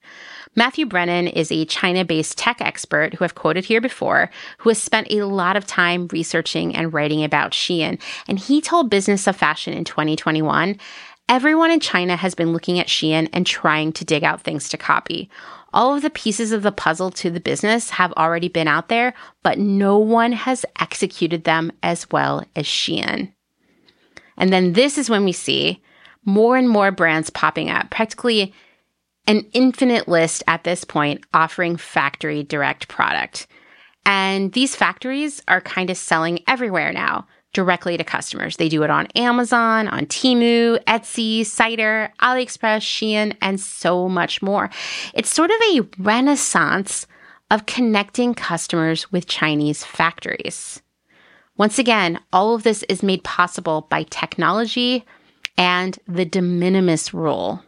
[0.54, 4.78] Matthew Brennan is a China based tech expert who I've quoted here before, who has
[4.78, 8.00] spent a lot of time researching and writing about Shein.
[8.26, 10.78] And he told Business of Fashion in 2021
[11.28, 14.78] everyone in China has been looking at Shein and trying to dig out things to
[14.78, 15.28] copy.
[15.74, 19.12] All of the pieces of the puzzle to the business have already been out there,
[19.42, 23.32] but no one has executed them as well as Shein.
[24.36, 25.82] And then this is when we see
[26.24, 28.52] more and more brands popping up, practically
[29.26, 33.46] an infinite list at this point offering factory direct product.
[34.04, 38.56] And these factories are kind of selling everywhere now directly to customers.
[38.56, 44.70] They do it on Amazon, on Temu, Etsy, Cider, AliExpress, Shein, and so much more.
[45.14, 47.06] It's sort of a renaissance
[47.50, 50.82] of connecting customers with Chinese factories.
[51.56, 55.04] Once again, all of this is made possible by technology
[55.56, 57.62] and the de minimis rule.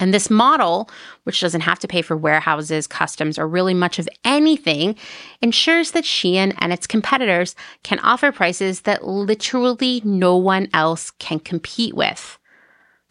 [0.00, 0.90] And this model,
[1.22, 4.96] which doesn't have to pay for warehouses, customs, or really much of anything,
[5.40, 7.54] ensures that Shein and its competitors
[7.84, 12.38] can offer prices that literally no one else can compete with.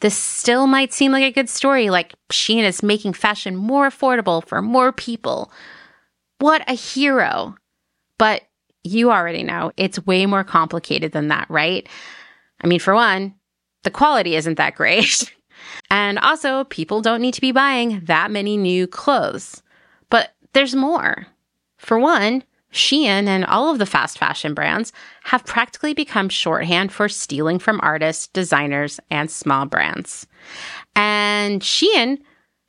[0.02, 4.46] This still might seem like a good story, like Shein is making fashion more affordable
[4.46, 5.54] for more people.
[6.40, 7.56] What a hero.
[8.18, 8.42] But
[8.84, 11.88] you already know it's way more complicated than that, right?
[12.62, 13.36] I mean, for one,
[13.84, 15.34] the quality isn't that great.
[15.90, 19.62] And also, people don't need to be buying that many new clothes.
[20.10, 21.28] But there's more.
[21.78, 24.92] For one, Shein and all of the fast fashion brands
[25.24, 30.26] have practically become shorthand for stealing from artists, designers, and small brands.
[30.96, 32.20] And Shein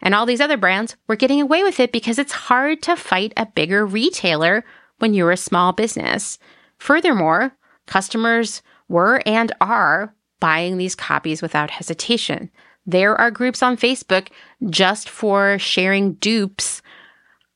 [0.02, 3.32] and all these other brands were getting away with it because it's hard to fight
[3.36, 4.64] a bigger retailer
[5.04, 6.38] when you're a small business.
[6.78, 7.52] Furthermore,
[7.86, 12.50] customers were and are buying these copies without hesitation.
[12.86, 14.28] There are groups on Facebook
[14.70, 16.80] just for sharing dupes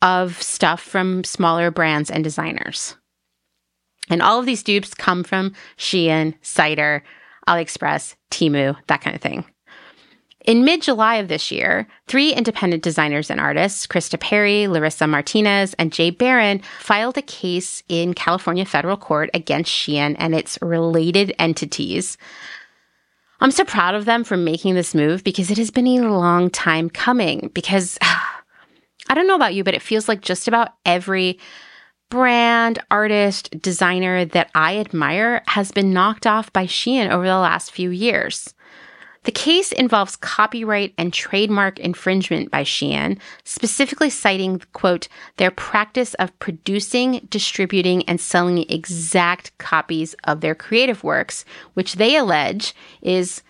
[0.02, 2.96] of stuff from smaller brands and designers.
[4.10, 7.02] And all of these dupes come from Shein, Cider,
[7.48, 9.46] AliExpress, Temu, that kind of thing.
[10.48, 15.74] In mid July of this year, three independent designers and artists, Krista Perry, Larissa Martinez,
[15.74, 21.34] and Jay Barron, filed a case in California federal court against Shein and its related
[21.38, 22.16] entities
[23.40, 26.50] I'm so proud of them for making this move because it has been a long
[26.50, 27.50] time coming.
[27.54, 31.38] Because I don't know about you, but it feels like just about every
[32.10, 37.70] brand, artist, designer that I admire has been knocked off by Shein over the last
[37.70, 38.54] few years.
[39.24, 46.38] The case involves copyright and trademark infringement by Shein, specifically citing, quote, their practice of
[46.38, 53.42] producing, distributing, and selling exact copies of their creative works, which they allege is,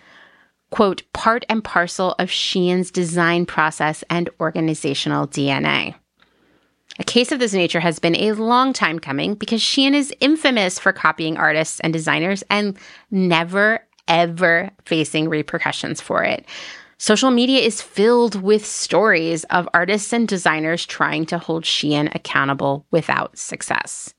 [0.71, 5.95] quote, part and parcel of Shein's design process and organizational DNA.
[6.97, 10.79] A case of this nature has been a long time coming because Shein is infamous
[10.79, 12.77] for copying artists and designers and
[13.09, 16.45] never ever facing repercussions for it.
[16.97, 22.85] Social media is filled with stories of artists and designers trying to hold Shein accountable
[22.91, 24.13] without success.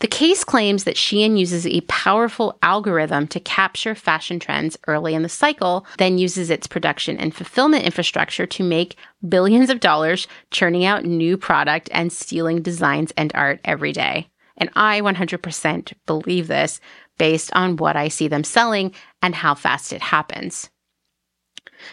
[0.00, 5.22] The case claims that Shein uses a powerful algorithm to capture fashion trends early in
[5.22, 8.96] the cycle, then uses its production and fulfillment infrastructure to make
[9.26, 14.28] billions of dollars churning out new product and stealing designs and art every day.
[14.58, 16.80] And I 100% believe this
[17.18, 20.70] based on what I see them selling and how fast it happens.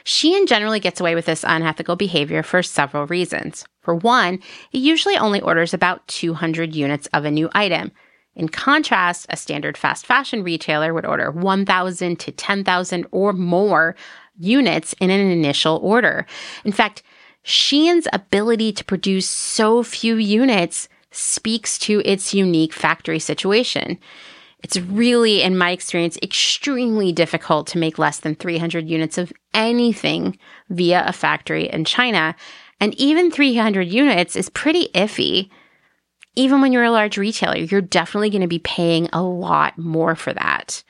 [0.05, 3.65] Shein generally gets away with this unethical behavior for several reasons.
[3.81, 4.35] For one,
[4.71, 7.91] it usually only orders about 200 units of a new item.
[8.35, 13.95] In contrast, a standard fast fashion retailer would order 1,000 to 10,000 or more
[14.37, 16.25] units in an initial order.
[16.65, 17.03] In fact,
[17.45, 23.99] Shein's ability to produce so few units speaks to its unique factory situation.
[24.63, 30.37] It's really, in my experience, extremely difficult to make less than 300 units of anything
[30.69, 32.35] via a factory in China.
[32.79, 35.49] And even 300 units is pretty iffy.
[36.35, 40.15] Even when you're a large retailer, you're definitely going to be paying a lot more
[40.15, 40.83] for that.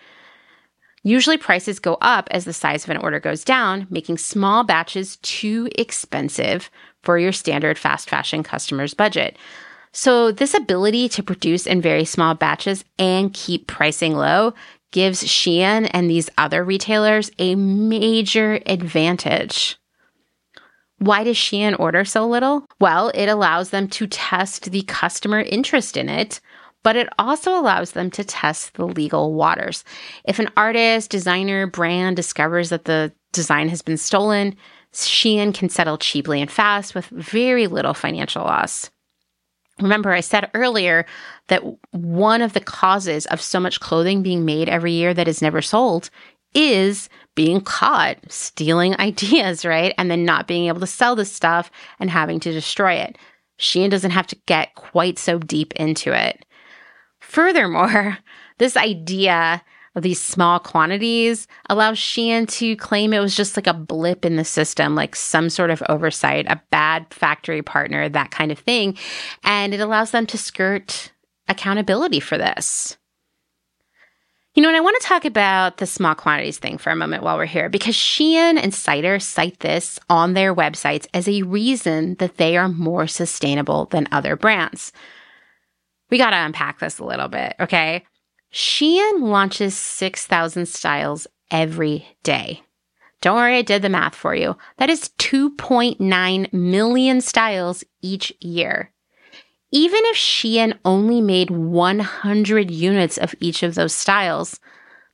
[1.05, 5.17] Usually, prices go up as the size of an order goes down, making small batches
[5.17, 6.69] too expensive
[7.01, 9.37] for your standard fast fashion customer's budget.
[9.95, 14.55] So, this ability to produce in very small batches and keep pricing low
[14.91, 19.77] gives Shein and these other retailers a major advantage.
[20.97, 22.65] Why does Shein order so little?
[22.79, 26.39] Well, it allows them to test the customer interest in it,
[26.81, 29.83] but it also allows them to test the legal waters.
[30.25, 34.55] If an artist, designer, brand discovers that the design has been stolen,
[34.91, 38.89] Shein can settle cheaply and fast with very little financial loss.
[39.83, 41.05] Remember, I said earlier
[41.47, 41.61] that
[41.91, 45.61] one of the causes of so much clothing being made every year that is never
[45.61, 46.09] sold
[46.53, 49.93] is being caught stealing ideas, right?
[49.97, 51.69] And then not being able to sell this stuff
[51.99, 53.17] and having to destroy it.
[53.59, 56.45] Shein doesn't have to get quite so deep into it.
[57.19, 58.17] Furthermore,
[58.57, 59.61] this idea
[59.95, 64.35] of these small quantities allows Shein to claim it was just like a blip in
[64.35, 68.97] the system, like some sort of oversight, a bad factory partner, that kind of thing.
[69.43, 71.11] And it allows them to skirt
[71.47, 72.97] accountability for this.
[74.55, 77.23] You know, and I want to talk about the small quantities thing for a moment
[77.23, 82.15] while we're here because Shein and Cider cite this on their websites as a reason
[82.15, 84.91] that they are more sustainable than other brands.
[86.11, 88.05] We got to unpack this a little bit, okay?
[88.53, 92.61] Shein launches 6,000 styles every day.
[93.21, 94.55] Don't worry, I did the math for you.
[94.77, 98.91] That is 2.9 million styles each year.
[99.71, 104.59] Even if Shein only made 100 units of each of those styles,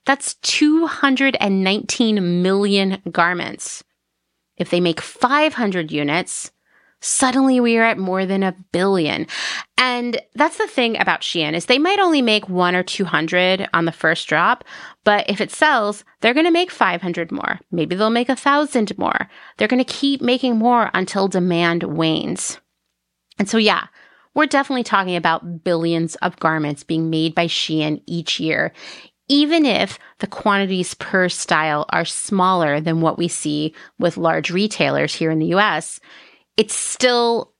[0.05, 3.83] that's 219 million garments.
[4.57, 6.51] If they make 500 units,
[7.01, 9.27] suddenly we are at more than a billion.
[9.77, 13.85] And that's the thing about Shein is they might only make one or 200 on
[13.85, 14.63] the first drop,
[15.03, 17.59] but if it sells, they're going to make 500 more.
[17.71, 19.29] Maybe they'll make a thousand more.
[19.57, 22.59] They're going to keep making more until demand wanes.
[23.37, 23.87] And so, yeah,
[24.35, 28.73] we're definitely talking about billions of garments being made by Shein each year,
[29.27, 35.15] even if the quantities per style are smaller than what we see with large retailers
[35.15, 35.99] here in the US.
[36.59, 37.53] It's still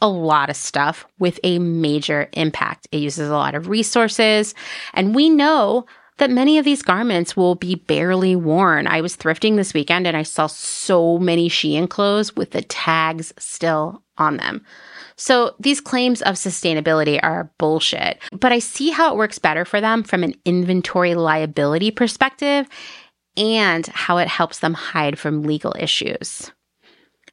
[0.00, 2.86] a lot of stuff with a major impact.
[2.92, 4.54] It uses a lot of resources,
[4.94, 5.84] and we know
[6.18, 8.86] that many of these garments will be barely worn.
[8.86, 13.34] I was thrifting this weekend and I saw so many Shein clothes with the tags
[13.36, 14.64] still on them.
[15.16, 19.80] So these claims of sustainability are bullshit, but I see how it works better for
[19.80, 22.68] them from an inventory liability perspective
[23.36, 26.52] and how it helps them hide from legal issues.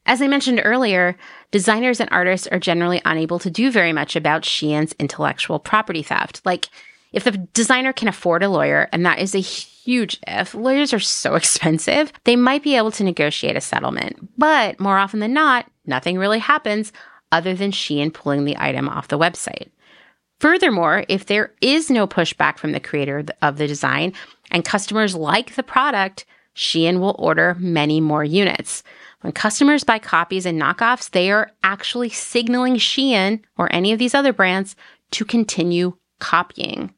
[0.05, 1.15] As I mentioned earlier,
[1.51, 6.41] designers and artists are generally unable to do very much about Shein's intellectual property theft.
[6.43, 6.69] Like,
[7.13, 10.99] if the designer can afford a lawyer, and that is a huge if, lawyers are
[10.99, 14.38] so expensive, they might be able to negotiate a settlement.
[14.38, 16.91] But more often than not, nothing really happens
[17.31, 19.69] other than Shein pulling the item off the website.
[20.39, 24.13] Furthermore, if there is no pushback from the creator of the design
[24.51, 26.25] and customers like the product,
[26.55, 28.84] Shein will order many more units.
[29.23, 34.13] When customers buy copies and knockoffs, they are actually signaling Shein or any of these
[34.13, 34.75] other brands
[35.11, 36.93] to continue copying.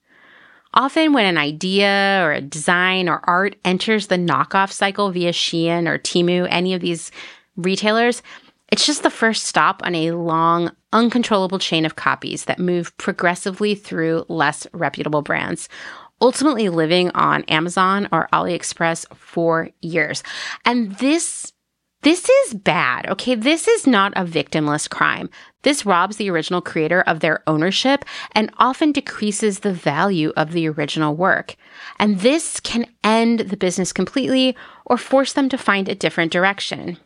[0.73, 5.87] Often, when an idea or a design or art enters the knockoff cycle via Shein
[5.87, 7.11] or Temu, any of these
[7.57, 8.23] retailers,
[8.71, 13.75] it's just the first stop on a long, uncontrollable chain of copies that move progressively
[13.75, 15.69] through less reputable brands,
[16.19, 20.23] ultimately living on Amazon or AliExpress for years.
[20.65, 21.53] And this
[22.05, 23.33] this is bad, okay?
[23.33, 25.27] This is not a victimless crime.
[25.63, 30.69] This robs the original creator of their ownership and often decreases the value of the
[30.69, 31.55] original work.
[31.97, 34.55] And this can end the business completely
[34.85, 36.97] or force them to find a different direction.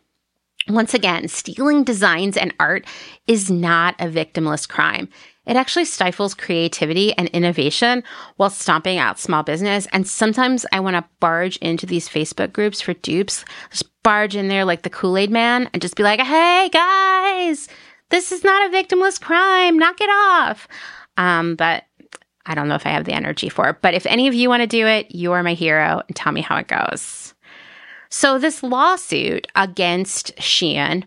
[0.68, 2.84] Once again, stealing designs and art
[3.26, 5.08] is not a victimless crime.
[5.50, 8.04] It actually stifles creativity and innovation
[8.36, 9.88] while stomping out small business.
[9.92, 14.46] And sometimes I want to barge into these Facebook groups for dupes, just barge in
[14.46, 17.66] there like the Kool Aid man and just be like, hey guys,
[18.10, 19.76] this is not a victimless crime.
[19.76, 20.68] Knock it off.
[21.16, 21.82] Um, but
[22.46, 23.82] I don't know if I have the energy for it.
[23.82, 26.30] But if any of you want to do it, you are my hero and tell
[26.30, 27.34] me how it goes.
[28.08, 31.04] So, this lawsuit against Shein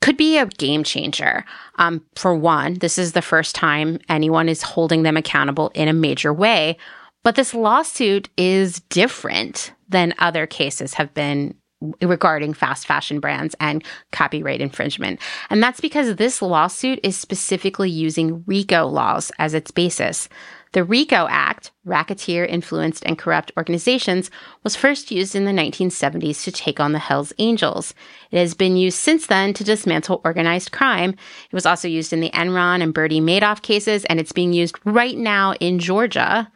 [0.00, 1.44] could be a game changer.
[1.76, 5.92] Um, for one, this is the first time anyone is holding them accountable in a
[5.92, 6.76] major way.
[7.22, 11.54] But this lawsuit is different than other cases have been
[12.02, 15.20] regarding fast fashion brands and copyright infringement.
[15.48, 20.28] And that's because this lawsuit is specifically using RICO laws as its basis.
[20.72, 24.30] The RICO Act, Racketeer Influenced and Corrupt Organizations,
[24.62, 27.92] was first used in the 1970s to take on the Hells Angels.
[28.30, 31.10] It has been used since then to dismantle organized crime.
[31.10, 34.78] It was also used in the Enron and Bernie Madoff cases, and it's being used
[34.84, 36.50] right now in Georgia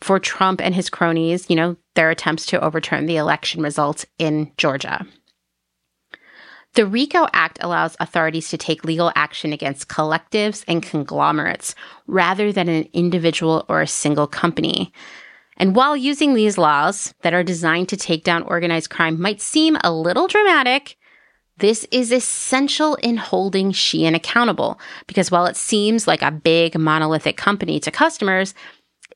[0.00, 4.50] for Trump and his cronies, you know, their attempts to overturn the election results in
[4.56, 5.06] Georgia.
[6.74, 11.76] The RICO Act allows authorities to take legal action against collectives and conglomerates
[12.08, 14.92] rather than an individual or a single company.
[15.56, 19.76] And while using these laws that are designed to take down organized crime might seem
[19.84, 20.96] a little dramatic,
[21.58, 27.36] this is essential in holding Shein accountable because while it seems like a big monolithic
[27.36, 28.52] company to customers,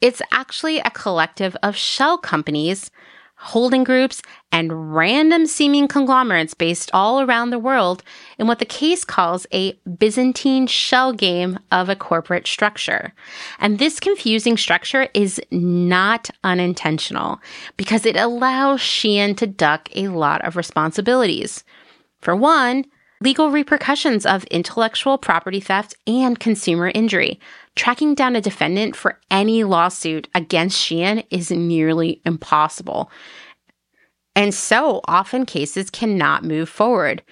[0.01, 2.93] it's actually a collective of shell companies,
[3.39, 4.21] holding groups,
[4.51, 8.03] and random seeming conglomerates based all around the world
[8.39, 13.13] in what the case calls a Byzantine shell game of a corporate structure.
[13.61, 17.41] And this confusing structure is not unintentional
[17.77, 21.63] because it allows Shein to duck a lot of responsibilities.
[22.21, 22.85] For one,
[23.21, 27.41] legal repercussions of intellectual property theft and consumer injury.
[27.77, 33.11] Tracking down a defendant for any lawsuit against Shein is nearly impossible.
[34.35, 37.23] And so often cases cannot move forward.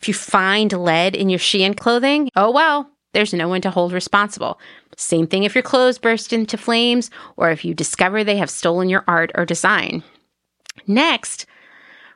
[0.00, 3.92] If you find lead in your Shein clothing, oh well, there's no one to hold
[3.92, 4.60] responsible.
[4.96, 8.88] Same thing if your clothes burst into flames or if you discover they have stolen
[8.88, 10.02] your art or design.
[10.86, 11.46] Next,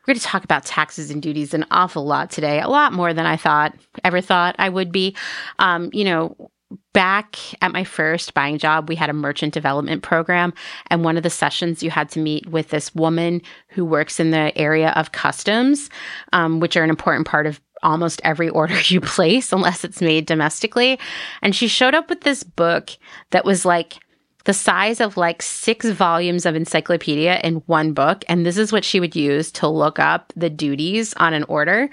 [0.03, 3.15] we're going to talk about taxes and duties an awful lot today, a lot more
[3.15, 3.75] than I thought,
[4.05, 5.17] ever thought I would be.
[5.59, 6.51] Um, you know,
[6.93, 10.53] back at my first buying job, we had a merchant development program.
[10.89, 14.31] And one of the sessions, you had to meet with this woman who works in
[14.31, 15.91] the area of customs,
[16.33, 20.27] um, which are an important part of almost every order you place, unless it's made
[20.27, 20.99] domestically.
[21.43, 22.91] And she showed up with this book
[23.31, 23.99] that was like
[24.45, 28.25] the size of like six volumes of encyclopedia in one book.
[28.29, 31.89] And this is what she would use to look up the duties on an order.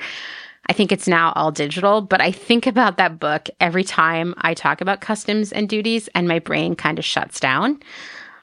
[0.72, 4.54] I think it's now all digital, but I think about that book every time I
[4.54, 7.82] talk about customs and duties, and my brain kind of shuts down.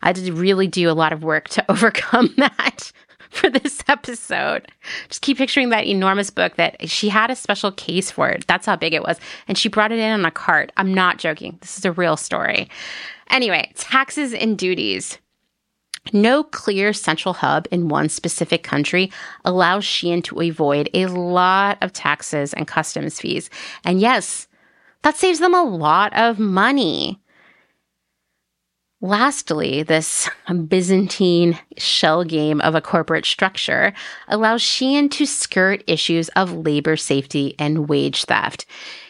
[0.02, 2.92] I did really do a lot of work to overcome that
[3.30, 4.68] for this episode.
[5.08, 8.46] Just keep picturing that enormous book that she had a special case for it.
[8.46, 9.18] That's how big it was.
[9.48, 10.70] And she brought it in on a cart.
[10.76, 11.56] I'm not joking.
[11.62, 12.68] This is a real story.
[13.30, 15.16] Anyway, taxes and duties.
[16.12, 19.10] No clear central hub in one specific country
[19.44, 23.50] allows Shein to avoid a lot of taxes and customs fees.
[23.84, 24.48] And yes,
[25.02, 27.20] that saves them a lot of money.
[29.00, 30.28] Lastly, this
[30.68, 33.92] Byzantine shell game of a corporate structure
[34.26, 38.66] allows Shein to skirt issues of labor safety and wage theft.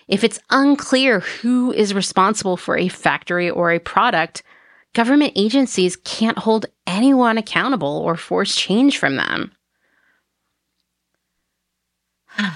[0.06, 4.42] If it's unclear who is responsible for a factory or a product,
[4.94, 9.52] government agencies can't hold anyone accountable or force change from them.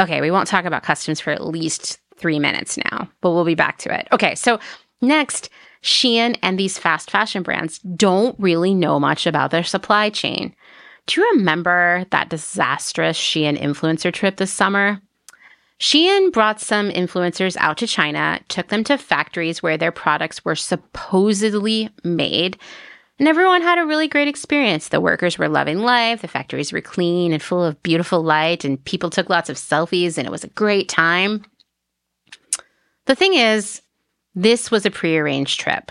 [0.00, 3.54] okay, we won't talk about customs for at least three minutes now, but we'll be
[3.54, 4.08] back to it.
[4.12, 4.58] Okay, so
[5.00, 5.48] next,
[5.82, 10.54] Shein and these fast fashion brands don't really know much about their supply chain.
[11.06, 15.00] Do you remember that disastrous Shein influencer trip this summer?
[15.80, 20.54] Shein brought some influencers out to China, took them to factories where their products were
[20.54, 22.58] supposedly made,
[23.18, 24.88] and everyone had a really great experience.
[24.88, 28.82] The workers were loving life, the factories were clean and full of beautiful light, and
[28.84, 31.46] people took lots of selfies, and it was a great time.
[33.06, 33.80] The thing is,
[34.34, 35.90] this was a prearranged trip.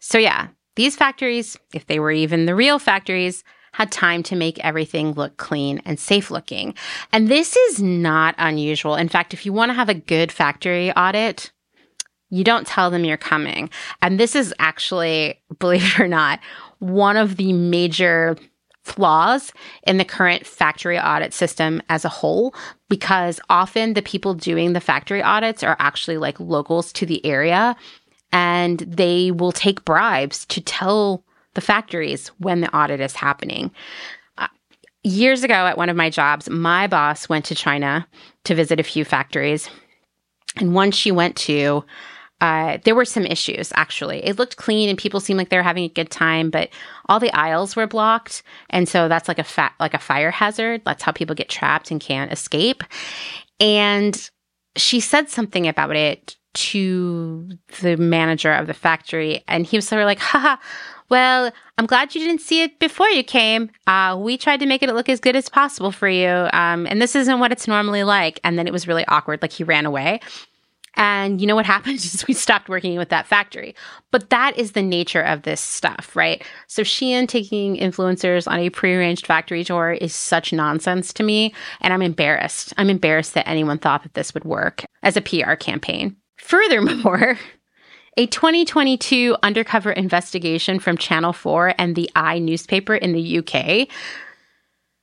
[0.00, 3.44] So, yeah, these factories, if they were even the real factories,
[3.74, 6.74] had time to make everything look clean and safe looking.
[7.12, 8.94] And this is not unusual.
[8.94, 11.50] In fact, if you want to have a good factory audit,
[12.30, 13.68] you don't tell them you're coming.
[14.00, 16.38] And this is actually, believe it or not,
[16.78, 18.36] one of the major
[18.84, 19.52] flaws
[19.88, 22.54] in the current factory audit system as a whole
[22.88, 27.74] because often the people doing the factory audits are actually like locals to the area
[28.30, 31.24] and they will take bribes to tell
[31.54, 33.70] the factories when the audit is happening.
[34.38, 34.48] Uh,
[35.02, 38.06] years ago, at one of my jobs, my boss went to China
[38.44, 39.68] to visit a few factories.
[40.56, 41.84] And one she went to,
[42.40, 44.24] uh, there were some issues actually.
[44.24, 46.68] It looked clean and people seemed like they were having a good time, but
[47.08, 50.82] all the aisles were blocked, and so that's like a fa- like a fire hazard.
[50.84, 52.84] That's how people get trapped and can't escape.
[53.60, 54.30] And
[54.76, 57.48] she said something about it to
[57.82, 60.56] the manager of the factory, and he was sort of like, "Haha,
[61.10, 63.70] well, I'm glad you didn't see it before you came.
[63.86, 66.48] Uh, we tried to make it look as good as possible for you.
[66.52, 68.40] Um, and this isn't what it's normally like.
[68.42, 69.42] And then it was really awkward.
[69.42, 70.20] Like he ran away.
[70.96, 73.74] And you know what happened is we stopped working with that factory.
[74.12, 76.42] But that is the nature of this stuff, right?
[76.68, 81.54] So Shein taking influencers on a prearranged factory tour is such nonsense to me.
[81.80, 82.72] And I'm embarrassed.
[82.78, 86.16] I'm embarrassed that anyone thought that this would work as a PR campaign.
[86.44, 87.38] Furthermore,
[88.18, 93.88] a 2022 undercover investigation from Channel 4 and the i newspaper in the UK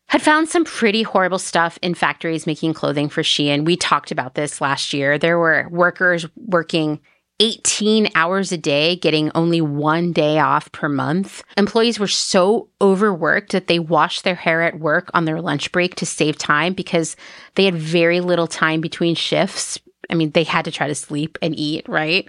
[0.06, 3.66] had found some pretty horrible stuff in factories making clothing for Shein.
[3.66, 5.18] We talked about this last year.
[5.18, 7.00] There were workers working
[7.40, 11.44] 18 hours a day, getting only one day off per month.
[11.58, 15.96] Employees were so overworked that they washed their hair at work on their lunch break
[15.96, 17.16] to save time because
[17.56, 19.80] they had very little time between shifts.
[20.12, 22.28] I mean, they had to try to sleep and eat, right?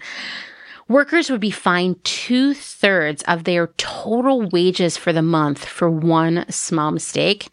[0.88, 6.44] Workers would be fined two thirds of their total wages for the month for one
[6.50, 7.48] small mistake.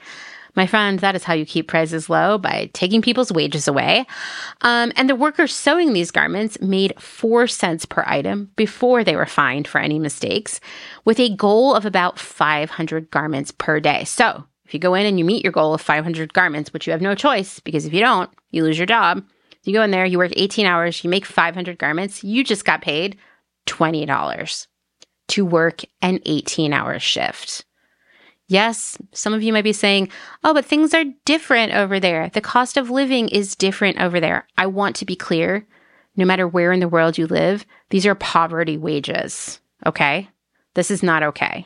[0.55, 4.05] My friend, that is how you keep prices low by taking people's wages away.
[4.61, 9.25] Um, and the workers sewing these garments made four cents per item before they were
[9.25, 10.59] fined for any mistakes,
[11.05, 14.03] with a goal of about 500 garments per day.
[14.03, 16.91] So if you go in and you meet your goal of 500 garments, which you
[16.91, 19.23] have no choice because if you don't, you lose your job.
[19.63, 22.81] You go in there, you work 18 hours, you make 500 garments, you just got
[22.81, 23.17] paid
[23.67, 24.67] $20
[25.29, 27.65] to work an 18 hour shift.
[28.47, 30.09] Yes, some of you might be saying,
[30.43, 32.29] oh, but things are different over there.
[32.29, 34.47] The cost of living is different over there.
[34.57, 35.67] I want to be clear
[36.15, 39.59] no matter where in the world you live, these are poverty wages.
[39.85, 40.29] Okay?
[40.73, 41.65] This is not okay.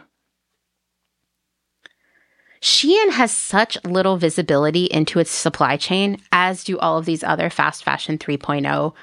[2.64, 7.50] Shein has such little visibility into its supply chain, as do all of these other
[7.50, 8.94] fast fashion 3.0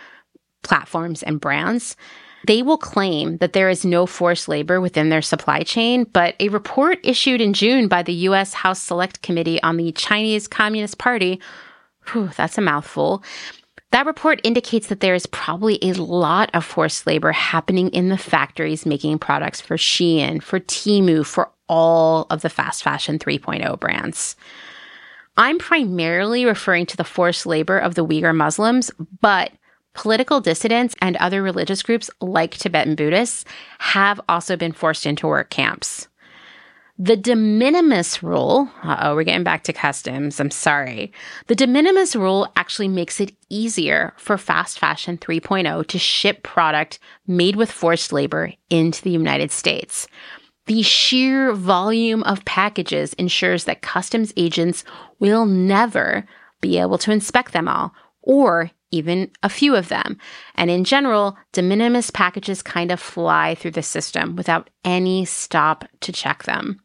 [0.63, 1.95] platforms and brands,
[2.47, 6.49] they will claim that there is no forced labor within their supply chain, but a
[6.49, 8.55] report issued in June by the U.S.
[8.55, 11.39] House Select Committee on the Chinese Communist Party,
[12.07, 13.23] whew, that's a mouthful.
[13.91, 18.17] That report indicates that there is probably a lot of forced labor happening in the
[18.17, 24.37] factories making products for Shein, for Temu, for all of the fast fashion 3.0 brands.
[25.39, 28.91] I'm primarily referring to the forced labor of the Uyghur Muslims,
[29.23, 29.53] but
[29.93, 33.45] Political dissidents and other religious groups, like Tibetan Buddhists,
[33.81, 36.07] have also been forced into work camps.
[36.97, 40.39] The de minimis rule, oh, we're getting back to customs.
[40.39, 41.13] I'm sorry.
[41.47, 46.99] The de minimis rule actually makes it easier for fast fashion 3.0 to ship product
[47.27, 50.07] made with forced labor into the United States.
[50.67, 54.85] The sheer volume of packages ensures that customs agents
[55.19, 56.27] will never
[56.61, 57.93] be able to inspect them all
[58.23, 60.19] or even a few of them.
[60.55, 65.85] And in general, de minimis packages kind of fly through the system without any stop
[66.01, 66.81] to check them.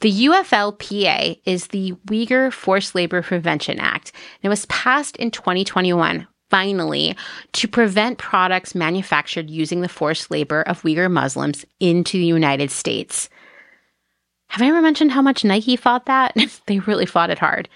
[0.00, 4.12] The UFLPA is the Uyghur Forced Labor Prevention Act.
[4.14, 7.16] And it was passed in 2021, finally,
[7.52, 13.28] to prevent products manufactured using the forced labor of Uyghur Muslims into the United States.
[14.48, 16.34] Have I ever mentioned how much Nike fought that?
[16.66, 17.68] they really fought it hard.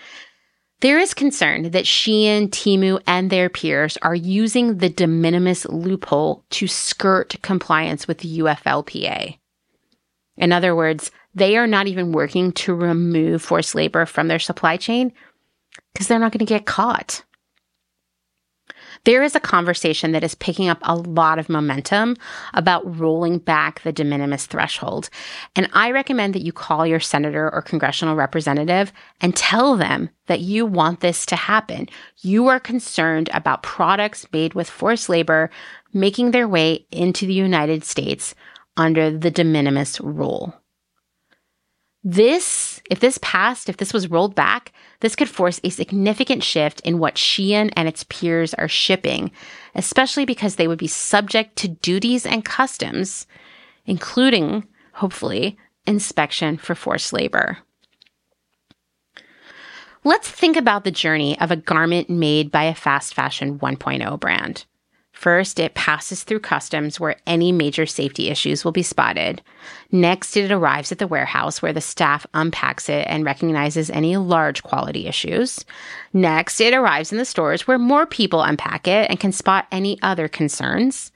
[0.80, 6.44] There is concern that Shein, Temu, and their peers are using the de minimis loophole
[6.50, 9.38] to skirt compliance with the UFLPA.
[10.36, 14.76] In other words, they are not even working to remove forced labor from their supply
[14.76, 15.12] chain
[15.92, 17.22] because they're not going to get caught.
[19.04, 22.16] There is a conversation that is picking up a lot of momentum
[22.54, 25.10] about rolling back the de minimis threshold.
[25.56, 30.40] And I recommend that you call your senator or congressional representative and tell them that
[30.40, 31.88] you want this to happen.
[32.20, 35.50] You are concerned about products made with forced labor
[35.92, 38.36] making their way into the United States
[38.76, 40.54] under the de minimis rule.
[42.04, 46.80] This, if this passed, if this was rolled back, this could force a significant shift
[46.80, 49.30] in what Shein and its peers are shipping,
[49.74, 53.26] especially because they would be subject to duties and customs,
[53.86, 55.56] including, hopefully,
[55.86, 57.58] inspection for forced labor.
[60.04, 64.64] Let's think about the journey of a garment made by a fast fashion 1.0 brand.
[65.22, 69.40] First, it passes through customs where any major safety issues will be spotted.
[69.92, 74.64] Next, it arrives at the warehouse where the staff unpacks it and recognizes any large
[74.64, 75.64] quality issues.
[76.12, 79.96] Next, it arrives in the stores where more people unpack it and can spot any
[80.02, 81.12] other concerns,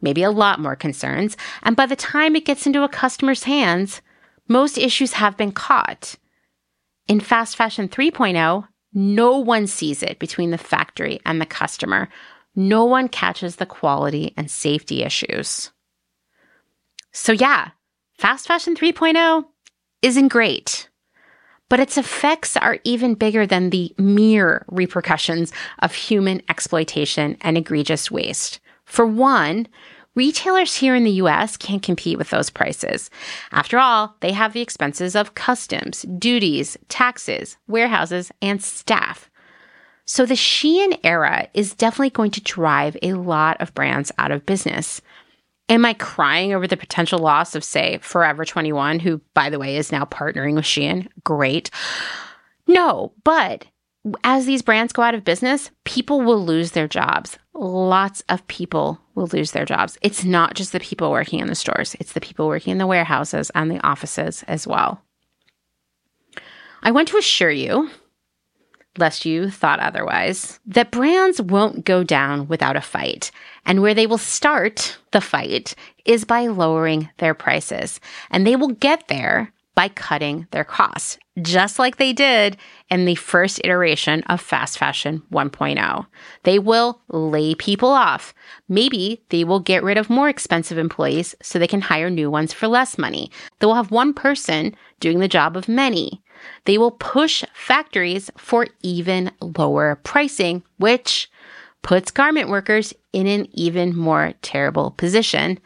[0.00, 1.36] maybe a lot more concerns.
[1.64, 4.02] And by the time it gets into a customer's hands,
[4.46, 6.14] most issues have been caught.
[7.08, 12.08] In fast fashion 3.0, no one sees it between the factory and the customer
[12.58, 15.70] no one catches the quality and safety issues.
[17.12, 17.70] So, yeah,
[18.18, 19.44] fast fashion 3.0
[20.02, 20.88] isn't great,
[21.68, 28.10] but its effects are even bigger than the mere repercussions of human exploitation and egregious
[28.10, 28.58] waste.
[28.84, 29.68] For one,
[30.16, 33.08] retailers here in the US can't compete with those prices.
[33.52, 39.30] After all, they have the expenses of customs, duties, taxes, warehouses, and staff.
[40.08, 44.46] So the Shein era is definitely going to drive a lot of brands out of
[44.46, 45.02] business.
[45.68, 49.76] Am I crying over the potential loss of, say, Forever 21, who, by the way,
[49.76, 51.08] is now partnering with Shein?
[51.24, 51.70] Great.
[52.66, 53.66] No, but
[54.24, 57.38] as these brands go out of business, people will lose their jobs.
[57.52, 59.98] lots of people will lose their jobs.
[60.00, 62.86] It's not just the people working in the stores, it's the people working in the
[62.86, 65.02] warehouses and the offices as well.
[66.82, 67.90] I want to assure you,
[68.98, 73.30] lest you thought otherwise, that brands won't go down without a fight.
[73.64, 78.00] And where they will start the fight is by lowering their prices.
[78.30, 82.56] And they will get there by cutting their costs, just like they did
[82.90, 86.06] in the first iteration of fast fashion 1.0.
[86.42, 88.34] They will lay people off.
[88.68, 92.52] Maybe they will get rid of more expensive employees so they can hire new ones
[92.52, 93.30] for less money.
[93.60, 96.24] They will have one person doing the job of many.
[96.64, 101.30] They will push factories for even lower pricing, which
[101.82, 105.58] puts garment workers in an even more terrible position.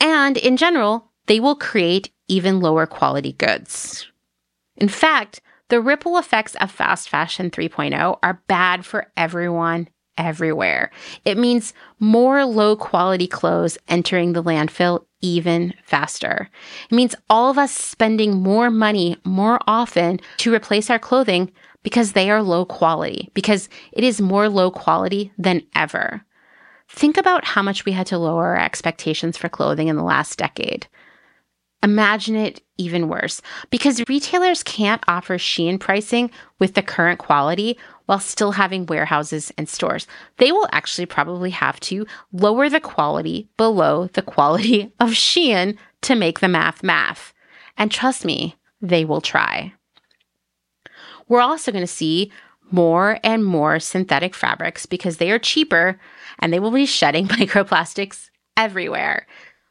[0.00, 4.06] And in general, they will create even lower quality goods.
[4.76, 10.90] In fact, the ripple effects of fast fashion 3.0 are bad for everyone everywhere.
[11.24, 16.48] It means more low quality clothes entering the landfill even faster.
[16.90, 21.50] It means all of us spending more money more often to replace our clothing
[21.82, 26.24] because they are low quality, because it is more low quality than ever.
[26.88, 30.38] Think about how much we had to lower our expectations for clothing in the last
[30.38, 30.86] decade.
[31.82, 38.20] Imagine it even worse because retailers can't offer Shein pricing with the current quality while
[38.20, 40.06] still having warehouses and stores.
[40.36, 46.14] They will actually probably have to lower the quality below the quality of Shein to
[46.14, 47.32] make the math math.
[47.76, 49.72] And trust me, they will try.
[51.28, 52.30] We're also going to see
[52.70, 55.98] more and more synthetic fabrics because they are cheaper
[56.38, 59.26] and they will be shedding microplastics everywhere.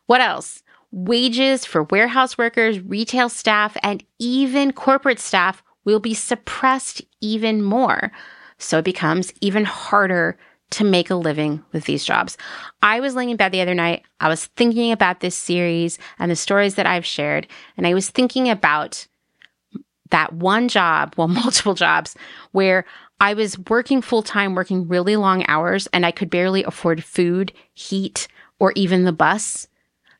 [0.08, 0.64] What else?
[0.92, 8.12] Wages for warehouse workers, retail staff, and even corporate staff will be suppressed even more.
[8.58, 10.38] So it becomes even harder
[10.72, 12.38] to make a living with these jobs.
[12.82, 14.04] I was laying in bed the other night.
[14.20, 17.48] I was thinking about this series and the stories that I've shared.
[17.78, 19.06] And I was thinking about
[20.10, 22.16] that one job, well, multiple jobs,
[22.52, 22.86] where
[23.20, 27.54] I was working full time, working really long hours, and I could barely afford food,
[27.74, 28.28] heat,
[28.60, 29.68] or even the bus.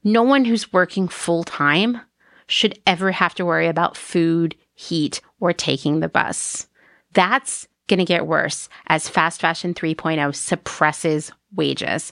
[0.04, 2.00] No one who's working full time
[2.48, 6.68] should ever have to worry about food, heat, or taking the bus.
[7.14, 12.12] That's going to get worse as fast fashion 3.0 suppresses wages.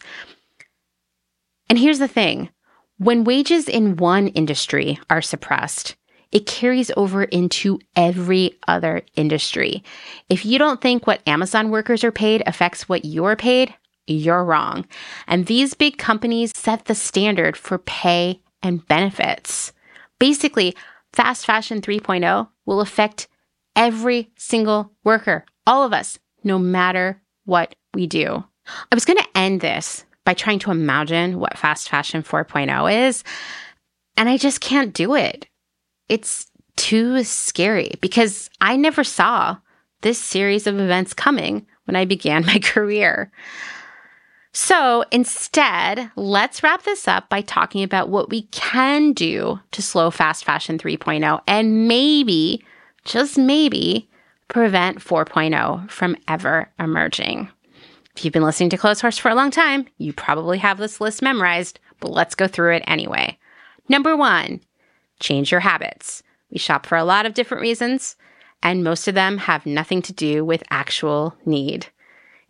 [1.70, 2.50] And here's the thing
[2.98, 5.96] when wages in one industry are suppressed,
[6.32, 9.84] it carries over into every other industry.
[10.30, 13.74] If you don't think what Amazon workers are paid affects what you're paid,
[14.08, 14.86] you're wrong.
[15.28, 19.74] And these big companies set the standard for pay and benefits.
[20.20, 20.76] Basically,
[21.14, 23.28] fast fashion 3.0 will affect
[23.76, 28.44] every single worker, all of us, no matter what we do.
[28.92, 33.24] I was going to end this by trying to imagine what fast fashion 4.0 is,
[34.18, 35.48] and I just can't do it.
[36.10, 39.58] It's too scary because I never saw
[40.02, 43.32] this series of events coming when I began my career.
[44.54, 50.12] So instead, let's wrap this up by talking about what we can do to slow
[50.12, 52.64] fast fashion 3.0 and maybe,
[53.06, 54.10] just maybe,
[54.50, 57.50] prevent 4.0 from ever emerging.
[58.16, 61.00] If you've been listening to Close Clotheshorse for a long time, you probably have this
[61.00, 63.38] list memorized, but let's go through it anyway.
[63.88, 64.60] Number one,
[65.22, 66.24] change your habits.
[66.52, 68.18] We shop for a lot of different reasons,
[68.62, 71.88] and most of them have nothing to do with actual need.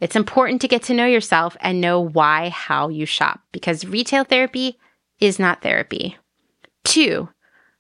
[0.02, 4.24] It's important to get to know yourself and know why, how you shop because retail
[4.24, 4.80] therapy
[5.20, 6.18] is not therapy.
[6.84, 7.30] Two,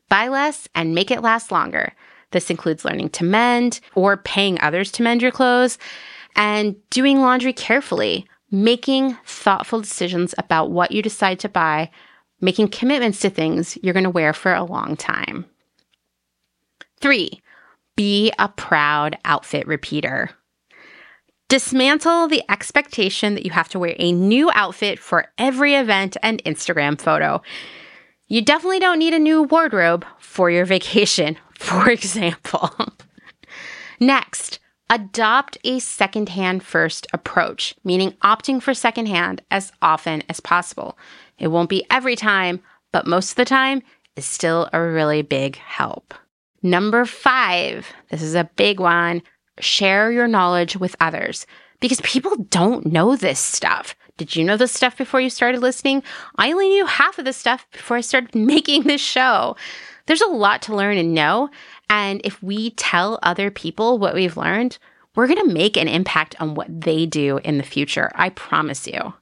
[0.07, 1.93] buy less and make it last longer.
[2.30, 5.80] This includes learning to mend or paying others to mend your clothes
[6.35, 11.89] and doing laundry carefully, making thoughtful decisions about what you decide to buy,
[12.39, 15.45] making commitments to things you're going to wear for a long time.
[16.99, 17.41] Three,
[17.95, 20.30] be a proud outfit repeater.
[21.52, 26.41] Dismantle the expectation that you have to wear a new outfit for every event and
[26.45, 27.41] Instagram photo.
[28.30, 32.69] You definitely don't need a new wardrobe for your vacation, for example.
[33.99, 34.60] Next,
[34.90, 40.98] adopt a secondhand first approach, meaning opting for secondhand as often as possible.
[41.38, 42.61] It won't be every time,
[42.94, 43.84] but most of the time
[44.15, 46.14] is still a really big help.
[46.64, 49.22] Number five, this is a big one
[49.61, 51.45] share your knowledge with others
[51.79, 53.95] because people don't know this stuff.
[54.17, 56.03] Did you know this stuff before you started listening?
[56.38, 59.55] I only knew half of this stuff before I started making this show.
[60.05, 61.49] There's a lot to learn and know.
[61.89, 64.77] And if we tell other people what we've learned,
[65.15, 68.11] we're going to make an impact on what they do in the future.
[68.15, 69.13] I promise you.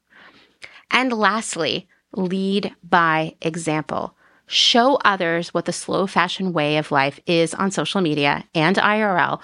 [0.92, 4.16] And lastly, lead by example.
[4.48, 9.40] Show others what the slow fashion way of life is on social media and IRL.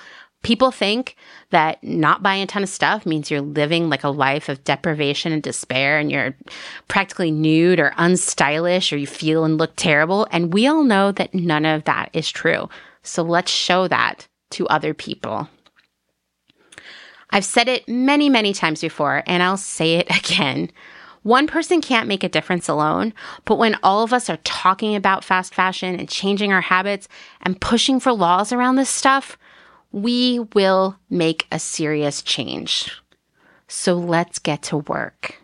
[0.45, 1.15] People think
[1.49, 5.31] that not buying a ton of stuff means you're living like a life of deprivation
[5.31, 6.35] and despair and you're
[6.87, 10.27] practically nude or unstylish or you feel and look terrible.
[10.29, 12.69] And we all know that none of that is true.
[13.01, 15.49] So let's show that to other people.
[17.31, 20.69] I've said it many, many times before, and I'll say it again.
[21.23, 23.15] One person can't make a difference alone,
[23.45, 27.07] but when all of us are talking about fast fashion and changing our habits
[27.41, 29.39] and pushing for laws around this stuff,
[29.95, 32.91] we will make a serious change.
[33.69, 35.37] So let's get to work.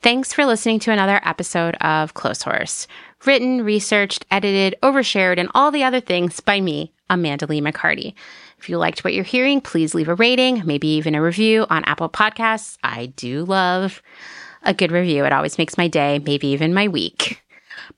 [0.00, 2.86] Thanks for listening to another episode of Clotheshorse,
[3.26, 8.14] written, researched, edited, overshared, and all the other things by me, Amanda Lee McCarty.
[8.58, 11.84] If you liked what you're hearing, please leave a rating, maybe even a review on
[11.84, 12.78] Apple Podcasts.
[12.82, 14.00] I do love
[14.62, 15.26] a good review.
[15.26, 17.43] It always makes my day, maybe even my week.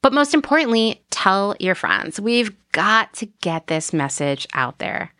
[0.02, 2.20] But most importantly, tell your friends.
[2.20, 5.12] We've got to get this message out there.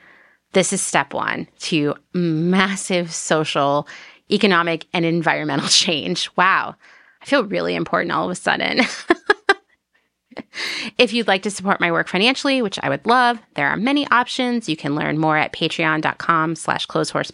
[0.52, 3.88] This is step one to massive social,
[4.30, 6.30] economic, and environmental change.
[6.36, 6.76] Wow.
[7.22, 8.80] I feel really important all of a sudden.
[10.98, 14.06] if you'd like to support my work financially, which I would love, there are many
[14.08, 14.68] options.
[14.68, 17.32] You can learn more at patreon.com slash clotheshorse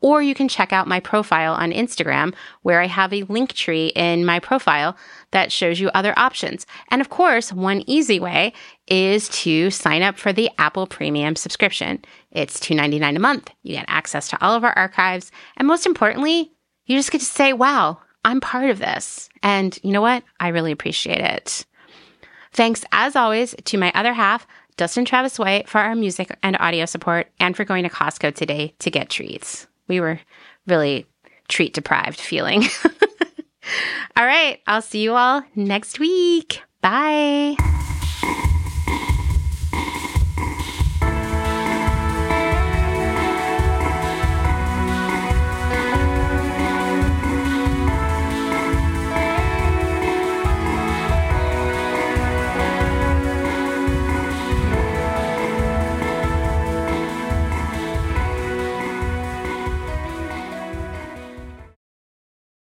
[0.00, 3.88] or you can check out my profile on Instagram where I have a link tree
[3.88, 4.96] in my profile
[5.30, 6.66] that shows you other options.
[6.90, 8.52] And of course, one easy way
[8.86, 12.04] is to sign up for the Apple Premium subscription.
[12.30, 13.50] It's $2.99 a month.
[13.62, 15.32] You get access to all of our archives.
[15.56, 16.52] And most importantly,
[16.84, 19.28] you just get to say, wow, I'm part of this.
[19.42, 20.22] And you know what?
[20.40, 21.64] I really appreciate it.
[22.52, 24.46] Thanks, as always, to my other half,
[24.76, 28.74] Dustin Travis White, for our music and audio support and for going to Costco today
[28.78, 29.66] to get treats.
[29.88, 30.20] We were
[30.66, 31.06] really
[31.48, 32.64] treat deprived feeling.
[34.16, 36.62] all right, I'll see you all next week.
[36.80, 37.56] Bye.